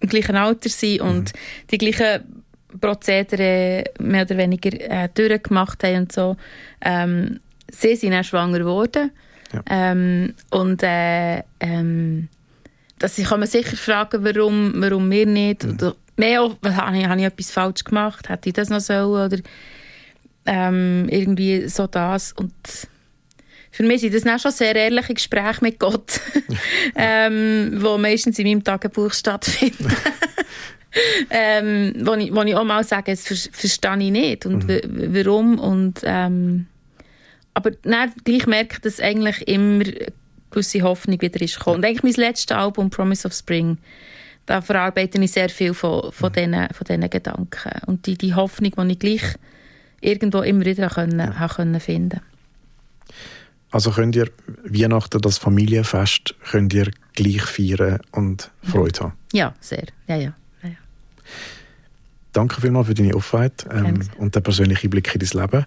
im 0.00 0.08
gleichen 0.08 0.36
Alter 0.36 0.68
sind 0.68 1.00
und 1.00 1.32
mhm. 1.32 1.38
die 1.70 1.78
gleichen 1.78 2.42
Prozedere 2.80 3.84
mehr 3.98 4.22
oder 4.22 4.36
weniger 4.36 4.72
äh, 4.80 5.08
durchgemacht 5.12 5.82
haben 5.84 5.96
und 5.96 6.12
so. 6.12 6.36
Ähm, 6.80 7.40
sie 7.70 7.96
sind 7.96 8.14
auch 8.14 8.24
schwanger 8.24 8.58
geworden. 8.58 9.10
Ja. 9.52 9.62
Ähm, 9.68 10.34
und 10.50 10.82
äh, 10.82 11.42
ähm, 11.60 12.28
das 12.98 13.16
kann 13.16 13.40
man 13.40 13.48
sicher 13.48 13.76
fragen, 13.76 14.24
warum, 14.24 14.74
warum 14.76 15.10
wir 15.10 15.26
nicht. 15.26 15.64
Mhm. 15.64 15.72
Oder 15.74 15.96
mehr 16.16 16.42
auch, 16.42 16.56
habe 16.62 16.98
ich, 16.98 17.06
habe 17.06 17.20
ich 17.20 17.26
etwas 17.26 17.50
falsch 17.50 17.84
gemacht? 17.84 18.28
Hätte 18.28 18.50
ich 18.50 18.54
das 18.54 18.68
noch 18.68 18.80
sollen? 18.80 19.26
Oder 19.26 19.38
ähm, 20.46 21.08
irgendwie 21.08 21.68
so 21.68 21.86
das. 21.86 22.32
Und 22.32 22.52
für 23.70 23.84
mich 23.84 24.00
sind 24.00 24.14
das 24.14 24.26
auch 24.26 24.38
schon 24.38 24.50
sehr 24.50 24.74
ehrliche 24.74 25.14
Gespräche 25.14 25.62
mit 25.62 25.78
Gott, 25.78 26.20
ähm, 26.96 27.72
wo 27.76 27.98
meistens 27.98 28.38
in 28.38 28.46
meinem 28.46 28.64
Tagebuch 28.64 29.12
stattfinden. 29.12 29.88
ähm, 31.30 31.94
wo, 32.00 32.14
ich, 32.14 32.34
wo 32.34 32.42
ich 32.42 32.54
auch 32.54 32.64
mal 32.64 32.82
sage, 32.82 33.12
das 33.12 33.22
ver 33.26 33.36
verstehe 33.52 33.98
ich 33.98 34.10
nicht 34.10 34.46
und 34.46 34.66
mhm. 34.66 35.14
warum 35.14 35.58
und 35.58 36.00
ähm, 36.02 36.66
aber 37.54 37.72
dann 37.82 38.12
gleich 38.24 38.46
merke 38.46 38.74
ich, 38.74 38.80
dass 38.80 39.00
eigentlich 39.00 39.46
immer 39.46 39.84
eine 39.84 40.12
gewisse 40.50 40.82
Hoffnung 40.82 41.20
wieder 41.20 41.40
ist 41.40 41.58
gekommen. 41.58 41.76
Und 41.76 41.84
eigentlich 41.84 42.02
mein 42.02 42.26
letztes 42.26 42.56
Album, 42.56 42.90
Promise 42.90 43.26
of 43.26 43.34
Spring, 43.34 43.78
da 44.46 44.60
verarbeite 44.60 45.22
ich 45.22 45.32
sehr 45.32 45.48
viel 45.48 45.74
von, 45.74 46.10
von, 46.12 46.30
mhm. 46.30 46.34
diesen, 46.34 46.68
von 46.72 46.84
diesen 46.88 47.10
Gedanken 47.10 47.72
und 47.86 48.06
die, 48.06 48.16
die 48.16 48.34
Hoffnung, 48.34 48.72
die 48.76 48.92
ich 48.92 48.98
gleich 48.98 49.34
irgendwo 50.00 50.40
immer 50.40 50.64
wieder 50.64 50.88
können, 50.88 51.18
ja. 51.18 51.48
können 51.48 51.78
finden 51.78 52.20
also 53.70 53.90
könnt 53.90 54.16
ihr 54.16 54.30
Weihnachten, 54.64 55.20
das 55.20 55.38
Familienfest, 55.38 56.34
könnt 56.50 56.74
ihr 56.74 56.90
gleich 57.14 57.42
feiern 57.42 58.00
und 58.12 58.50
Freude 58.62 59.00
haben? 59.00 59.12
Ja, 59.32 59.54
sehr. 59.60 59.86
Ja, 60.08 60.16
ja. 60.16 60.32
ja, 60.62 60.68
ja. 60.68 60.76
Danke 62.32 62.60
vielmals 62.60 62.88
für 62.88 62.94
deine 62.94 63.14
Offenheit 63.14 63.66
ähm, 63.70 64.00
und 64.18 64.34
den 64.34 64.42
persönlichen 64.42 64.90
Blick 64.90 65.14
in 65.14 65.20
dein 65.20 65.40
Leben. 65.40 65.66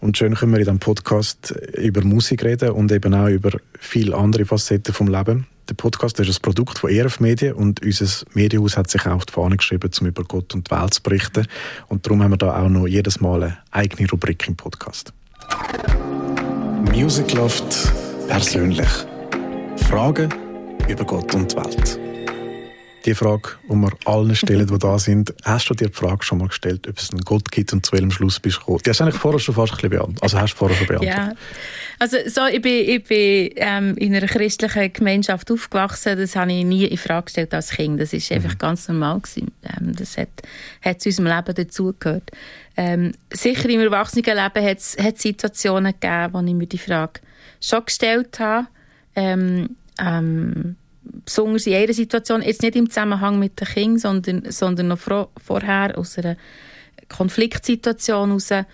Und 0.00 0.16
schön 0.16 0.34
können 0.34 0.52
wir 0.52 0.58
in 0.58 0.64
diesem 0.64 0.78
Podcast 0.78 1.54
über 1.74 2.02
Musik 2.02 2.42
reden 2.42 2.70
und 2.70 2.90
eben 2.90 3.12
auch 3.12 3.28
über 3.28 3.50
viele 3.78 4.16
andere 4.16 4.46
Facetten 4.46 4.94
vom 4.94 5.08
Leben. 5.08 5.46
Der 5.68 5.74
Podcast 5.74 6.18
ist 6.18 6.38
ein 6.38 6.42
Produkt 6.42 6.78
von 6.78 6.90
ERF 6.90 7.20
Medien 7.20 7.54
und 7.54 7.82
unser 7.82 8.26
Medienhaus 8.32 8.76
hat 8.76 8.90
sich 8.90 9.06
auch 9.06 9.24
die 9.24 9.32
Fahne 9.32 9.56
geschrieben, 9.56 9.90
um 10.00 10.06
über 10.06 10.24
Gott 10.24 10.54
und 10.54 10.68
die 10.68 10.74
Welt 10.74 10.94
zu 10.94 11.02
berichten. 11.02 11.46
Und 11.88 12.06
darum 12.06 12.22
haben 12.22 12.32
wir 12.32 12.38
da 12.38 12.60
auch 12.60 12.68
noch 12.68 12.86
jedes 12.86 13.20
Mal 13.20 13.42
eine 13.42 13.58
eigene 13.70 14.08
Rubrik 14.10 14.48
im 14.48 14.56
Podcast. 14.56 15.12
Music 16.92 17.32
Loft 17.34 17.92
persönlich. 18.26 18.88
Fragen 19.88 20.28
über 20.88 21.04
Gott 21.04 21.32
und 21.34 21.52
die 21.52 21.56
Welt. 21.56 22.09
Die 23.06 23.14
Frage, 23.14 23.50
die 23.68 23.74
wir 23.74 23.90
allen 24.04 24.34
stellen, 24.36 24.66
die 24.66 24.78
da 24.78 24.98
sind, 24.98 25.34
hast 25.44 25.70
du 25.70 25.74
dir 25.74 25.88
die 25.88 25.94
Frage 25.94 26.22
schon 26.22 26.38
mal 26.38 26.48
gestellt, 26.48 26.86
ob 26.86 26.98
es 26.98 27.10
einen 27.10 27.20
Gott 27.20 27.50
gibt 27.50 27.72
und 27.72 27.86
zu 27.86 27.92
welchem 27.92 28.10
Schluss 28.10 28.38
bist 28.38 28.56
du 28.56 28.60
gekommen? 28.60 28.80
Die 28.84 28.90
hast 28.90 29.00
du 29.00 29.04
eigentlich 29.04 29.16
vorher 29.16 29.38
schon 29.38 29.54
fast 29.54 29.72
ein 29.72 29.76
bisschen 29.76 29.90
beantwortet. 29.90 30.22
Also 30.22 30.40
hast 30.40 30.52
du 30.52 30.56
vorher 30.58 30.76
schon 30.76 30.86
beantwortet. 30.86 31.18
Ja. 31.18 31.32
Also 31.98 32.16
so, 32.26 32.46
ich 32.46 32.60
bin, 32.60 32.88
ich 32.88 33.04
bin 33.04 33.50
ähm, 33.56 33.96
in 33.96 34.14
einer 34.14 34.26
christlichen 34.26 34.92
Gemeinschaft 34.92 35.50
aufgewachsen. 35.50 36.18
Das 36.18 36.36
habe 36.36 36.52
ich 36.52 36.64
nie 36.64 36.84
in 36.84 36.96
Frage 36.98 37.24
gestellt 37.24 37.54
als 37.54 37.70
Kind. 37.70 38.00
Das 38.00 38.12
ist 38.12 38.30
einfach 38.32 38.54
mhm. 38.54 38.58
ganz 38.58 38.88
normal 38.88 39.20
gewesen. 39.20 39.52
Ähm, 39.64 39.94
das 39.94 40.18
hat, 40.18 40.28
hat 40.82 41.00
zu 41.00 41.08
unserem 41.08 41.26
Leben 41.28 41.54
dazugehört. 41.54 42.30
Ähm, 42.76 43.12
sicher 43.32 43.68
im 43.68 43.80
Erwachsenenleben 43.80 44.64
hat 44.64 44.78
es 44.78 44.96
Situationen 45.16 45.94
gegeben, 45.98 46.32
wo 46.32 46.40
ich 46.40 46.54
mir 46.54 46.66
die 46.66 46.78
Frage 46.78 47.20
schon 47.60 47.84
gestellt 47.84 48.38
habe. 48.40 48.68
Ähm, 49.16 49.76
ähm, 49.98 50.76
besonders 51.02 51.66
in 51.66 51.74
einer 51.74 51.92
Situation, 51.92 52.42
jetzt 52.42 52.62
nicht 52.62 52.76
im 52.76 52.88
Zusammenhang 52.88 53.38
mit 53.38 53.60
den 53.60 53.68
Kindern, 53.68 53.98
sondern, 53.98 54.50
sondern 54.50 54.88
noch 54.88 54.98
vorher 54.98 55.98
aus 55.98 56.18
einer 56.18 56.36
Konfliktsituation 57.08 58.28
heraus, 58.28 58.66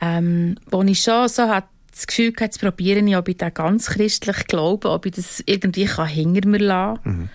ähm, 0.00 0.56
wo 0.70 0.82
ich 0.82 1.02
schon 1.02 1.28
so 1.28 1.48
hatte, 1.48 1.68
das 1.90 2.06
Gefühl 2.06 2.32
hatte, 2.38 2.50
zu 2.50 2.60
probieren, 2.60 3.14
ob 3.14 3.28
ich 3.28 3.36
da 3.36 3.50
ganz 3.50 3.86
christlich 3.86 4.46
glaube, 4.46 4.90
ob 4.90 5.06
ich 5.06 5.12
das 5.12 5.42
irgendwie 5.46 5.86
kann 5.86 6.06
hinter 6.06 6.48
mir 6.48 6.58
lassen 6.58 7.02
kann. 7.02 7.12
Mhm. 7.12 7.28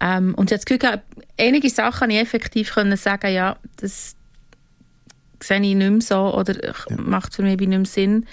Ähm, 0.00 0.34
und 0.34 0.50
ich 0.50 0.52
habe 0.52 0.58
das 0.58 0.64
Gefühl 0.64 0.78
gehabt, 0.78 1.04
einige 1.38 1.70
Sachen 1.70 1.98
konnte 1.98 2.14
ich 2.14 2.20
effektiv 2.20 2.74
können 2.74 2.96
sagen, 2.96 3.32
ja, 3.32 3.56
das 3.76 4.16
sehe 5.42 5.60
ich 5.60 5.74
nicht 5.74 5.90
mehr 5.90 6.00
so 6.00 6.34
oder 6.34 6.64
ja. 6.64 6.74
macht 6.96 7.34
für 7.34 7.42
mich 7.42 7.58
nicht 7.58 7.68
mehr 7.68 7.84
Sinn. 7.84 8.26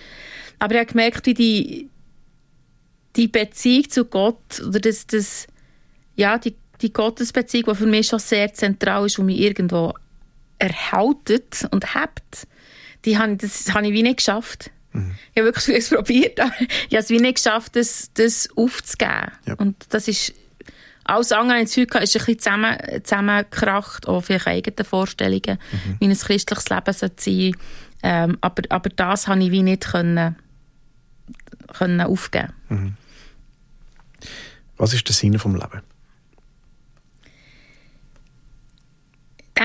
Aber 0.60 0.74
ich 0.74 0.80
habe 0.80 0.92
gemerkt, 0.92 1.26
wie 1.26 1.34
die, 1.34 1.90
die 3.16 3.28
Beziehung 3.28 3.90
zu 3.90 4.06
Gott 4.06 4.62
oder 4.66 4.80
das, 4.80 5.08
das 5.08 5.48
ja, 6.16 6.38
die, 6.38 6.56
die 6.82 6.94
Gottesbeziehung, 6.94 7.66
die 7.70 7.76
für 7.76 7.86
mich 7.86 8.08
schon 8.08 8.20
sehr 8.20 8.54
zentral 8.54 9.06
ist 9.06 9.20
und 9.20 9.28
mich 9.28 9.40
irgendwo 9.40 9.94
erhaltet 10.60 11.68
und 11.72 11.96
hebt, 11.96 12.48
die 13.04 13.18
habe, 13.18 13.36
das 13.36 13.74
habe 13.74 13.88
ich 13.88 13.94
wie 13.94 14.04
nicht 14.04 14.18
geschafft. 14.18 14.72
Mhm. 14.94 15.16
Ich 15.34 15.42
habe 15.42 15.54
wirklich 15.54 15.78
es 15.78 15.90
probiert, 15.90 16.40
aber 16.40 16.54
ich 16.60 16.96
habe 16.96 17.04
es 17.04 17.10
wie 17.10 17.20
nicht 17.20 17.36
geschafft, 17.36 17.76
das, 17.76 18.12
das 18.14 18.50
aufzugeben. 18.56 19.32
Ja. 19.46 19.54
Und 19.56 19.76
das 19.90 20.08
ist 20.08 20.34
alles 21.04 21.32
andere 21.32 21.60
in 21.60 21.68
Zeug 21.68 21.94
ist 21.96 21.96
ein 21.96 22.26
bisschen 22.26 22.40
zusammen, 22.40 22.78
zusammengekracht, 23.04 24.08
auch 24.08 24.22
vielleicht 24.22 24.48
eigene 24.48 24.84
Vorstellungen, 24.84 25.60
mhm. 25.72 25.98
wie 26.00 26.08
ein 26.08 26.18
christliches 26.18 26.70
Leben 26.70 26.94
sein 26.94 27.12
sollte. 27.16 27.52
Ähm, 28.02 28.38
aber, 28.42 28.64
aber 28.70 28.90
das 28.90 29.28
habe 29.28 29.44
ich 29.44 29.52
wie 29.52 29.62
nicht 29.62 29.86
können, 29.86 30.36
können 31.78 32.02
aufgeben. 32.02 32.54
Mhm. 32.70 32.94
Was 34.78 34.94
ist 34.94 35.08
der 35.08 35.16
Sinn 35.16 35.38
vom 35.38 35.56
Leben? 35.56 35.82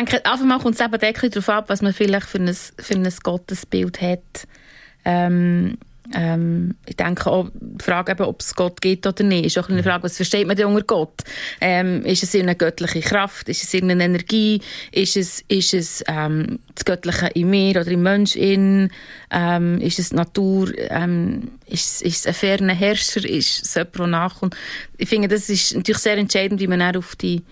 Denke, 0.01 0.25
einfach 0.25 0.47
mal 0.47 0.59
kommt 0.59 0.81
es 0.81 0.81
eben 0.81 1.31
darauf 1.31 1.49
ab, 1.49 1.65
was 1.69 1.83
man 1.83 1.93
vielleicht 1.93 2.27
für 2.27 2.39
ein, 2.39 2.55
für 2.55 2.95
ein 2.95 3.09
Gottesbild 3.23 4.01
hat. 4.01 4.47
Ähm, 5.05 5.79
ähm, 6.13 6.75
ich 6.87 6.97
denke 6.97 7.31
auch, 7.31 7.51
die 7.55 7.85
Frage, 7.85 8.13
eben, 8.13 8.25
ob 8.25 8.41
es 8.41 8.57
Gott 8.57 8.81
gibt 8.81 9.07
oder 9.07 9.23
nicht, 9.23 9.47
ist 9.47 9.59
auch 9.59 9.69
eine 9.69 9.83
Frage, 9.83 10.03
was 10.03 10.17
versteht 10.17 10.47
man 10.47 10.57
denn 10.57 10.67
unter 10.67 10.83
Gott? 10.83 11.23
Ähm, 11.61 12.05
ist 12.05 12.25
es 12.25 12.35
eine 12.35 12.57
göttliche 12.57 13.01
Kraft? 13.01 13.49
Ist 13.49 13.63
es 13.63 13.81
eine 13.81 13.93
Energie? 13.93 14.61
Ist 14.91 15.17
es, 15.17 15.45
ist 15.47 15.73
es 15.73 16.05
ähm, 16.09 16.59
das 16.75 16.85
Göttliche 16.85 17.29
in 17.35 17.51
mir 17.51 17.81
oder 17.81 17.91
im 17.93 18.03
Mensch 18.03 18.35
in? 18.35 18.91
Ähm, 19.31 19.81
ist 19.81 20.01
es 20.01 20.13
Natur? 20.13 20.73
Ähm, 20.77 21.53
ist, 21.67 22.03
ist 22.03 22.21
es 22.21 22.27
ein 22.27 22.35
ferner 22.35 22.75
Herrscher? 22.75 23.25
Ist 23.25 23.65
es 23.65 23.75
jemand, 23.75 23.99
der 23.99 24.07
nachkommt? 24.09 24.57
Ich 24.99 25.09
finde, 25.09 25.29
das 25.29 25.49
ist 25.49 25.77
natürlich 25.77 26.03
sehr 26.03 26.19
entscheidend, 26.19 26.61
wie 26.61 26.67
man 26.67 26.97
auf 26.97 27.15
die, 27.15 27.45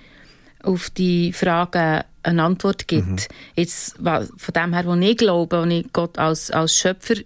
auf 0.64 0.90
die 0.90 1.32
Fragen 1.32 2.02
eine 2.22 2.42
Antwort 2.42 2.88
gibt. 2.88 3.06
Mhm. 3.06 3.18
Jetzt, 3.54 3.96
von 3.96 4.54
dem 4.54 4.74
her, 4.74 4.86
wo 4.86 4.94
ich 4.94 5.16
glaube, 5.16 5.62
wo 5.62 5.64
ich 5.64 5.92
Gott 5.92 6.18
als, 6.18 6.50
als 6.50 6.76
Schöpfer 6.76 7.16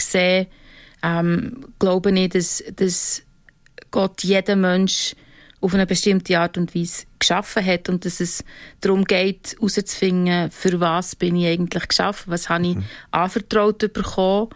sehe, 0.00 0.46
ähm, 1.02 1.66
glaube 1.78 2.10
ich, 2.18 2.30
dass, 2.30 2.64
dass 2.74 3.22
Gott 3.90 4.22
jeden 4.24 4.60
Mensch 4.60 5.14
auf 5.60 5.74
eine 5.74 5.86
bestimmte 5.86 6.38
Art 6.38 6.56
und 6.56 6.74
Weise 6.74 7.06
geschaffen 7.18 7.64
hat 7.64 7.88
und 7.88 8.04
dass 8.04 8.20
es 8.20 8.44
darum 8.80 9.04
geht, 9.04 9.56
herauszufinden, 9.58 10.50
für 10.50 10.78
was 10.80 11.16
bin 11.16 11.36
ich 11.36 11.46
eigentlich 11.46 11.88
geschaffen, 11.88 12.30
was 12.30 12.48
habe 12.48 12.66
ich 12.68 12.76
mhm. 12.76 12.84
anvertraut 13.10 13.92
bekommen 13.92 14.50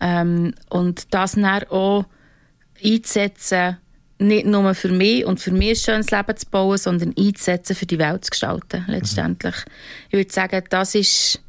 ähm, 0.00 0.54
und 0.70 1.12
das 1.12 1.32
dann 1.32 1.64
auch 1.64 2.06
einzusetzen, 2.82 3.78
nicht 4.18 4.46
nur 4.46 4.74
für 4.74 4.88
mich 4.88 5.24
und 5.24 5.40
für 5.40 5.50
mich 5.50 5.70
ein 5.70 5.76
schönes 5.76 6.10
Leben 6.10 6.36
zu 6.36 6.46
bauen, 6.46 6.78
sondern 6.78 7.14
einzusetzen, 7.18 7.76
für 7.76 7.86
die 7.86 7.98
Welt 7.98 8.24
zu 8.24 8.30
gestalten, 8.30 8.84
letztendlich. 8.88 9.54
Mhm. 9.54 9.72
Ich 10.08 10.14
würde 10.14 10.32
sagen, 10.32 10.64
das 10.70 10.94
ist 10.94 11.42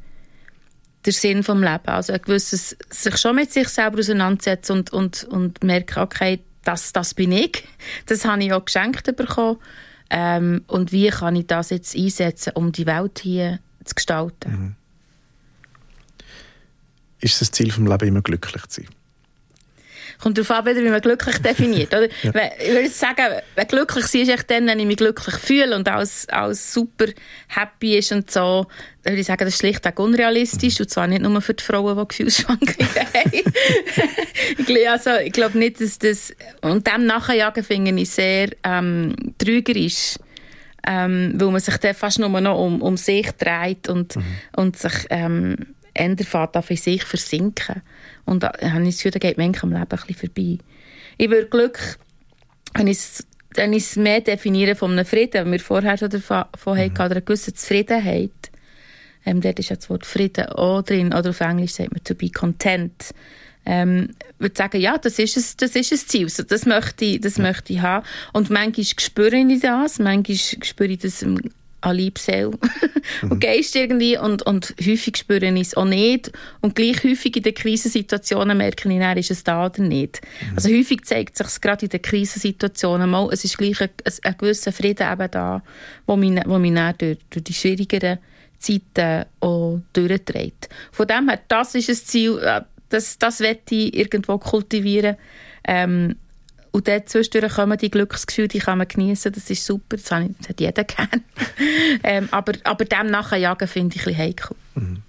der 1.04 1.12
Sinn 1.12 1.42
vom 1.42 1.62
Leben. 1.62 1.86
Also 1.86 2.12
ein 2.12 2.20
gewisses, 2.20 2.76
sich 2.90 3.16
schon 3.16 3.36
mit 3.36 3.52
sich 3.52 3.68
selber 3.68 3.98
auseinandersetzen 3.98 4.72
und, 4.72 4.92
und, 4.92 5.24
und 5.24 5.64
merken, 5.64 6.00
okay, 6.00 6.40
das, 6.64 6.92
das 6.92 7.14
bin 7.14 7.32
ich. 7.32 7.64
Das 8.06 8.24
habe 8.24 8.44
ich 8.44 8.52
auch 8.52 8.64
geschenkt 8.64 9.04
bekommen. 9.16 9.58
Ähm, 10.10 10.64
und 10.66 10.92
wie 10.92 11.08
kann 11.08 11.36
ich 11.36 11.46
das 11.46 11.70
jetzt 11.70 11.96
einsetzen, 11.96 12.52
um 12.54 12.72
die 12.72 12.86
Welt 12.86 13.20
hier 13.20 13.60
zu 13.84 13.94
gestalten? 13.94 14.50
Mhm. 14.50 14.74
Ist 17.20 17.40
das 17.40 17.50
Ziel 17.50 17.72
vom 17.72 17.86
Leben 17.86 18.08
immer 18.08 18.22
glücklich 18.22 18.66
zu 18.66 18.82
sein? 18.82 18.90
Kommt 20.20 20.36
darauf 20.36 20.50
an, 20.50 20.76
wie 20.76 20.88
man 20.88 21.00
glücklich 21.00 21.38
definiert. 21.42 21.94
Oder? 21.94 22.08
ja. 22.22 22.32
Ich 22.60 22.70
würde 22.70 22.88
sagen, 22.88 23.24
wenn 23.54 23.66
glücklich 23.68 24.06
sein 24.06 24.22
ist 24.22 24.30
echt 24.30 24.50
dann, 24.50 24.66
wenn 24.66 24.80
ich 24.80 24.86
mich 24.86 24.96
glücklich 24.96 25.36
fühle 25.36 25.76
und 25.76 25.88
alles, 25.88 26.28
alles 26.28 26.72
super 26.72 27.06
happy 27.48 27.98
ist 27.98 28.10
und 28.10 28.30
so, 28.30 28.66
dann 29.02 29.12
würde 29.12 29.20
ich 29.20 29.26
sagen, 29.26 29.44
das 29.44 29.54
ist 29.54 29.60
schlichtweg 29.60 29.98
unrealistisch. 29.98 30.80
Und 30.80 30.90
zwar 30.90 31.06
nicht 31.06 31.22
nur 31.22 31.40
für 31.40 31.54
die 31.54 31.62
Frauen, 31.62 31.96
die 31.96 32.08
Gefühlsschwankungen 32.08 32.88
haben. 32.94 33.30
ich, 34.66 34.88
also, 34.88 35.10
ich 35.24 35.32
glaube 35.32 35.56
nicht, 35.56 35.80
dass 35.80 35.98
das... 35.98 36.34
Und 36.62 36.86
dem 36.86 37.06
Nachjagen 37.06 37.62
finde 37.62 38.00
ich 38.00 38.10
sehr 38.10 38.50
ähm, 38.64 39.14
trügerisch. 39.38 40.16
Ähm, 40.86 41.34
weil 41.36 41.50
man 41.50 41.60
sich 41.60 41.76
dann 41.78 41.94
fast 41.94 42.18
nur 42.18 42.40
noch 42.40 42.58
um, 42.58 42.80
um 42.80 42.96
sich 42.96 43.30
dreht 43.32 43.88
und, 43.88 44.16
mhm. 44.16 44.24
und 44.56 44.78
sich 44.78 45.06
ähm, 45.10 45.56
ändert, 45.92 46.64
für 46.64 46.76
sich 46.76 47.04
versinken. 47.04 47.82
Und 48.28 48.42
da 48.42 48.52
habe 48.60 48.82
ich 48.82 48.90
das 48.90 48.96
Gefühl, 48.96 49.10
da 49.12 49.18
geht 49.18 49.38
manchmal 49.38 49.72
am 49.72 49.80
Leben 49.80 49.90
ein 49.90 50.06
bisschen 50.06 50.32
vorbei. 50.32 50.58
Ich 51.16 51.30
würde 51.30 51.48
Glück, 51.48 51.98
wenn 52.74 52.86
ich 52.86 52.98
es 52.98 53.26
wenn 53.54 53.72
ich 53.72 53.84
es 53.84 53.96
mehr 53.96 54.20
definiere 54.20 54.76
von 54.76 54.92
einem 54.92 55.04
Frieden, 55.04 55.44
wenn 55.44 55.52
wir 55.52 55.60
vorher 55.60 55.96
schon 55.96 56.10
davon 56.10 56.44
mhm. 56.64 56.78
hatten, 56.78 56.92
oder 56.92 57.10
eine 57.10 57.22
gewisse 57.22 57.54
Zufriedenheit. 57.54 58.30
Ähm, 59.24 59.40
dort 59.40 59.58
ist 59.58 59.70
ja 59.70 59.76
das 59.76 59.90
Wort 59.90 60.06
Frieden 60.06 60.46
auch 60.46 60.82
drin, 60.82 61.12
oder 61.12 61.30
auf 61.30 61.40
Englisch 61.40 61.72
sagt 61.72 61.92
man 61.92 62.04
to 62.04 62.14
be 62.14 62.30
content. 62.30 63.14
Ähm, 63.66 64.10
ich 64.34 64.40
würde 64.40 64.54
sagen, 64.56 64.80
ja, 64.80 64.96
das 64.96 65.18
ist, 65.18 65.36
ein, 65.36 65.44
das 65.58 65.76
ist 65.76 65.92
ein 65.92 65.98
Ziel. 65.98 66.24
Also 66.24 66.42
das, 66.42 66.66
möchte 66.66 67.04
ich, 67.04 67.20
das 67.20 67.38
möchte 67.38 67.72
ich 67.72 67.80
haben. 67.80 68.06
Und 68.32 68.48
manchmal 68.50 68.84
spüre 68.84 69.36
ich 69.36 69.60
das, 69.60 69.98
manchmal 69.98 70.36
spüre 70.36 70.90
ich 70.90 70.98
das 70.98 71.24
an 71.80 71.96
Leib, 71.96 72.18
Seele 72.18 72.50
und 73.22 73.34
mhm. 73.34 73.40
Geist 73.40 73.76
irgendwie 73.76 74.18
und, 74.18 74.42
und 74.42 74.74
häufig 74.80 75.16
spüre 75.16 75.46
ich 75.46 75.60
es 75.60 75.76
auch 75.76 75.84
nicht 75.84 76.32
und 76.60 76.74
gleich 76.74 77.04
häufig 77.04 77.36
in 77.36 77.42
den 77.42 77.54
Krisensituationen 77.54 78.58
merke 78.58 78.88
ich 78.92 78.98
dann, 78.98 79.16
ist 79.16 79.30
es 79.30 79.44
da 79.44 79.66
oder 79.66 79.82
nicht. 79.82 80.20
Mhm. 80.22 80.56
Also 80.56 80.70
häufig 80.70 81.04
zeigt 81.04 81.36
sich 81.36 81.60
gerade 81.60 81.86
in 81.86 81.90
den 81.90 82.02
Krisensituationen 82.02 83.08
mal, 83.08 83.28
es 83.32 83.44
ist 83.44 83.58
gleich 83.58 83.80
ein, 83.80 83.90
ein 84.22 84.34
gewisser 84.38 84.72
Frieden 84.72 85.12
eben 85.12 85.30
da, 85.30 85.62
wo 86.06 86.16
mich, 86.16 86.40
wo 86.46 86.58
mich 86.58 86.74
dann 86.74 86.94
durch, 86.98 87.18
durch 87.30 87.44
die 87.44 87.54
schwierigeren 87.54 88.18
Zeiten 88.58 89.26
auch 89.40 89.80
durchträgt. 89.92 90.68
Von 90.90 91.06
dem 91.06 91.28
her, 91.28 91.40
das 91.48 91.74
ist 91.74 91.88
ein 91.88 91.94
Ziel, 91.94 92.38
äh, 92.38 92.62
das, 92.88 93.18
das 93.18 93.40
möchte 93.40 93.74
ich 93.74 93.94
irgendwo 93.94 94.38
kultivieren. 94.38 95.16
Ähm, 95.64 96.16
und 96.78 96.86
dort 96.86 97.08
zwischendurch 97.08 97.54
kommen 97.54 97.76
die 97.76 97.90
Glücksgefühle, 97.90 98.46
die 98.46 98.60
kann 98.60 98.78
man 98.78 98.86
genießen, 98.86 99.32
das 99.32 99.50
ist 99.50 99.66
super, 99.66 99.96
das, 99.96 100.04
ich, 100.04 100.36
das 100.38 100.48
hat 100.48 100.60
jeder 100.60 100.84
gerne. 100.84 101.24
ähm, 102.04 102.28
aber, 102.30 102.52
aber 102.62 102.84
dem 102.84 103.08
nachher 103.08 103.36
jagen 103.36 103.66
finde 103.66 103.96
ich 103.96 104.02
ein 104.02 104.04
bisschen 104.04 104.22
heikel. 104.22 104.56
Mhm. 104.76 105.02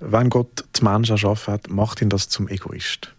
Wenn 0.00 0.28
Gott 0.28 0.64
die 0.74 0.82
Menschen 0.82 1.12
erschaffen 1.12 1.54
hat, 1.54 1.70
macht 1.70 2.02
ihn 2.02 2.08
das 2.08 2.28
zum 2.28 2.48
Egoist? 2.48 3.12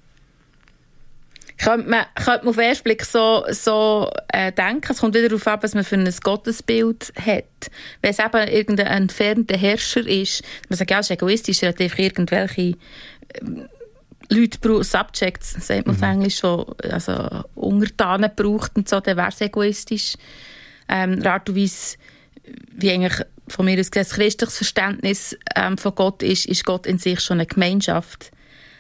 Könnte 1.58 1.90
man, 1.90 2.06
könnte 2.14 2.40
man 2.44 2.50
auf 2.50 2.56
den 2.58 2.66
ersten 2.66 2.84
Blick 2.84 3.06
so, 3.06 3.46
so 3.52 4.12
äh, 4.28 4.52
denken. 4.52 4.92
Es 4.92 5.00
kommt 5.00 5.16
wieder 5.16 5.30
darauf 5.30 5.48
an, 5.48 5.60
was 5.62 5.76
man 5.76 5.86
für 5.86 5.96
ein 5.96 6.14
Gottesbild 6.22 7.14
hat. 7.26 7.72
Wenn 8.02 8.12
es 8.12 8.20
eben 8.20 8.48
irgendein 8.50 8.88
entfernter 8.88 9.58
Herrscher 9.58 10.06
ist, 10.06 10.44
man 10.68 10.76
sagt, 10.76 10.92
ja, 10.92 11.00
es 11.00 11.06
ist 11.06 11.12
egoistisch, 11.12 11.64
er 11.64 11.70
hat 11.70 11.80
einfach 11.80 12.00
irgendwelche 12.00 12.74
Leute 14.40 14.84
Subjects, 14.84 15.54
sagt 15.66 15.88
man 15.88 15.96
mhm. 15.96 16.04
auf 16.04 16.10
Englisch 16.10 16.38
schon, 16.38 16.66
also 16.90 17.44
Untertanen 17.56 18.32
braucht 18.36 18.76
und 18.76 18.88
so, 18.88 19.00
dann 19.00 19.18
wäre 19.18 19.30
es 19.30 19.42
egoistisch. 19.42 20.16
Ähm, 20.90 21.26
Art 21.26 21.50
und 21.50 21.58
Weise, 21.58 21.98
wie 22.76 22.92
eigentlich 22.92 23.26
von 23.48 23.66
mir 23.66 23.80
aus 23.80 23.92
das 23.92 24.12
christliches 24.12 24.58
Verständnis 24.58 25.38
ähm, 25.56 25.78
von 25.78 25.96
Gott 25.96 26.24
ist, 26.24 26.46
ist 26.46 26.66
Gott 26.66 26.86
in 26.86 26.98
sich 26.98 27.20
schon 27.20 27.40
eine 27.40 27.46
Gemeinschaft. 27.46 28.32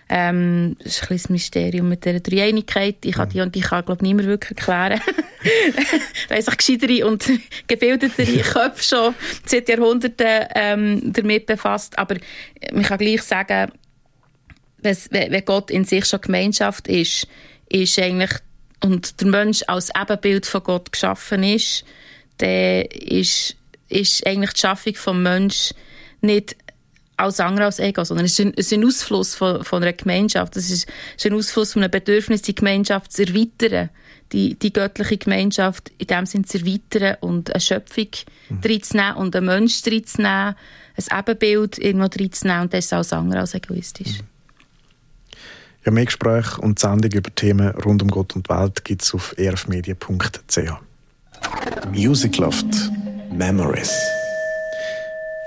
Ähm, 0.10 0.78
das 0.82 1.00
ist 1.00 1.12
ein 1.12 1.18
das 1.18 1.30
Mysterium 1.30 1.90
mit 1.90 2.06
dieser 2.06 2.22
Dreieinigkeit. 2.22 2.98
Ich 3.04 3.16
kann 3.16 3.30
die 3.30 3.42
und 3.42 3.56
ich 3.56 3.64
kann, 3.64 3.84
glaube 3.84 4.00
ich, 4.00 4.08
niemand 4.08 4.28
wirklich 4.30 4.58
erklären. 4.58 5.02
da 6.30 6.36
haben 6.36 6.42
sich 6.42 6.58
gescheitere 6.58 7.08
und 7.08 7.30
gebildetere 7.68 8.42
Köpfe 8.42 8.84
schon 8.84 9.16
seit 9.46 9.68
Jahrhunderten 9.68 10.48
ähm, 10.56 11.02
damit 11.12 11.46
befasst. 11.46 12.00
Aber 12.00 12.16
man 12.72 12.84
kann 12.84 13.00
gleich 13.00 13.22
sagen, 13.24 13.72
wenn 15.10 15.46
Gott 15.46 15.72
in 15.72 15.86
sich 15.86 16.06
schon 16.06 16.22
Gemeinschaft 16.22 16.88
ist, 16.88 17.28
ist 17.70 18.00
eigentlich, 18.00 18.32
und 18.84 19.20
der 19.22 19.28
Mensch 19.28 19.64
als 19.68 19.92
Ebenbild 20.00 20.46
von 20.46 20.64
Gott 20.64 20.92
geschaffen 20.92 21.44
ist, 21.44 21.84
dann 22.38 22.84
ist, 22.86 23.56
ist 23.90 24.26
eigentlich 24.26 24.54
die 24.54 24.60
Schaffung 24.60 24.96
vom 24.96 25.24
Mensch 25.24 25.74
nicht 26.22 26.56
als 27.18 27.40
andere 27.40 27.66
als 27.66 27.80
Ego, 27.80 28.04
sondern 28.04 28.28
es 28.28 28.34
ist 28.34 28.46
ein, 28.46 28.54
es 28.56 28.68
ist 28.68 28.74
ein 28.74 28.86
Ausfluss 28.86 29.36
von, 29.36 29.64
von 29.64 29.82
einer 29.82 29.94
Gemeinschaft. 29.94 30.56
Es 30.56 30.70
ist, 30.70 30.88
ist 31.16 31.26
ein 31.26 31.34
Ausfluss 31.34 31.74
von 31.74 31.82
einem 31.82 31.92
Bedürfnis, 31.92 32.44
die 32.44 32.54
Gemeinschaft 32.54 33.12
zu 33.12 33.24
erweitern, 33.24 33.90
die, 34.32 34.54
die 34.54 34.72
göttliche 34.72 35.18
Gemeinschaft 35.18 35.92
in 35.98 36.08
dem 36.08 36.26
Sinne 36.28 36.46
zu 36.46 36.60
erweitern 36.60 37.18
und 37.22 37.52
eine 37.52 37.60
Schöpfung 37.60 38.10
mhm. 38.50 38.60
reinzunehmen 38.64 39.16
und 39.16 39.36
einen 39.36 39.46
Mensch 39.48 39.82
reinzunehmen, 39.86 40.56
ein 40.96 41.20
Ebenbild 41.20 41.80
irgendwo 41.80 42.06
reinzunehmen 42.06 42.62
und 42.64 42.74
das 42.74 42.86
ist 42.86 42.94
alles 42.94 43.14
andere 43.14 43.40
als 43.40 43.56
egoistisch. 43.56 44.20
Mhm. 44.20 44.37
Ja, 45.88 45.92
mehr 45.94 46.04
Gespräche 46.04 46.60
und 46.60 46.80
Sendungen 46.80 47.20
über 47.20 47.34
Themen 47.34 47.70
rund 47.70 48.02
um 48.02 48.10
Gott 48.12 48.36
und 48.36 48.50
Welt 48.50 48.84
gibt 48.84 49.04
es 49.04 49.14
auf 49.14 49.34
erfmedia.ch. 49.38 50.60
Music 51.94 52.38
Loft 52.40 52.66
Memories. 53.32 53.94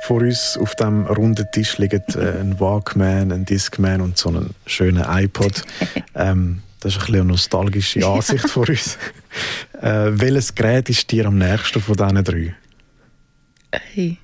Vor 0.04 0.22
uns 0.22 0.56
auf 0.58 0.74
dem 0.76 1.04
runden 1.04 1.46
Tisch 1.52 1.76
liegen 1.76 2.02
äh, 2.14 2.40
ein 2.40 2.58
Walkman, 2.58 3.32
ein 3.32 3.44
Discman 3.44 4.00
und 4.00 4.16
so 4.16 4.30
ein 4.30 4.54
schöner 4.64 5.06
iPod. 5.10 5.62
Ähm, 6.14 6.62
das 6.80 6.96
ist 6.96 7.08
ein 7.08 7.16
eine 7.16 7.24
nostalgische 7.24 8.06
Ansicht 8.06 8.48
von 8.48 8.66
uns. 8.66 8.96
Äh, 9.82 10.08
welches 10.12 10.54
Gerät 10.54 10.88
ist 10.88 11.10
dir 11.10 11.26
am 11.26 11.36
nächsten 11.36 11.82
von 11.82 11.96
diesen 11.96 12.24
drei? 12.24 12.54
Hey. 13.72 14.16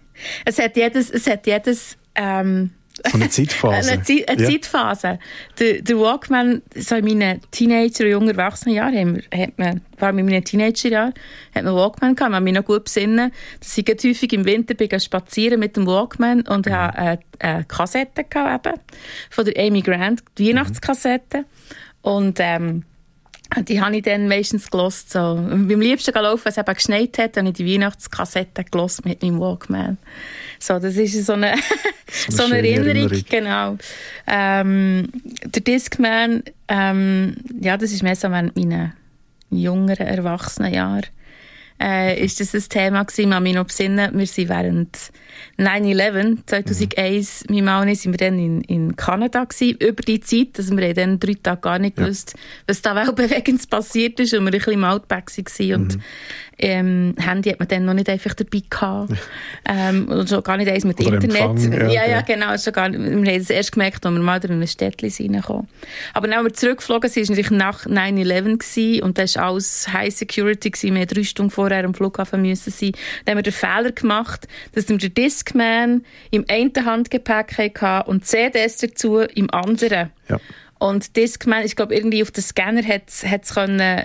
Es 0.46 0.58
hat 0.58 0.76
jedes, 0.76 1.10
es 1.10 1.26
hat 1.26 1.46
jedes 1.46 1.98
ähm, 2.14 2.70
So 2.96 3.02
eine 3.14 3.28
Zeitphase. 3.28 3.92
eine, 3.92 4.02
Zeit, 4.02 4.28
eine 4.28 4.42
ja. 4.42 4.48
Zeitphase. 4.48 5.18
Der, 5.58 5.82
der 5.82 5.98
Walkman, 5.98 6.62
so 6.74 6.96
in 6.96 7.04
meinen 7.04 7.40
Teenager- 7.50 8.04
und 8.04 8.10
jungen 8.10 8.28
Erwachsenenjahren, 8.30 9.22
hat 9.34 9.58
man, 9.58 9.82
vor 9.96 10.08
allem 10.08 10.18
in 10.18 10.26
meinen 10.26 10.44
Teenagerjahren, 10.44 11.14
hat 11.54 11.64
man 11.64 11.74
Walkman 11.74 12.14
gehabt. 12.14 12.32
Man 12.32 12.44
mich 12.44 12.54
noch 12.54 12.64
gut 12.64 12.84
besinnen, 12.84 13.32
dass 13.60 13.76
ich 13.76 13.86
häufig 13.86 14.32
im 14.32 14.44
Winter 14.44 14.74
bin 14.74 15.00
spazieren 15.00 15.60
mit 15.60 15.76
dem 15.76 15.86
Walkman 15.86 16.42
und 16.42 16.66
mhm. 16.66 16.72
habe 16.72 16.98
eine, 16.98 17.18
eine 17.38 17.64
Kassette 17.64 18.24
gehabt, 18.24 18.66
eben, 18.66 18.80
von 19.30 19.44
der 19.44 19.66
Amy 19.66 19.82
Grant, 19.82 20.22
die 20.38 20.48
Weihnachtskassette. 20.48 21.44
Und, 22.02 22.38
ähm, 22.40 22.84
die 23.68 23.80
habe 23.80 23.96
ich 23.96 24.02
dann 24.02 24.28
meistens 24.28 24.70
gelost. 24.70 25.10
So. 25.10 25.34
Beim 25.34 25.80
liebsten 25.80 26.12
gelaufen, 26.12 26.44
wenn 26.44 26.52
es 26.52 26.58
eben 26.58 26.74
geschneit 26.74 27.18
hat, 27.18 27.36
habe 27.36 27.48
ich 27.48 27.54
die 27.54 27.66
Weihnachtskassette 27.66 28.64
gelost 28.64 29.04
mit 29.04 29.22
meinem 29.22 29.40
Walkman. 29.40 29.98
So, 30.58 30.78
das 30.78 30.96
ist 30.96 31.24
so 31.24 31.34
eine, 31.34 31.54
so 32.28 32.44
eine, 32.44 32.56
Erinnerung, 32.56 32.88
Erinnerung, 32.88 33.24
genau. 33.28 33.76
Ähm, 34.26 35.08
der 35.44 35.62
Discman, 35.62 36.42
ähm, 36.68 37.36
ja, 37.60 37.76
das 37.76 37.92
ist 37.92 38.02
mehr 38.02 38.16
so 38.16 38.30
während 38.30 38.56
meiner 38.56 38.94
jüngeren 39.50 40.06
Erwachsenenjahre 40.06 41.04
äh, 41.80 42.22
ist 42.22 42.40
das 42.40 42.54
ein 42.54 42.68
Thema 42.68 43.04
gewesen. 43.04 43.32
Ich 43.32 43.40
mich 43.40 43.54
noch 43.54 43.66
besinnen, 43.66 44.18
wir 44.18 44.26
sind 44.26 44.48
während 44.48 44.96
9-11, 45.58 46.38
2001, 46.46 47.44
mhm. 47.48 47.54
mein 47.54 47.64
Mann 47.64 47.82
und 47.82 47.88
ich, 47.88 48.00
sind 48.00 48.12
wir 48.12 48.18
dann 48.18 48.38
in, 48.38 48.60
in 48.62 48.96
Kanada 48.96 49.44
gewesen, 49.44 49.76
über 49.78 50.02
die 50.02 50.20
Zeit, 50.20 50.48
also 50.58 50.76
wir 50.76 50.94
dann 50.94 51.18
drei 51.18 51.34
Tage 51.42 51.60
gar 51.60 51.78
nicht 51.78 51.98
ja. 51.98 52.04
gewusst, 52.04 52.34
was 52.66 52.82
da 52.82 52.94
weltbewegend 52.94 53.68
passiert 53.70 54.20
ist 54.20 54.34
und 54.34 54.44
wir 54.44 54.52
ein 54.52 54.58
bisschen 54.58 54.74
im 54.74 54.84
Outback 54.84 55.30
waren 55.36 55.74
und 55.74 55.96
mhm 55.96 56.02
ähm, 56.58 57.14
Handy 57.18 57.50
hat 57.50 57.58
man 57.58 57.68
dann 57.68 57.84
noch 57.84 57.94
nicht 57.94 58.08
einfach 58.08 58.34
dabei 58.34 58.62
gehabt. 58.68 59.12
ähm, 59.68 60.08
und 60.08 60.28
schon 60.28 60.42
gar 60.42 60.56
nicht 60.56 60.70
eins 60.70 60.84
mit 60.84 60.98
Oder 61.00 61.14
Internet. 61.14 61.40
Empfang, 61.40 61.72
ja, 61.72 61.88
ja, 61.88 62.06
ja, 62.06 62.20
genau. 62.22 62.56
Schon 62.56 62.72
gar, 62.72 62.90
wir 62.90 62.98
haben 62.98 63.26
es 63.26 63.50
erst 63.50 63.72
gemerkt, 63.72 64.04
als 64.06 64.14
wir 64.14 64.22
mal 64.22 64.42
in 64.42 64.62
ein 64.62 64.66
Städtchen 64.66 65.34
reinkamen. 65.34 65.68
Aber 66.14 66.28
dann, 66.28 66.38
als 66.38 66.44
wir 66.44 66.54
zurückgeflogen 66.54 67.10
sind, 67.10 67.28
war 67.28 67.34
es 67.34 67.38
natürlich 67.38 67.50
nach 67.50 67.86
9-11 67.86 69.02
und 69.02 69.18
da 69.18 69.22
war 69.22 69.48
alles 69.48 69.92
High 69.92 70.14
Security 70.14 70.70
gewesen. 70.70 70.94
Wir 70.94 71.06
drei 71.06 71.24
Stunden 71.24 71.50
vorher 71.50 71.84
am 71.84 71.94
Flughafen 71.94 72.40
müssen 72.40 72.70
sein. 72.70 72.92
Dann 73.24 73.32
haben 73.32 73.38
wir 73.38 73.42
den 73.42 73.52
Fehler 73.52 73.92
gemacht, 73.92 74.48
dass 74.72 74.88
wir 74.88 74.96
den 74.96 75.12
Discman 75.26 76.04
im 76.30 76.44
einen 76.48 76.72
Handgepäck 76.84 77.80
hatten 77.80 78.10
und 78.10 78.24
CDs 78.24 78.76
dazu 78.78 79.18
im 79.18 79.50
anderen. 79.50 80.10
Ja. 80.28 80.38
Und 80.78 81.16
Discman, 81.16 81.64
ich 81.64 81.74
glaube, 81.74 81.94
irgendwie 81.94 82.22
auf 82.22 82.30
den 82.30 82.44
Scanner 82.44 82.86
hat 82.86 83.08
es 83.08 83.24
erscheinen, 83.24 84.04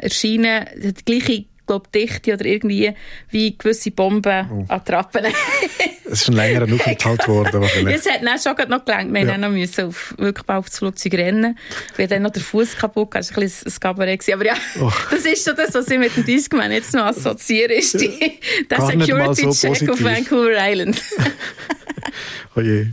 die 0.75 1.05
gleiche 1.05 1.45
glaube 1.71 1.89
Dichte 1.93 2.33
oder 2.33 2.45
irgendwie 2.45 2.93
wie 3.29 3.57
gewisse 3.57 3.91
Bombenattrappen. 3.91 5.25
Oh. 5.25 5.83
es 6.05 6.21
ist 6.21 6.29
ein 6.29 6.35
längerer 6.35 6.73
Aufenthalt 6.73 7.23
geworden. 7.23 7.63
Es 7.87 8.09
hat 8.09 8.23
dann 8.23 8.39
schon 8.39 8.69
noch 8.69 8.85
gelangt. 8.85 9.13
Wir 9.13 9.25
ja. 9.25 9.37
noch 9.37 9.49
müssen 9.49 9.87
auf, 9.87 10.13
wirklich 10.17 10.49
auf 10.49 10.69
das 10.69 10.79
Flugzeug 10.79 11.13
rennen. 11.13 11.57
Wir 11.95 12.07
dann 12.07 12.23
noch 12.23 12.31
der 12.31 12.41
Fuß 12.41 12.77
kaputt. 12.77 13.15
Das 13.15 13.31
war 13.31 13.37
ein 13.37 13.43
bisschen 13.43 13.71
ein 13.71 13.79
Kabarett. 13.79 14.33
Aber 14.33 14.45
ja, 14.45 14.55
oh. 14.81 14.91
das 15.09 15.25
ist 15.25 15.45
so 15.45 15.53
das, 15.53 15.73
was 15.73 15.89
ich 15.89 15.97
mit 15.97 16.15
dem 16.15 16.25
Discman 16.25 16.71
jetzt 16.71 16.93
noch 16.93 17.05
assoziiere, 17.05 17.73
ist 17.73 17.99
die, 17.99 18.39
der 18.69 18.81
Security-Check 18.81 19.77
so 19.77 19.93
auf 19.93 20.03
Vancouver 20.03 20.55
Island. 20.57 21.01
oh 22.55 22.61
je. 22.61 22.87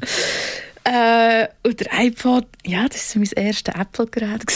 Äh, 0.85 1.49
und 1.65 1.81
der 1.81 2.01
iPod, 2.01 2.47
ja, 2.65 2.89
das 2.89 3.15
war 3.15 3.23
mein 3.23 3.47
erstes 3.47 3.75
Apple-Gerät 3.75 4.47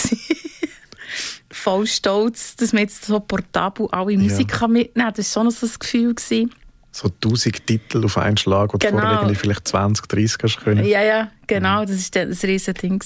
voll 1.52 1.86
stolz, 1.86 2.56
dass 2.56 2.72
man 2.72 2.82
jetzt 2.82 3.04
so 3.04 3.20
portabel 3.20 3.88
alle 3.90 4.16
Musik 4.16 4.60
ja. 4.60 4.68
mitnehmen 4.68 5.06
kann. 5.06 5.14
Das 5.14 5.36
war 5.36 5.44
schon 5.44 5.50
so 5.52 5.66
ein 5.66 5.72
Gefühl. 5.78 6.14
Gewesen. 6.14 6.50
So 6.94 7.08
1000 7.08 7.66
Titel 7.66 8.04
auf 8.04 8.18
einen 8.18 8.36
Schlag, 8.36 8.74
oder 8.74 8.86
genau. 8.86 9.00
vorher 9.00 9.18
irgendwie 9.20 9.34
vielleicht 9.34 9.66
20, 9.66 10.06
30 10.06 10.38
hast 10.42 10.60
können. 10.60 10.84
Ja, 10.84 11.02
ja, 11.02 11.30
genau. 11.46 11.82
Mhm. 11.82 11.86
Das 11.86 12.14
war 12.14 12.26
das 12.26 12.42
riesige 12.44 12.74
Ding. 12.74 13.02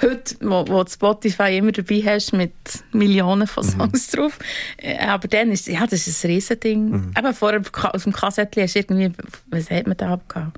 Heute, 0.00 0.36
wo, 0.40 0.66
wo 0.66 0.82
du 0.82 0.90
Spotify 0.90 1.58
immer 1.58 1.72
dabei 1.72 2.02
hast 2.06 2.32
mit 2.32 2.52
Millionen 2.92 3.46
von 3.46 3.66
mhm. 3.66 3.70
Songs 3.70 4.12
mhm. 4.12 4.16
drauf. 4.16 4.38
Äh, 4.78 4.98
aber 5.04 5.28
dann 5.28 5.52
ist, 5.52 5.66
ja, 5.68 5.86
das 5.86 6.06
ist 6.06 6.24
ein 6.24 6.30
riesiges 6.30 6.60
Ding. 6.60 6.88
Mhm. 6.88 7.14
Eben 7.18 7.34
vorher 7.34 7.60
auf 7.60 8.02
dem 8.02 8.12
Kassettchen 8.14 8.62
hast 8.62 8.74
du 8.74 8.78
irgendwie, 8.78 9.12
was 9.50 9.70
hat 9.70 9.86
man 9.86 9.96
da 9.98 10.14
abgehauen? 10.14 10.52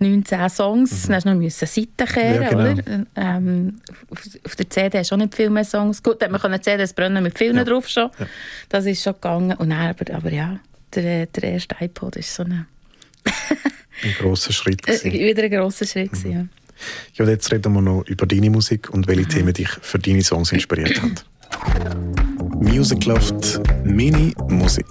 19 0.00 0.48
Songs, 0.48 0.90
mhm. 0.90 1.06
dann 1.06 1.16
hast 1.16 1.26
du 1.26 1.34
noch 1.34 1.50
Seiten 1.50 2.06
kehren, 2.06 2.42
ja, 2.42 2.50
genau. 2.50 2.72
oder? 2.72 3.06
Ähm, 3.16 3.80
auf, 4.10 4.20
auf, 4.44 4.56
der 4.56 4.70
CD 4.70 4.98
hast 4.98 5.10
du 5.10 5.14
auch 5.14 5.18
nicht 5.18 5.34
viel 5.34 5.50
mehr 5.50 5.64
Songs. 5.64 6.02
Gut, 6.02 6.20
man 6.20 6.40
kann 6.40 6.62
CDs 6.62 6.92
brennen 6.92 7.22
mit 7.22 7.36
vielen 7.36 7.56
ja. 7.56 7.64
drauf 7.64 7.88
schon. 7.88 8.10
Ja. 8.18 8.26
Das 8.68 8.86
ist 8.86 9.02
schon 9.02 9.14
gegangen. 9.14 9.56
Und 9.56 9.70
dann, 9.70 9.88
aber, 9.88 10.14
aber 10.14 10.32
ja, 10.32 10.58
der, 10.94 11.26
der 11.26 11.42
erste 11.42 11.76
iPod 11.80 12.16
ist 12.16 12.34
so 12.34 12.44
eine... 12.44 12.66
ein 14.02 14.14
grosser 14.18 14.52
Schritt. 14.52 14.82
Gewesen. 14.82 15.10
Äh, 15.10 15.28
wieder 15.28 15.42
ein 15.44 15.50
grosser 15.50 15.86
Schritt, 15.86 16.24
mhm. 16.24 16.30
ja. 16.30 16.44
Ja, 17.14 17.24
und 17.24 17.30
jetzt 17.30 17.50
reden 17.50 17.72
wir 17.72 17.82
noch 17.82 18.04
über 18.06 18.24
deine 18.26 18.50
Musik 18.50 18.90
und 18.90 19.08
welche 19.08 19.22
mhm. 19.22 19.28
Themen 19.28 19.52
dich 19.52 19.68
für 19.68 19.98
deine 19.98 20.22
Songs 20.22 20.52
inspiriert 20.52 21.02
haben. 21.02 21.14
Music 22.60 23.04
Loft 23.04 23.60
Mini 23.84 24.32
Musik. 24.48 24.86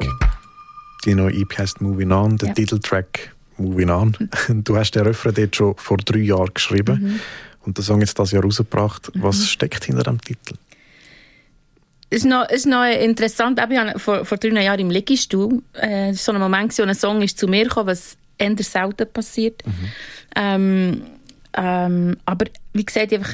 Die 1.05 1.15
neue 1.15 1.33
EP 1.33 1.57
heißt 1.57 1.79
Moving 1.79 2.11
On, 2.11 2.35
der 2.37 2.49
ja. 2.49 2.53
Titeltrack 2.53 3.36
Moving 3.57 3.89
On. 3.89 4.15
Du 4.49 4.77
hast 4.77 4.91
den 4.91 5.03
Refrain 5.03 5.33
dort 5.33 5.55
schon 5.55 5.75
vor 5.77 5.97
drei 5.97 6.19
Jahren 6.19 6.53
geschrieben 6.53 7.01
mhm. 7.01 7.19
und 7.65 7.77
den 7.77 7.83
Song 7.83 8.01
jetzt 8.01 8.17
das 8.17 8.31
Jahr 8.31 8.43
rausgebracht. 8.43 9.13
Mhm. 9.15 9.23
Was 9.23 9.47
steckt 9.49 9.83
hinter 9.85 10.03
dem 10.03 10.21
Titel? 10.21 10.55
Es 12.09 12.19
ist 12.19 12.25
noch, 12.25 12.49
ist 12.49 12.65
noch 12.65 12.85
interessant. 12.85 13.59
Ich 13.69 13.77
habe 13.77 13.99
vor, 13.99 14.23
vor 14.23 14.37
drei 14.37 14.63
Jahren 14.63 14.79
im 14.79 14.89
Liegestuhl, 14.89 15.61
äh, 15.73 16.13
so 16.13 16.31
ein 16.31 16.39
Moment, 16.39 16.77
wo 16.77 16.83
ein 16.83 16.95
Song 16.95 17.21
ist 17.21 17.37
zu 17.37 17.47
mir 17.47 17.67
kam, 17.67 17.87
was 17.87 18.17
eher 18.37 18.55
selten 18.59 19.11
passiert. 19.11 19.61
Mhm. 19.65 19.71
Ähm, 20.35 21.01
ähm, 21.53 22.17
aber 22.25 22.45
wie 22.73 22.85
gesagt, 22.85 23.11
einfach 23.11 23.33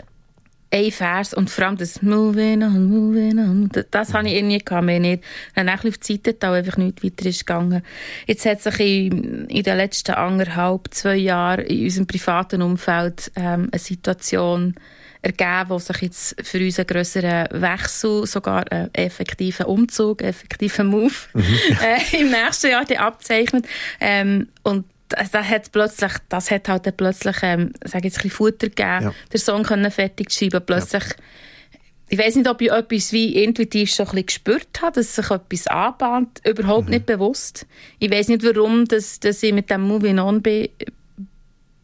ein 0.74 0.92
Vers 0.92 1.34
und 1.34 1.50
vor 1.50 1.66
allem 1.66 1.78
das 1.78 2.02
«Moving 2.02 2.64
on, 2.64 2.90
moving 2.90 3.38
on», 3.38 3.70
das, 3.72 3.86
das 3.92 4.10
mhm. 4.10 4.14
habe 4.14 4.28
ich 4.28 4.36
irgendwie 4.36 4.58
gehabt, 4.58 4.86
mehr 4.86 5.00
nicht. 5.00 5.24
Dann 5.54 5.68
ich 5.68 5.90
auf 5.90 5.98
die 6.00 6.14
Seite 6.14 6.34
da 6.34 6.54
einfach 6.54 6.78
nichts 6.78 7.04
weiter 7.04 7.26
ist 7.28 7.46
gegangen. 7.46 7.84
Jetzt 8.26 8.46
hat 8.46 8.62
sich 8.62 8.80
in, 8.80 9.46
in 9.46 9.64
den 9.64 9.78
letzten 9.78 10.16
anderthalb, 10.16 10.88
zwei 10.92 11.16
Jahren 11.16 11.66
in 11.66 11.84
unserem 11.84 12.08
privaten 12.08 12.62
Umfeld 12.64 13.32
ähm, 13.36 13.70
eine 13.72 13.80
Situation 13.80 14.76
ergeben, 15.22 15.70
wo 15.70 15.80
sich 15.80 16.02
jetzt 16.02 16.36
für 16.44 16.60
uns 16.60 16.80
einen 16.80 16.88
grösseren 16.88 17.48
Wechsel, 17.52 18.26
sogar 18.26 18.70
einen 18.72 18.94
effektiven 18.94 19.68
Umzug, 19.68 20.22
einen 20.22 20.32
effektiven 20.32 20.88
Move 20.88 21.14
mhm. 21.34 21.44
äh, 21.82 22.20
im 22.20 22.32
nächsten 22.32 22.72
Jahr 22.72 22.86
abzeichnet. 23.00 23.66
Ähm, 24.00 24.50
und 24.64 24.86
das 25.14 25.34
hat 25.50 25.72
plötzlich, 25.72 26.12
das 26.30 26.52
hat 26.52 26.70
halt 26.70 26.98
plötzlich, 26.98 27.38
ähm, 27.42 27.74
sage 27.84 28.06
jetzt 28.06 28.18
ein 28.18 28.24
bisschen 28.24 28.32
Futter 28.32 28.70
gegeben, 28.70 29.06
ja. 29.06 29.14
den 29.32 29.40
Song 29.40 29.64
können 29.64 29.92
fertig 29.92 30.30
zu 30.32 30.40
schreiben. 30.40 30.66
Plötzlich, 30.66 31.04
ja. 31.04 31.80
ich 32.10 32.20
weiß 32.20 32.36
nicht, 32.36 32.50
ob 32.50 32.62
ich 32.62 32.72
etwas 32.72 33.12
wie 33.12 33.44
intuitiv 33.44 33.92
schon 33.92 34.08
ein 34.08 34.12
bisschen 34.12 34.26
gespürt 34.26 34.82
habe, 34.82 34.96
dass 34.96 35.16
sich 35.16 35.30
etwas 35.30 35.68
anbahnt, 35.68 36.42
überhaupt 36.46 36.86
mhm. 36.86 36.92
nicht 36.92 37.06
bewusst. 37.06 37.66
Ich 38.00 38.12
weiß 38.12 38.30
nicht, 38.30 38.44
warum 38.44 38.86
dass, 38.86 39.20
dass 39.20 39.44
ich 39.44 39.54
mit 39.54 39.70
dem 39.70 39.82
Moving 39.82 40.20
On 40.20 40.42
be, 40.42 40.70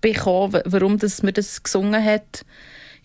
bekommen, 0.01 0.61
warum 0.65 0.97
dass 0.97 1.23
mir 1.23 1.33
das 1.33 1.61
gesungen 1.61 2.03
hat 2.03 2.45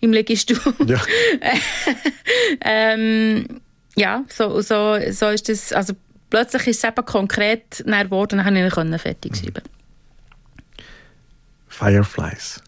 im 0.01 0.13
Liegestuhl. 0.13 0.57
Ja, 0.87 1.01
ähm, 2.61 3.61
ja 3.95 4.23
so, 4.29 4.61
so, 4.61 4.97
so 5.11 5.29
ist 5.29 5.49
das, 5.49 5.73
also 5.73 5.93
plötzlich 6.29 6.67
ist 6.67 6.83
es 6.83 6.89
eben 6.89 7.05
konkret 7.05 7.77
geworden, 7.85 8.37
dann 8.37 8.69
konnte 8.69 8.95
ich 8.95 9.01
fertig 9.01 9.31
mhm. 9.31 9.35
schreiben. 9.35 9.63
Mhm. 9.63 9.84
Fireflies. 11.75 12.61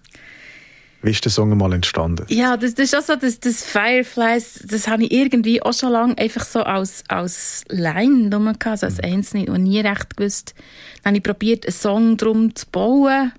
Wie 1.02 1.12
ist 1.12 1.24
der 1.24 1.32
Song 1.32 1.56
mal 1.56 1.72
entstanden? 1.74 2.26
Ja, 2.28 2.58
das, 2.58 2.74
das 2.74 2.92
ist 2.92 2.96
auch 2.96 3.02
so, 3.02 3.16
das, 3.16 3.40
das 3.40 3.64
Fireflies, 3.64 4.66
das 4.68 4.88
habe 4.88 5.04
ich 5.04 5.12
irgendwie 5.12 5.62
auch 5.62 5.74
schon 5.74 5.92
lange 5.92 6.18
einfach 6.18 6.44
so 6.44 6.64
als, 6.64 7.04
als 7.08 7.64
Line 7.70 8.30
gehabt, 8.30 8.68
also 8.68 8.88
als 8.88 8.98
mhm. 8.98 9.04
Einzelne 9.06 9.46
und 9.52 9.64
nie 9.64 9.80
recht 9.80 10.18
gewusst. 10.18 10.56
Dann 11.04 11.12
habe 11.12 11.18
ich 11.18 11.24
probiert, 11.24 11.66
einen 11.66 11.74
Song 11.74 12.18
drum 12.18 12.56
zu 12.56 12.66
bauen. 12.72 13.32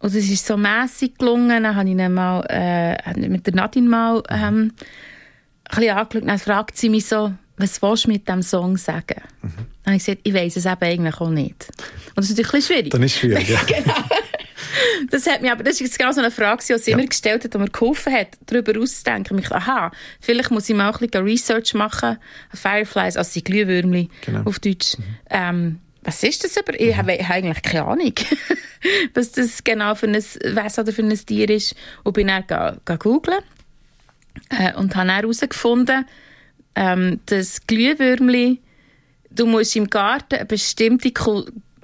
Und 0.00 0.14
es 0.14 0.28
ist 0.28 0.46
so 0.46 0.56
mässig 0.56 1.18
gelungen. 1.18 1.62
Dann 1.62 1.74
habe 1.74 1.88
ich 1.88 1.96
ihn 1.96 2.12
mal, 2.12 2.44
äh, 2.50 3.28
mit 3.28 3.46
der 3.46 3.54
Nadine 3.54 3.88
mal 3.88 4.22
ähm, 4.28 4.72
ein 5.64 5.76
bisschen 5.76 5.96
angeschaut. 5.96 6.28
Dann 6.28 6.38
fragt 6.38 6.76
sie 6.76 6.88
mich 6.88 7.06
so, 7.06 7.32
was 7.56 7.80
willst 7.80 8.04
du 8.04 8.10
mit 8.10 8.28
diesem 8.28 8.42
Song 8.42 8.76
sagen? 8.76 9.22
Mhm. 9.42 9.50
Dann 9.84 9.94
habe 9.94 9.96
ich 9.96 10.04
gesagt, 10.04 10.20
ich 10.24 10.34
weiß 10.34 10.56
es 10.56 10.66
eben 10.66 10.82
eigentlich 10.82 11.20
auch 11.20 11.30
nicht. 11.30 11.68
Und 12.08 12.16
das 12.16 12.30
ist 12.30 12.38
natürlich 12.38 12.48
ein 12.48 12.58
bisschen 12.58 12.76
schwierig. 12.76 12.90
Dann 12.90 13.02
ist 13.02 13.12
es 13.14 13.18
schwierig, 13.18 13.48
ja. 13.48 13.60
genau. 13.66 13.94
Das 15.10 15.26
hat 15.26 15.42
mich 15.42 15.50
aber, 15.50 15.62
das 15.62 15.80
ist 15.80 15.98
genau 15.98 16.12
so 16.12 16.20
eine 16.20 16.30
Frage, 16.30 16.62
die 16.68 16.78
sie 16.78 16.90
ja. 16.90 16.96
immer 16.96 17.06
gestellt 17.06 17.44
hat, 17.44 17.54
die 17.54 17.58
mir 17.58 17.68
geholfen 17.68 18.12
hat, 18.12 18.28
darüber 18.46 18.78
auszudenken. 18.80 19.36
Mich, 19.36 19.50
aha, 19.50 19.90
vielleicht 20.20 20.50
muss 20.50 20.68
ich 20.68 20.76
mal 20.76 20.90
ein 20.90 20.98
bisschen 20.98 21.24
Research 21.24 21.74
machen. 21.74 22.18
Fireflies, 22.54 23.16
also 23.16 23.32
die 23.34 23.44
Glühwürmli 23.44 24.08
genau. 24.24 24.42
auf 24.44 24.58
Deutsch. 24.58 24.98
Mhm. 24.98 25.04
Ähm, 25.30 25.80
was 26.02 26.22
ist 26.22 26.44
das 26.44 26.56
aber? 26.56 26.78
Ich 26.80 26.94
mhm. 26.94 26.96
habe 26.96 27.12
eigentlich 27.12 27.62
keine 27.62 27.84
Ahnung, 27.84 28.14
was 29.14 29.32
das 29.32 29.62
genau 29.64 29.94
für 29.94 30.06
ein 30.06 30.14
Wesen 30.14 30.82
oder 30.82 30.92
für 30.92 31.02
ein 31.02 31.26
Tier 31.26 31.50
ist. 31.50 31.74
Und 32.04 32.14
bin 32.14 32.28
dann 32.28 32.78
googeln 32.98 33.40
äh, 34.50 34.72
und 34.74 34.96
habe 34.96 35.08
dann 35.08 35.10
herausgefunden, 35.10 36.06
ähm, 36.74 37.20
dass 37.26 37.66
Glühwürmli, 37.66 38.60
du 39.30 39.46
musst 39.46 39.76
im 39.76 39.90
Garten 39.90 40.36
eine 40.36 40.46
bestimmte 40.46 41.12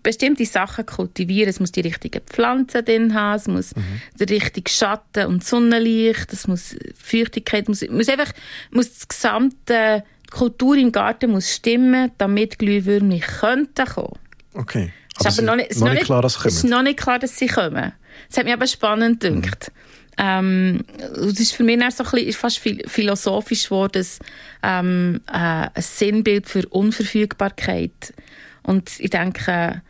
bestimmte 0.05 0.47
Sachen 0.47 0.87
kultivieren. 0.87 1.51
Es 1.51 1.59
muss 1.59 1.73
die 1.73 1.81
richtigen 1.81 2.21
Pflanzen 2.25 2.85
drin 2.85 3.15
haben, 3.15 3.37
es 3.37 3.49
muss 3.49 3.75
mhm. 3.75 4.01
der 4.21 4.31
richtige 4.31 4.71
Schatten 4.71 5.27
und 5.27 5.45
Sonnenlicht, 5.45 6.33
es 6.33 6.47
muss 6.47 6.77
Feuchtigkeit, 6.95 7.69
muss, 7.69 7.83
muss 7.89 8.09
einfach, 8.09 8.33
muss 8.71 8.95
das 8.95 9.09
gesamte 9.09 10.05
Kultur 10.31 10.77
im 10.77 10.93
Garten 10.93 11.31
muss 11.31 11.53
stimmen, 11.53 12.13
damit 12.19 12.59
Glühwürmer 12.59 13.19
könnten 13.19 13.87
kommen. 13.87 14.19
Okay. 14.53 14.93
Aber 15.17 15.29
es 15.29 15.35
ist, 15.35 15.39
aber 15.39 15.47
noch 15.47 15.57
nicht, 15.57 15.81
noch 15.81 15.93
nicht 15.93 16.05
klar, 16.05 16.23
dass 16.23 16.35
sie 16.35 16.39
kommen. 16.39 16.49
Es 16.49 16.57
ist 16.57 16.71
noch 16.71 16.83
nicht 16.83 16.99
klar, 16.99 17.19
dass 17.19 17.39
sie 17.39 17.47
kommen. 17.47 17.93
Das 18.29 18.39
hat 18.39 18.45
mich 18.45 18.53
aber 18.53 18.67
spannend 18.67 19.21
gedacht. 19.21 19.71
Mhm. 19.71 19.81
Ähm, 20.17 20.85
das 20.99 21.41
ist 21.41 21.55
für 21.55 21.65
mich 21.65 21.83
auch 21.83 21.91
so 21.91 22.05
ein 22.05 22.11
bisschen, 22.11 22.33
fast 22.33 22.61
philosophisch 22.87 23.65
geworden, 23.65 24.07
ähm, 24.63 25.21
äh, 25.29 25.33
ein 25.33 25.71
Sinnbild 25.77 26.49
für 26.49 26.69
Unverfügbarkeit. 26.69 28.15
Und 28.63 28.91
ich 28.99 29.11
denke, 29.11 29.83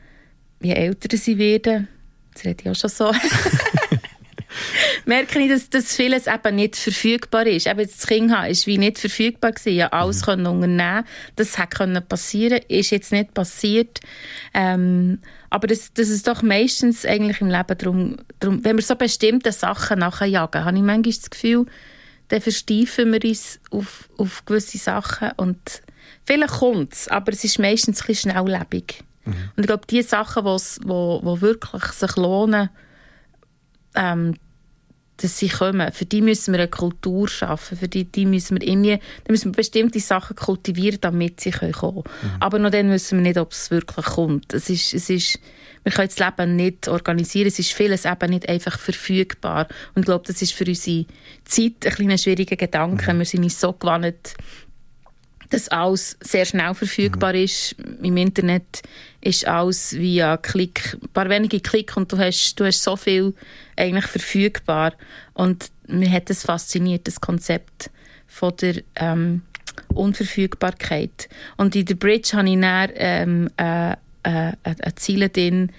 je 0.61 0.73
älter 0.73 1.17
sie 1.17 1.39
werden, 1.39 1.89
das 2.33 2.45
rede 2.45 2.63
ich 2.63 2.71
auch 2.71 2.75
schon 2.75 2.91
so, 2.91 3.13
merke 5.05 5.39
ich, 5.39 5.49
dass, 5.49 5.71
dass 5.71 5.97
vieles 5.97 6.27
eben 6.27 6.57
nicht 6.57 6.77
verfügbar 6.77 7.47
ist. 7.47 7.67
Eben 7.67 7.81
das 7.87 8.07
Kind 8.07 8.33
haben 8.33 8.51
ist 8.51 8.67
wie 8.67 8.79
nicht 8.79 8.99
verfügbar 8.99 9.53
gewesen. 9.53 9.77
Ja, 9.77 9.89
alles 9.89 10.21
mhm. 10.21 10.25
können 10.25 10.47
unternehmen. 10.47 11.05
Das 11.37 11.59
hätte 11.59 12.01
passieren 12.03 12.61
ist 12.69 12.91
jetzt 12.91 13.13
nicht 13.13 13.35
passiert. 13.35 14.01
Ähm, 14.53 15.19
aber 15.51 15.67
das, 15.67 15.93
das 15.93 16.09
ist 16.09 16.27
doch 16.27 16.43
meistens 16.43 17.05
eigentlich 17.05 17.41
im 17.41 17.49
Leben 17.49 17.79
darum, 17.79 18.17
darum 18.41 18.65
wenn 18.65 18.77
wir 18.77 18.83
so 18.83 18.97
bestimmte 18.97 19.53
Sachen 19.53 20.01
nachjagen, 20.01 20.65
habe 20.65 20.77
ich 20.77 20.83
manchmal 20.83 21.15
das 21.15 21.31
Gefühl, 21.31 21.67
dann 22.29 22.41
versteifen 22.41 23.13
wir 23.13 23.25
uns 23.25 23.61
auf, 23.71 24.09
auf 24.17 24.45
gewisse 24.47 24.79
Sachen 24.79 25.31
und 25.37 25.83
vielleicht 26.25 26.55
kommt 26.55 26.95
es, 26.95 27.09
aber 27.09 27.33
es 27.33 27.45
ist 27.45 27.59
meistens 27.59 28.01
ein 28.01 28.07
bisschen 28.07 28.33
schnelllebig. 28.33 29.05
Mhm. 29.25 29.33
Und 29.57 29.63
ich 29.63 29.67
glaube, 29.67 29.87
die 29.89 30.03
Sachen, 30.03 30.45
die 30.45 30.89
wo, 30.89 31.21
wo 31.23 31.41
wirklich 31.41 31.85
sich 31.85 32.17
lohnen, 32.17 32.71
ähm, 33.95 34.35
dass 35.17 35.39
sie 35.39 35.49
kommen, 35.49 35.93
für 35.93 36.07
die 36.07 36.21
müssen 36.21 36.53
wir 36.53 36.61
eine 36.61 36.69
Kultur 36.69 37.29
schaffen, 37.29 37.79
für 37.79 37.87
die, 37.87 38.05
die 38.05 38.27
müssen 38.27 38.61
wir 38.61 38.67
irgendwie, 38.67 38.99
da 39.25 39.31
müssen 39.31 39.53
wir 39.53 39.57
bestimmte 39.57 40.01
Sachen 40.01 40.35
kultivieren, 40.35 40.99
damit 41.01 41.41
sie 41.41 41.53
kommen 41.53 41.73
können. 41.73 41.97
Mhm. 41.99 42.31
Aber 42.41 42.59
noch 42.59 42.71
dann 42.71 42.91
wissen 42.91 43.19
wir 43.19 43.23
nicht, 43.23 43.39
ob 43.39 43.53
es 43.53 43.71
wirklich 43.71 44.07
kommt. 44.07 44.53
Es 44.53 44.69
ist, 44.69 44.93
es 44.93 45.11
ist, 45.11 45.39
wir 45.85 45.93
können 45.93 46.09
das 46.09 46.19
Leben 46.19 46.57
nicht 46.57 46.89
organisieren, 46.89 47.47
es 47.47 47.61
ist 47.61 47.73
vieles 47.73 48.07
eben 48.07 48.31
nicht 48.31 48.49
einfach 48.49 48.79
verfügbar. 48.79 49.69
Und 49.95 50.01
ich 50.01 50.07
glaube, 50.07 50.25
das 50.27 50.43
ist 50.43 50.53
für 50.53 50.65
unsere 50.65 51.07
Zeit 51.45 51.87
ein 51.87 51.93
kleiner 51.93 52.19
schwieriger 52.19 52.57
Gedanke. 52.57 53.15
Mhm. 53.15 53.19
Wir 53.19 53.27
sind 53.27 53.41
nicht 53.43 53.57
so 53.57 53.73
gewandt, 53.73 54.35
dass 55.55 55.69
alles 55.69 56.17
sehr 56.21 56.45
schnell 56.45 56.75
verfügbar 56.75 57.33
mhm. 57.33 57.45
ist. 57.45 57.77
Im 58.03 58.17
Internet 58.17 58.83
ist 59.21 59.47
alles 59.47 59.97
via 59.97 60.37
Klick, 60.37 60.99
ein 61.01 61.09
paar 61.11 61.29
wenige 61.29 61.61
Klick 61.61 61.97
und 61.97 62.13
du 62.13 62.19
hast, 62.19 62.59
du 62.59 62.65
hast 62.65 62.83
so 62.83 62.97
viel 62.97 63.35
eigentlich 63.77 64.07
verfügbar. 64.07 64.95
Und 65.33 65.71
mir 65.87 66.11
hat 66.11 66.29
das 66.29 66.43
fasziniert, 66.43 67.07
das 67.07 67.21
Konzept 67.21 67.91
von 68.27 68.57
der 68.57 68.83
ähm, 68.97 69.43
Unverfügbarkeit. 69.95 71.29
Und 71.57 71.77
in 71.77 71.87
der 71.87 71.95
Bridge 71.95 72.37
habe 72.37 72.51
ich 72.51 72.61
dann 72.61 72.91
ähm, 72.97 73.51
äh, 73.57 73.93
äh, 73.93 73.97
eine 74.25 74.95
Ziele 74.97 75.29
drin, 75.29 75.71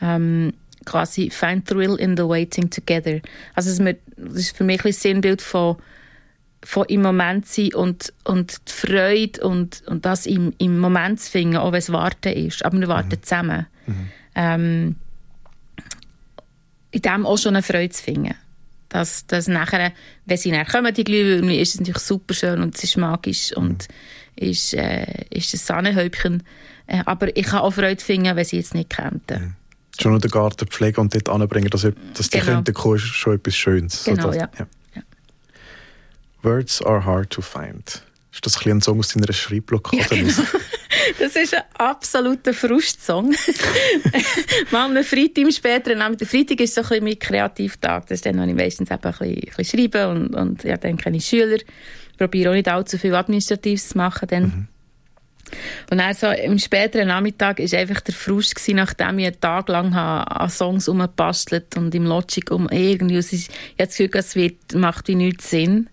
ähm, 0.00 0.54
quasi 0.84 1.30
«Find 1.30 1.68
thrill 1.68 1.94
in 2.00 2.16
the 2.16 2.24
waiting 2.24 2.68
together». 2.68 3.20
Also 3.54 3.70
das 3.70 4.34
ist 4.34 4.56
für 4.56 4.64
mich 4.64 4.84
ein 4.84 4.92
Sinnbild 4.92 5.40
von 5.40 5.76
von 6.62 6.84
im 6.86 7.02
Moment 7.02 7.46
sein 7.46 7.72
und, 7.74 8.12
und 8.24 8.68
die 8.68 8.72
Freude 8.72 9.40
und, 9.46 9.82
und 9.86 10.04
das 10.04 10.26
im, 10.26 10.52
im 10.58 10.78
Moment 10.78 11.20
zu 11.20 11.30
finden, 11.30 11.56
auch 11.56 11.72
wenn 11.72 11.78
es 11.78 11.92
Warten 11.92 12.32
ist. 12.32 12.64
Aber 12.64 12.78
wir 12.78 12.88
warten 12.88 13.16
mhm. 13.16 13.22
zusammen. 13.22 13.66
Mhm. 13.86 14.08
Ähm, 14.34 14.96
in 16.90 17.02
dem 17.02 17.26
auch 17.26 17.38
schon 17.38 17.54
eine 17.54 17.62
Freude 17.62 17.90
zu 17.90 18.02
finden. 18.02 18.34
Dass, 18.88 19.26
dass 19.26 19.46
nachher, 19.46 19.92
wenn 20.26 20.36
sie 20.36 20.50
nachher 20.50 20.66
kommen, 20.66 20.92
die 20.92 21.04
Glühwürmchen, 21.04 21.58
ist 21.58 21.74
es 21.74 21.80
natürlich 21.80 22.02
super 22.02 22.34
schön 22.34 22.60
und 22.60 22.74
es 22.74 22.82
ist 22.82 22.96
magisch 22.96 23.52
mhm. 23.52 23.62
und 23.62 23.88
ist, 24.36 24.74
äh, 24.74 25.24
ist 25.30 25.54
ein 25.54 25.58
Sahnehäubchen. 25.58 26.42
Äh, 26.86 27.02
aber 27.06 27.34
ich 27.36 27.46
kann 27.46 27.60
auch 27.60 27.70
Freude 27.70 28.02
finden, 28.02 28.34
wenn 28.34 28.44
sie 28.44 28.56
jetzt 28.56 28.74
nicht 28.74 28.90
kennen. 28.90 29.22
Mhm. 29.30 29.54
Schon 29.98 30.12
nur 30.12 30.20
den 30.20 30.30
Garten 30.30 30.66
pflegen 30.66 31.00
und 31.00 31.14
dort 31.14 31.28
anbringen, 31.28 31.70
dass, 31.70 31.82
dass 31.82 32.30
die 32.30 32.40
genau. 32.40 32.54
könnten 32.54 32.74
kommen, 32.74 32.96
ist 32.96 33.04
schon 33.04 33.34
etwas 33.34 33.54
Schönes. 33.54 34.04
Genau, 34.04 34.22
so, 34.22 34.28
dass, 34.28 34.36
ja. 34.36 34.50
ja. 34.58 34.66
Words 36.42 36.82
are 36.82 37.04
hard 37.04 37.30
to 37.30 37.42
find. 37.42 38.02
Ist 38.32 38.46
das 38.46 38.64
ein, 38.64 38.72
ein 38.72 38.80
Song 38.80 38.98
aus 38.98 39.08
deiner 39.08 39.32
Schreibblockade? 39.32 40.02
Ja, 40.02 40.06
genau. 40.08 40.32
Das 41.18 41.34
ist 41.34 41.54
ein 41.54 41.62
absoluter 41.74 42.52
Frustsong. 42.52 43.30
Mal 44.70 44.96
am 44.96 45.04
Freitag 45.04 45.52
später, 45.52 45.98
am 45.98 46.18
Freitag 46.18 46.60
ist 46.60 46.74
so 46.74 46.82
ein 46.82 46.88
bisschen 46.88 47.04
mein 47.04 47.18
Kreativtag. 47.18 48.06
Das 48.06 48.16
ist 48.16 48.26
dann, 48.26 48.38
wenn 48.38 48.50
ich 48.50 48.54
meistens 48.54 48.90
eben 48.90 49.02
ein 49.02 49.10
bisschen, 49.10 49.34
ein 49.34 49.40
bisschen 49.56 49.64
schreibe 49.64 50.08
und, 50.08 50.34
und 50.34 50.64
ja, 50.64 50.76
dann 50.76 50.96
kenne 50.96 51.16
ich 51.16 51.26
Schüler. 51.26 51.56
Ich 51.56 52.18
probiere 52.18 52.50
auch 52.50 52.54
nicht 52.54 52.68
allzu 52.68 52.98
viel 52.98 53.14
Administratives 53.14 53.90
zu 53.90 53.98
machen. 53.98 54.28
Dann. 54.28 54.42
Mhm. 54.42 54.68
Und 55.90 55.98
dann 55.98 56.14
so 56.14 56.28
im 56.28 56.58
späteren 56.58 57.08
Nachmittag 57.08 57.58
war 57.58 57.78
einfach 57.78 58.00
der 58.00 58.14
Frust, 58.14 58.54
gewesen, 58.54 58.76
nachdem 58.76 59.18
ich 59.18 59.26
einen 59.26 59.40
Tag 59.40 59.68
lang 59.68 59.92
an 59.94 60.50
Songs 60.50 60.86
umgebastelt 60.86 61.76
und 61.76 61.94
im 61.94 62.04
Logic 62.04 62.50
um 62.50 62.68
irgendwie, 62.68 63.18
ich 63.18 63.48
habe 63.48 63.54
das 63.78 63.96
Gefühl, 63.96 64.10
es 64.14 64.36
wird, 64.36 64.74
macht 64.74 65.08
wie 65.08 65.16
nichts 65.16 65.50
Sinn. 65.50 65.88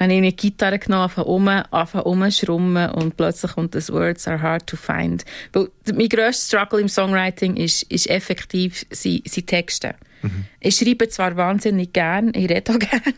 Habe 0.00 0.12
ich 0.12 0.18
eine 0.18 0.32
Gitarre 0.32 0.78
genommen, 0.78 1.04
anfangen 1.04 1.28
um, 1.28 1.48
anfangen 1.48 2.04
umschrummen 2.04 2.90
und 2.92 3.16
plötzlich 3.16 3.52
kommt 3.52 3.74
das 3.74 3.92
Words 3.92 4.26
are 4.26 4.40
hard 4.40 4.66
to 4.66 4.76
find. 4.76 5.24
Weil 5.52 5.68
mein 5.94 6.08
grösster 6.08 6.58
Struggle 6.58 6.80
im 6.80 6.88
Songwriting 6.88 7.56
ist, 7.56 7.82
ist 7.84 8.08
effektiv 8.08 8.86
sein, 8.90 9.20
sein 9.26 9.46
Texte. 9.46 9.94
Mhm. 10.22 10.44
Ich 10.60 10.76
schreibe 10.76 11.08
zwar 11.08 11.36
wahnsinnig 11.36 11.92
gern, 11.92 12.32
ich 12.34 12.48
rede 12.48 12.72
auch 12.72 12.78
gern, 12.78 13.14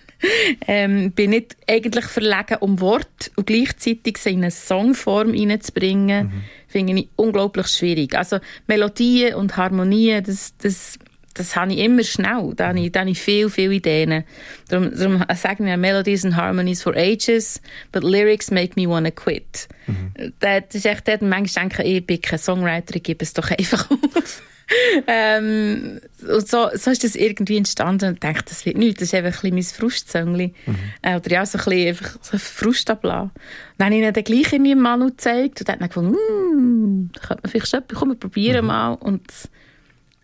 ähm, 0.67 1.13
bin 1.13 1.31
nicht 1.31 1.57
eigentlich 1.69 2.05
verlegen, 2.05 2.57
um 2.61 2.81
Wort 2.81 3.31
und 3.37 3.47
gleichzeitig 3.47 4.19
sie 4.19 4.31
in 4.31 4.39
eine 4.39 4.51
Songform 4.51 5.31
reinzubringen, 5.31 6.27
mhm. 6.27 6.43
finde 6.69 6.95
ich 6.95 7.09
unglaublich 7.17 7.69
schwierig. 7.69 8.17
Also 8.17 8.39
Melodien 8.67 9.35
und 9.35 9.57
Harmonien, 9.57 10.25
das, 10.25 10.57
das 10.59 10.99
das 11.35 11.57
habe 11.57 11.73
ich 11.73 11.79
immer 11.79 12.05
schnell. 12.05 12.53
Da 12.57 12.69
habe 12.69 12.81
ich, 12.81 12.93
da 12.93 13.01
habe 13.01 13.11
ich 13.11 13.21
viel, 13.21 13.49
viele 13.51 13.75
Ideen. 13.75 14.25
Darum, 14.69 14.97
darum 14.97 15.25
sagen 15.35 15.67
wir 15.67 15.77
Melodies 15.77 16.25
and 16.25 16.37
Harmonies 16.37 16.83
for 16.83 16.95
ages, 16.97 17.61
but 17.91 18.05
lyrics 18.05 18.51
make 18.51 18.73
me 18.77 18.89
wanna 18.89 19.11
quit. 19.11 19.69
Mhm. 19.87 20.33
Das 20.41 20.75
ist 20.75 20.87
echt 20.87 21.09
dort, 21.09 21.23
manchmal 21.23 21.69
denke 21.69 21.83
ich, 21.83 21.97
ich 21.97 22.07
bin 22.07 22.21
kein 22.21 22.39
Songwriter, 22.39 22.97
ich 22.97 23.03
gebe 23.03 23.25
es 23.25 23.33
doch 23.33 23.51
einfach 23.51 23.91
auf. 23.91 24.43
ähm, 25.07 26.01
und 26.29 26.49
so, 26.49 26.69
so 26.75 26.91
ist 26.91 27.05
das 27.05 27.15
irgendwie 27.15 27.57
entstanden 27.57 28.09
und 28.09 28.15
ich 28.15 28.21
dachte, 28.21 28.45
das 28.49 28.65
wird 28.65 28.79
nichts, 28.79 29.01
das 29.01 29.09
ist 29.09 29.15
einfach 29.15 29.43
ein 29.45 29.55
bisschen 29.55 29.77
mein. 30.33 30.55
Mhm. 30.67 30.77
Äh, 31.03 31.17
oder 31.17 31.31
ja, 31.31 31.47
so 31.47 31.59
ein 31.59 31.65
bisschen 31.65 31.89
einfach 31.89 32.19
so 32.23 32.39
Frust 32.39 32.91
ablassen. 32.91 33.31
Dann 33.79 33.87
habe 33.87 33.97
ich 33.97 34.03
ihnen 34.03 34.13
dann 34.13 34.25
gleich 34.25 34.53
in 34.53 34.63
meinem 34.63 34.81
Manu 34.81 35.07
gezeigt 35.07 35.61
und 35.61 35.69
dann 35.69 35.83
ich 35.83 35.91
gedacht, 35.91 35.97
hm, 35.97 37.11
da 37.13 37.21
könnte 37.21 37.43
man 37.43 37.51
vielleicht 37.51 37.69
schon, 37.69 37.83
komm, 37.93 38.11
wir 38.11 38.17
probieren 38.17 38.63
mhm. 38.63 38.67
mal. 38.69 38.93
Und 38.93 39.23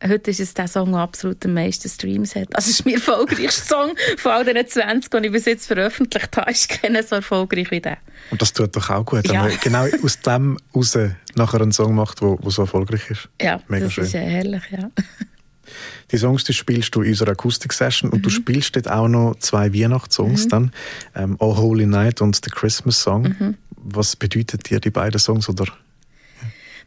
Heute 0.07 0.31
ist 0.31 0.41
es 0.41 0.55
der 0.55 0.69
Song, 0.69 0.93
der 0.93 1.01
absolut 1.01 1.45
am 1.45 1.55
meisten 1.55 1.89
Streams 1.89 2.37
hat. 2.37 2.55
Also 2.55 2.71
es 2.71 2.81
ist 2.81 2.85
mein 2.85 2.95
erfolgreichster 2.95 3.65
Song 3.65 3.97
von 4.17 4.33
all 4.33 4.45
den 4.45 4.67
20, 4.67 5.11
die 5.11 5.27
ich 5.27 5.33
bis 5.33 5.45
jetzt 5.47 5.67
veröffentlicht 5.67 6.37
habe. 6.37 6.51
ist 6.51 6.69
keiner 6.69 7.03
so 7.03 7.17
erfolgreich 7.17 7.71
wie 7.71 7.81
der. 7.81 7.99
Und 8.31 8.41
das 8.41 8.53
tut 8.53 8.77
doch 8.77 8.91
auch 8.91 9.05
gut, 9.05 9.25
wenn 9.25 9.35
ja. 9.35 9.43
man 9.43 9.53
genau 9.61 9.87
aus 10.03 10.21
dem 10.21 10.57
raus 10.75 10.97
nachher 11.35 11.61
einen 11.61 11.73
Song 11.73 11.95
macht, 11.95 12.21
der 12.21 12.39
so 12.47 12.63
erfolgreich 12.63 13.11
ist. 13.11 13.29
Ja, 13.41 13.61
Mega 13.69 13.87
das 13.87 13.95
schön. 13.95 14.05
ist 14.05 14.13
ja 14.13 14.21
herrlich, 14.21 14.63
ja. 14.71 14.91
Die 16.11 16.17
Songs 16.17 16.45
die 16.45 16.55
spielst 16.55 16.95
du 16.95 17.03
in 17.03 17.11
unserer 17.11 17.33
Akustik-Session 17.33 18.11
und 18.11 18.19
mhm. 18.19 18.23
du 18.23 18.31
spielst 18.31 18.77
dort 18.77 18.91
auch 18.91 19.09
noch 19.09 19.35
zwei 19.37 19.75
Weihnachtssongs 19.75 20.47
mhm. 20.47 20.49
dann, 20.49 20.73
ähm, 21.15 21.37
«Oh 21.39 21.57
Holy 21.57 21.87
Night» 21.87 22.23
und 22.23 22.37
«The 22.37 22.51
Christmas 22.51 23.03
Song». 23.03 23.35
Mhm. 23.39 23.55
Was 23.77 24.17
bedeuten 24.17 24.59
dir 24.59 24.81
die 24.81 24.91
beiden 24.91 25.19
Songs, 25.19 25.49
oder 25.49 25.67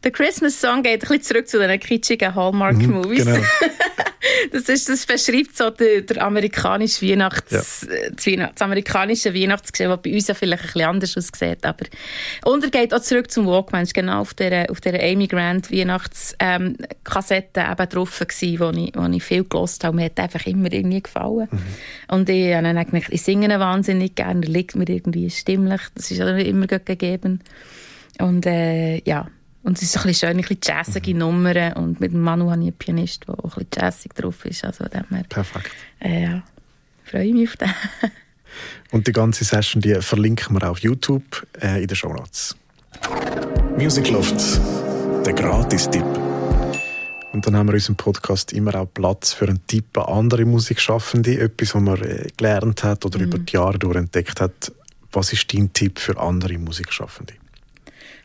der 0.04 0.10
Christmas 0.10 0.60
Song 0.60 0.82
geht 0.82 0.94
ein 0.94 0.98
bisschen 1.00 1.22
zurück 1.22 1.48
zu 1.48 1.58
den 1.58 1.78
kitschigen 1.78 2.34
Hallmark-Movies. 2.34 3.24
Mhm, 3.24 3.34
genau. 3.34 3.46
das, 4.52 4.68
ist, 4.68 4.88
das 4.88 5.06
beschreibt 5.06 5.56
so 5.56 5.70
der, 5.70 6.02
der 6.02 6.24
amerikanische 6.24 7.06
Weihnachts, 7.06 7.50
ja. 7.50 7.58
das, 7.58 7.86
das 8.54 8.62
amerikanische 8.62 9.34
Weihnachtsgeschehen, 9.34 9.90
das 9.90 10.02
bei 10.02 10.12
uns 10.12 10.28
ja 10.28 10.34
vielleicht 10.34 10.62
ein 10.62 10.66
bisschen 10.66 10.88
anders 10.88 11.16
aussieht. 11.16 11.64
Aber 11.64 11.86
und 12.44 12.64
er 12.64 12.70
geht 12.70 12.94
auch 12.94 13.00
zurück 13.00 13.30
zum 13.30 13.46
Walkman. 13.46 13.86
Genau 13.92 14.20
auf 14.20 14.34
der, 14.34 14.70
auf 14.70 14.80
der 14.80 15.02
Amy 15.02 15.26
Grant 15.26 15.70
Weihnachtskassette 15.70 17.60
ähm, 17.60 17.72
eben 17.72 17.88
drauf 17.88 18.18
gewesen, 18.18 18.60
wo 18.60 18.70
ich, 18.70 18.92
wo 18.94 19.06
ich 19.12 19.22
viel 19.22 19.44
gelost 19.44 19.84
habe. 19.84 19.96
Mir 19.96 20.06
hat 20.06 20.18
einfach 20.18 20.46
immer 20.46 20.72
irgendwie 20.72 21.02
gefallen. 21.02 21.48
Mhm. 21.50 21.58
Und 22.08 22.28
ich 22.28 22.54
habe 22.54 22.62
dann 22.72 22.86
gemerkt, 22.86 23.08
ich 23.10 23.22
singe 23.22 23.48
wahnsinnig 23.58 24.14
gerne. 24.14 24.46
Er 24.46 24.48
liegt 24.48 24.76
mir 24.76 24.88
irgendwie 24.88 25.30
stimmlich. 25.30 25.80
Das 25.94 26.10
ist 26.10 26.18
immer 26.20 26.66
gegeben. 26.66 27.40
Und 28.18 28.46
äh, 28.46 28.98
ja, 29.04 29.26
und 29.62 29.76
es 29.76 29.82
ist 29.84 29.96
ein 29.96 30.02
bisschen 30.04 30.28
schön, 30.28 30.36
ein 30.36 30.42
bisschen 30.42 30.58
jazzige 30.62 31.12
mhm. 31.14 31.20
Nummern. 31.20 31.72
Und 31.74 32.00
mit 32.00 32.12
dem 32.12 32.20
Manu 32.20 32.50
habe 32.50 32.60
ich 32.60 32.68
einen 32.68 32.76
Pianist, 32.76 33.26
der 33.28 33.34
auch 33.34 33.56
ein 33.56 33.64
bisschen 33.64 33.68
jazzig 33.74 34.14
drauf 34.14 34.44
ist. 34.44 34.64
Also 34.64 34.84
her, 34.84 35.04
Perfekt. 35.28 35.70
Äh, 36.00 36.22
ja, 36.24 36.42
freue 37.04 37.32
mich 37.32 37.48
auf 37.48 37.56
den. 37.56 37.70
Und 38.90 39.06
die 39.06 39.12
ganze 39.12 39.44
Session 39.44 39.80
die 39.80 39.94
verlinken 40.02 40.54
wir 40.54 40.70
auf 40.70 40.78
YouTube 40.80 41.46
äh, 41.60 41.80
in 41.80 41.88
den 41.88 41.96
Show 41.96 42.12
Notes. 42.12 42.54
Music 43.78 44.10
Loft, 44.10 44.60
der 45.24 45.32
Gratis-Tipp. 45.32 46.04
Und 47.32 47.46
dann 47.46 47.56
haben 47.56 47.68
wir 47.68 47.72
in 47.72 47.76
unserem 47.76 47.96
Podcast 47.96 48.52
immer 48.52 48.74
auch 48.74 48.86
Platz 48.92 49.32
für 49.32 49.48
einen 49.48 49.66
Tipp 49.66 49.96
an 49.96 50.04
andere 50.04 50.44
Musikschaffende, 50.44 51.40
etwas, 51.40 51.74
was 51.74 51.82
man 51.82 52.02
äh, 52.02 52.26
gelernt 52.36 52.84
hat 52.84 53.06
oder 53.06 53.18
mhm. 53.18 53.24
über 53.24 53.38
die 53.38 53.52
Jahre 53.54 53.78
durch 53.78 53.96
entdeckt 53.96 54.40
hat. 54.40 54.72
Was 55.12 55.32
ist 55.32 55.52
dein 55.54 55.72
Tipp 55.72 55.98
für 55.98 56.20
andere 56.20 56.58
Musikschaffende? 56.58 57.34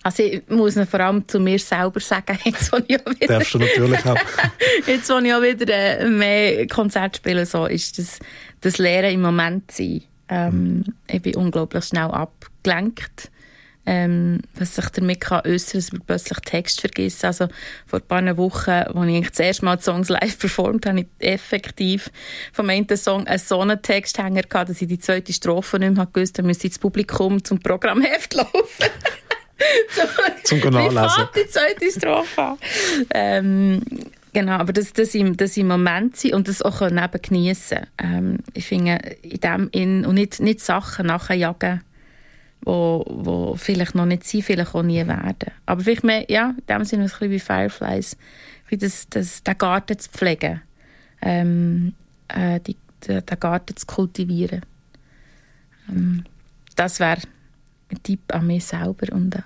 Also 0.04 0.24
ich 0.24 0.48
muss 0.48 0.76
vor 0.90 1.00
allem 1.00 1.28
zu 1.28 1.40
mir 1.40 1.60
selber 1.60 2.00
sagen, 2.00 2.38
jetzt 2.44 2.72
wo 2.72 2.78
ich 2.88 3.00
auch 3.00 3.12
wieder... 3.12 3.28
Darfst 3.28 3.54
du 3.54 3.60
natürlich 3.60 4.06
auch. 4.06 4.18
jetzt 4.88 5.10
wo 5.10 5.18
ich 5.20 5.34
auch 5.34 5.42
wieder 5.42 6.00
äh, 6.00 6.10
mehr 6.10 6.68
Konzert 6.68 7.18
spiele, 7.18 7.46
so, 7.46 7.66
ist 7.66 7.98
das, 7.98 8.20
das 8.62 8.78
Lehren 8.78 9.14
im 9.14 9.22
Moment 9.22 9.72
sein. 9.72 10.04
Ähm, 10.30 10.78
mhm. 10.78 10.84
Ich 11.08 11.22
bin 11.22 11.36
unglaublich 11.36 11.86
schnell 11.86 12.12
abgelenkt 12.12 13.32
ähm, 13.88 14.42
was 14.54 14.76
sich 14.76 14.90
damit 14.90 15.22
kann 15.22 15.46
äußern 15.46 15.80
dass 15.80 15.92
man 15.94 16.02
plötzlich 16.06 16.40
Text 16.40 16.82
vergisst. 16.82 17.24
Also 17.24 17.48
vor 17.86 18.00
ein 18.00 18.08
paar 18.08 18.38
Wochen, 18.38 18.70
als 18.70 19.08
ich 19.08 19.30
das 19.30 19.40
erste 19.40 19.66
Mal 19.66 19.80
Songs 19.80 20.10
live 20.10 20.38
performt 20.40 20.86
habe, 20.86 21.00
ich 21.00 21.08
effektiv 21.20 22.12
vom 22.52 22.70
einen 22.70 22.98
Song 22.98 23.26
einen 23.26 23.40
so 23.40 23.62
einen 23.62 23.82
Texthänger 23.82 24.44
gehabt, 24.44 24.70
dass 24.70 24.82
ich 24.82 24.90
die 24.90 25.00
zweite 25.00 25.32
Strophe 25.32 25.80
nicht 25.80 25.96
mehr 25.96 26.06
gewusst 26.06 26.38
habe, 26.38 26.48
müsste 26.48 26.68
ins 26.68 26.80
Publikum 26.80 27.44
zum 27.44 27.60
Programmheft 27.60 28.34
laufen. 28.34 28.86
zum 30.44 30.60
Nachlesen. 30.60 31.30
die 31.36 31.48
zweite 31.48 31.92
Strophe 31.92 32.58
ähm, 33.14 33.82
Genau, 34.38 34.52
aber 34.52 34.72
das, 34.72 34.94
das, 34.94 35.16
im, 35.16 35.36
das 35.36 35.58
im 35.58 35.68
Moment 35.68 36.16
sein 36.16 36.36
und 36.36 36.48
das 36.48 36.62
auch 36.62 36.82
neben 36.82 37.22
geniessen. 37.24 37.88
Ähm, 37.98 38.38
ich 38.54 38.68
finde, 38.68 39.00
in 39.24 39.40
dem 39.40 39.70
in, 39.72 40.06
und 40.06 40.14
nicht, 40.14 40.40
nicht 40.40 40.60
Sachen 40.60 41.08
nachjagen, 41.08 41.82
wo, 42.62 43.04
wo 43.08 43.56
vielleicht 43.56 43.96
noch 43.96 44.06
nicht 44.06 44.26
sind, 44.26 44.44
vielleicht 44.44 44.76
auch 44.76 44.84
nie 44.84 45.08
werden. 45.08 45.52
Aber 45.66 45.82
vielleicht 45.82 46.04
mehr, 46.04 46.26
ja, 46.30 46.54
in 46.56 46.66
dem 46.68 46.86
Sinne 46.86 47.06
ein 47.06 47.10
bisschen 47.10 47.32
wie 47.32 47.40
Fireflies, 47.40 48.16
wie 48.68 48.78
das, 48.78 49.08
das, 49.10 49.42
den 49.42 49.58
Garten 49.58 49.98
zu 49.98 50.08
pflegen, 50.12 50.62
ähm, 51.24 51.96
äh, 52.28 52.60
die, 52.60 52.78
den 53.08 53.40
Garten 53.40 53.76
zu 53.76 53.88
kultivieren. 53.88 54.62
Ähm, 55.90 56.26
das 56.76 57.00
wäre 57.00 57.22
ein 57.90 58.04
Tipp 58.04 58.22
an 58.34 58.48
mich 58.48 58.66
selber 58.66 59.14
und 59.14 59.36
äh, 59.36 59.42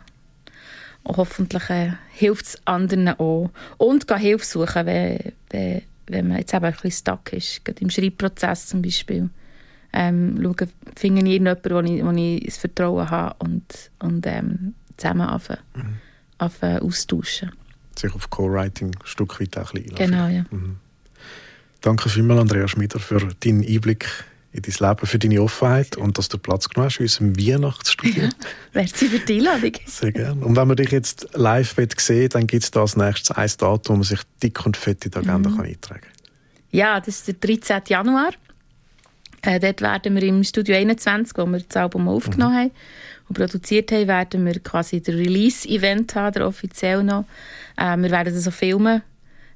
hoffentlich 1.05 1.69
äh, 1.69 1.93
hilft 2.11 2.45
es 2.45 2.61
anderen 2.65 3.09
auch. 3.09 3.49
Und 3.77 4.07
gehen 4.07 4.17
Hilfe 4.17 4.45
suchen, 4.45 4.85
wenn, 4.85 5.33
wenn, 5.49 5.81
wenn 6.07 6.27
man 6.27 6.37
jetzt 6.37 6.53
eben 6.53 6.65
ein 6.65 6.71
bisschen 6.73 6.91
stuck 6.91 7.33
ist, 7.33 7.63
gerade 7.65 7.81
im 7.81 7.89
Schreibprozess 7.89 8.67
zum 8.67 8.81
Beispiel 8.81 9.29
ähm, 9.93 10.39
schauen, 10.41 10.69
finde 10.95 11.21
ich 11.21 11.33
irgendjemanden, 11.33 11.73
wo 11.73 11.79
ich, 11.81 12.03
wo 12.03 12.11
ich 12.11 12.45
das 12.45 12.57
Vertrauen 12.57 13.09
habe 13.09 13.35
und, 13.39 13.91
und 13.99 14.25
ähm, 14.25 14.73
zusammen 14.97 15.21
anfangen, 15.21 15.61
mhm. 15.75 15.97
anfangen 16.37 16.79
austauschen. 16.79 17.51
Sich 17.97 18.13
auf 18.13 18.29
Co-Writing 18.29 18.95
ein 18.95 19.05
Stück 19.05 19.39
weit 19.41 19.57
auch 19.57 19.73
ein 19.73 19.83
bisschen 19.83 19.95
Genau, 19.95 20.27
ja. 20.27 20.45
Mhm. 20.49 20.77
Danke 21.81 22.09
vielmals, 22.09 22.41
Andrea 22.41 22.67
Schmieder, 22.67 22.99
für 22.99 23.27
deinen 23.39 23.65
Einblick 23.65 24.07
in 24.54 24.62
dein 24.62 24.89
Leben, 24.89 25.08
für 25.08 25.20
deine 25.20 25.41
Offenheit 25.41 25.95
und 25.95 26.18
dass 26.18 26.28
du 26.28 26.38
Platz 26.38 26.68
genommen 26.68 26.89
hast 26.89 26.99
in 26.99 27.06
unserem 27.06 27.38
Weihnachtsstudio. 27.38 28.30
Merci 28.74 29.08
für 29.08 29.20
die 29.20 29.38
Einladung. 29.38 29.74
Sehr 29.86 30.12
gerne. 30.12 30.43
Und 30.43 30.56
wenn 30.56 30.68
man 30.68 30.76
dich 30.76 30.91
jetzt 30.91 31.30
live 31.34 31.76
sehen 31.97 32.30
dann 32.30 32.47
gibt 32.47 32.64
es 32.64 32.72
da 32.72 32.82
als 32.82 32.97
nächstes 32.97 33.32
ein 33.36 33.49
Datum, 33.58 33.95
wo 33.95 33.97
man 33.97 34.04
sich 34.04 34.20
dick 34.43 34.66
und 34.66 34.76
fett 34.76 35.06
in 35.06 35.12
die 35.12 35.18
Agenda 35.18 35.49
mhm. 35.49 35.56
kann 35.56 35.66
eintragen 35.66 36.02
kann. 36.02 36.12
Ja, 36.72 36.99
das 36.99 37.28
ist 37.28 37.28
der 37.28 37.36
13. 37.36 37.82
Januar. 37.88 38.32
Äh, 39.41 39.60
dort 39.60 39.82
werden 39.82 40.16
wir 40.16 40.24
im 40.24 40.43
Studio 40.43 40.76
21, 40.76 41.38
wo 41.38 41.45
wir 41.45 41.62
das 41.62 41.76
Album 41.76 42.08
aufgenommen 42.08 42.54
mhm. 42.54 42.60
haben 42.60 42.72
und 43.28 43.38
produziert 43.38 43.91
haben, 43.91 44.08
werden 44.08 44.45
wir 44.45 44.60
quasi 44.60 45.02
den 45.02 45.16
Release-Event 45.16 46.14
haben, 46.16 46.34
der 46.34 46.47
offiziell 46.47 47.04
noch. 47.04 47.26
Äh, 47.78 47.97
wir 47.97 48.12
werden 48.12 48.34
das 48.34 48.43
so 48.43 48.52
filmen. 48.52 49.02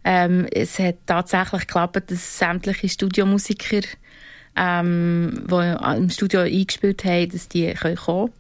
Ähm, 0.04 0.48
es 0.52 0.80
hat 0.80 0.98
tatsächlich 1.06 1.62
geklappt, 1.62 2.12
dass 2.12 2.38
sämtliche 2.38 2.90
Studiomusiker, 2.90 3.82
ähm, 4.56 5.46
die 5.50 5.98
im 5.98 6.10
Studio 6.10 6.42
eingespielt 6.42 7.04
haben, 7.04 7.30
dass 7.30 7.48
die 7.48 7.74
kommen 7.74 7.96
können. 7.96 8.32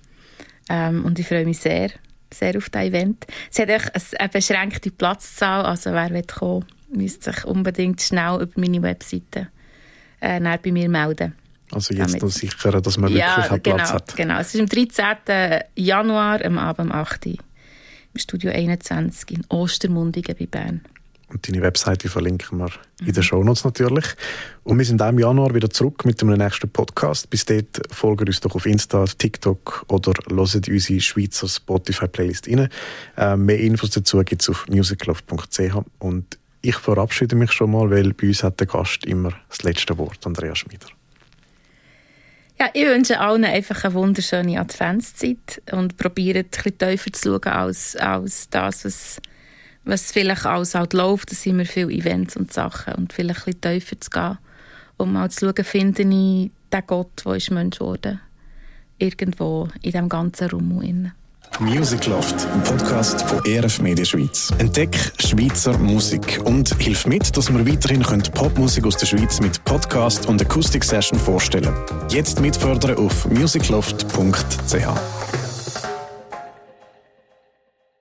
Ähm, 0.69 1.05
und 1.05 1.19
ich 1.19 1.27
freue 1.27 1.45
mich 1.45 1.59
sehr, 1.59 1.91
sehr 2.33 2.57
auf 2.57 2.69
das 2.69 2.83
Event. 2.83 3.25
Es 3.51 3.59
hat 3.59 3.69
auch 3.69 4.19
eine 4.19 4.29
beschränkte 4.29 4.91
Platzzahl, 4.91 5.65
also 5.65 5.91
wer 5.91 6.09
will 6.11 6.23
kommen, 6.23 6.65
müsste 6.89 7.31
sich 7.31 7.45
unbedingt 7.45 8.01
schnell 8.01 8.41
über 8.41 8.59
meine 8.59 8.81
Webseite 8.81 9.49
äh, 10.21 10.39
bei 10.39 10.71
mir 10.71 10.89
melden. 10.89 11.35
Also 11.71 11.93
jetzt 11.93 12.09
Damit. 12.09 12.21
noch 12.21 12.29
sichern, 12.29 12.81
dass 12.81 12.97
man 12.97 13.11
wirklich 13.11 13.61
genau, 13.63 13.75
Platz 13.75 13.91
hat. 13.91 14.15
genau. 14.15 14.39
Es 14.39 14.53
ist 14.53 14.61
am 14.61 14.67
13. 14.67 15.61
Januar, 15.75 16.43
am 16.45 16.57
Abend 16.57 16.91
um 16.91 16.95
8 16.95 17.25
Uhr, 17.25 17.33
im 18.13 18.19
Studio 18.19 18.51
21 18.51 19.31
in 19.31 19.45
Ostermundigen 19.49 20.35
bei 20.37 20.45
Bern. 20.45 20.81
Und 21.27 21.47
deine 21.47 21.61
Webseite 21.61 22.07
verlinken 22.07 22.59
wir 22.59 22.69
mhm. 23.01 23.07
in 23.07 23.13
den 23.13 23.23
Shownotes 23.23 23.63
natürlich. 23.63 24.05
Und 24.63 24.77
wir 24.77 24.85
sind 24.85 25.01
im 25.01 25.19
Januar 25.19 25.53
wieder 25.53 25.69
zurück 25.69 26.05
mit 26.05 26.21
einem 26.21 26.37
nächsten 26.37 26.69
Podcast. 26.69 27.29
Bis 27.29 27.45
dort 27.45 27.81
folgen 27.91 28.27
uns 28.27 28.39
doch 28.39 28.55
auf 28.55 28.65
Insta, 28.65 29.05
TikTok 29.05 29.85
oder 29.87 30.13
hören 30.29 30.61
unsere 30.69 31.01
Schweizer 31.01 31.47
Spotify-Playlist 31.47 32.47
rein. 32.47 32.69
Äh, 33.17 33.35
mehr 33.35 33.59
Infos 33.59 33.91
dazu 33.91 34.19
gibt 34.19 34.41
es 34.43 34.49
auf 34.49 34.67
musiclove.ch. 34.67 35.75
Und 35.99 36.37
ich 36.61 36.77
verabschiede 36.77 37.35
mich 37.35 37.51
schon 37.51 37.71
mal, 37.71 37.89
weil 37.89 38.13
bei 38.13 38.27
uns 38.27 38.43
hat 38.43 38.59
der 38.59 38.67
Gast 38.67 39.05
immer 39.05 39.33
das 39.49 39.63
letzte 39.63 39.97
Wort, 39.97 40.25
Andrea 40.25 40.55
Schmieder. 40.55 40.87
Ja, 42.59 42.69
ich 42.73 42.85
wünsche 42.85 43.19
allen 43.19 43.43
einfach 43.43 43.83
eine 43.83 43.93
wunderschöne 43.93 44.59
Adventszeit 44.59 45.61
und 45.71 45.97
probiert 45.97 46.57
ein 46.57 46.63
bisschen 46.63 46.77
tiefer 46.77 47.11
zu 47.13 47.29
schauen 47.29 47.53
als, 47.53 47.95
als 47.97 48.49
das, 48.49 48.85
was, 48.85 49.21
was 49.85 50.11
vielleicht 50.11 50.45
alles 50.45 50.75
halt 50.75 50.93
läuft. 50.93 51.31
Da 51.31 51.35
sind 51.35 51.57
wir 51.57 51.65
viele 51.65 51.91
Events 51.91 52.35
und 52.35 52.51
Sachen 52.51 52.95
und 52.95 53.13
vielleicht 53.13 53.47
ein 53.47 53.53
bisschen 53.53 53.79
tiefer 53.79 54.01
zu 54.01 54.09
gehen, 54.09 54.37
um 54.97 55.13
mal 55.13 55.29
zu 55.29 55.45
schauen, 55.45 55.63
finde 55.63 56.01
ich 56.01 56.51
den 56.71 56.83
Gott, 56.87 57.23
der 57.25 57.35
ist 57.35 57.51
Mensch 57.51 57.79
geworden, 57.79 58.19
irgendwo 58.97 59.69
in 59.75 59.91
diesem 59.91 60.09
ganzen 60.09 60.49
Rummel. 60.49 61.11
Music 61.59 62.07
Loft, 62.07 62.35
ein 62.53 62.63
Podcast 62.63 63.21
von 63.21 63.39
ERF 63.45 63.79
Media 63.79 64.03
Schweiz. 64.03 64.51
Entdeck 64.57 65.13
Schweizer 65.19 65.77
Musik 65.77 66.41
und 66.43 66.75
hilf 66.81 67.05
mit, 67.05 67.37
dass 67.37 67.53
wir 67.53 67.65
weiterhin 67.65 68.03
Popmusik 68.33 68.85
aus 68.85 68.97
der 68.97 69.05
Schweiz 69.05 69.39
mit 69.39 69.63
Podcast 69.63 70.25
und 70.25 70.41
Akustik-Session 70.41 71.17
vorstellen 71.17 71.73
Jetzt 72.09 72.41
mitfördern 72.41 72.97
auf 72.97 73.29
musicloft.ch. 73.29 75.44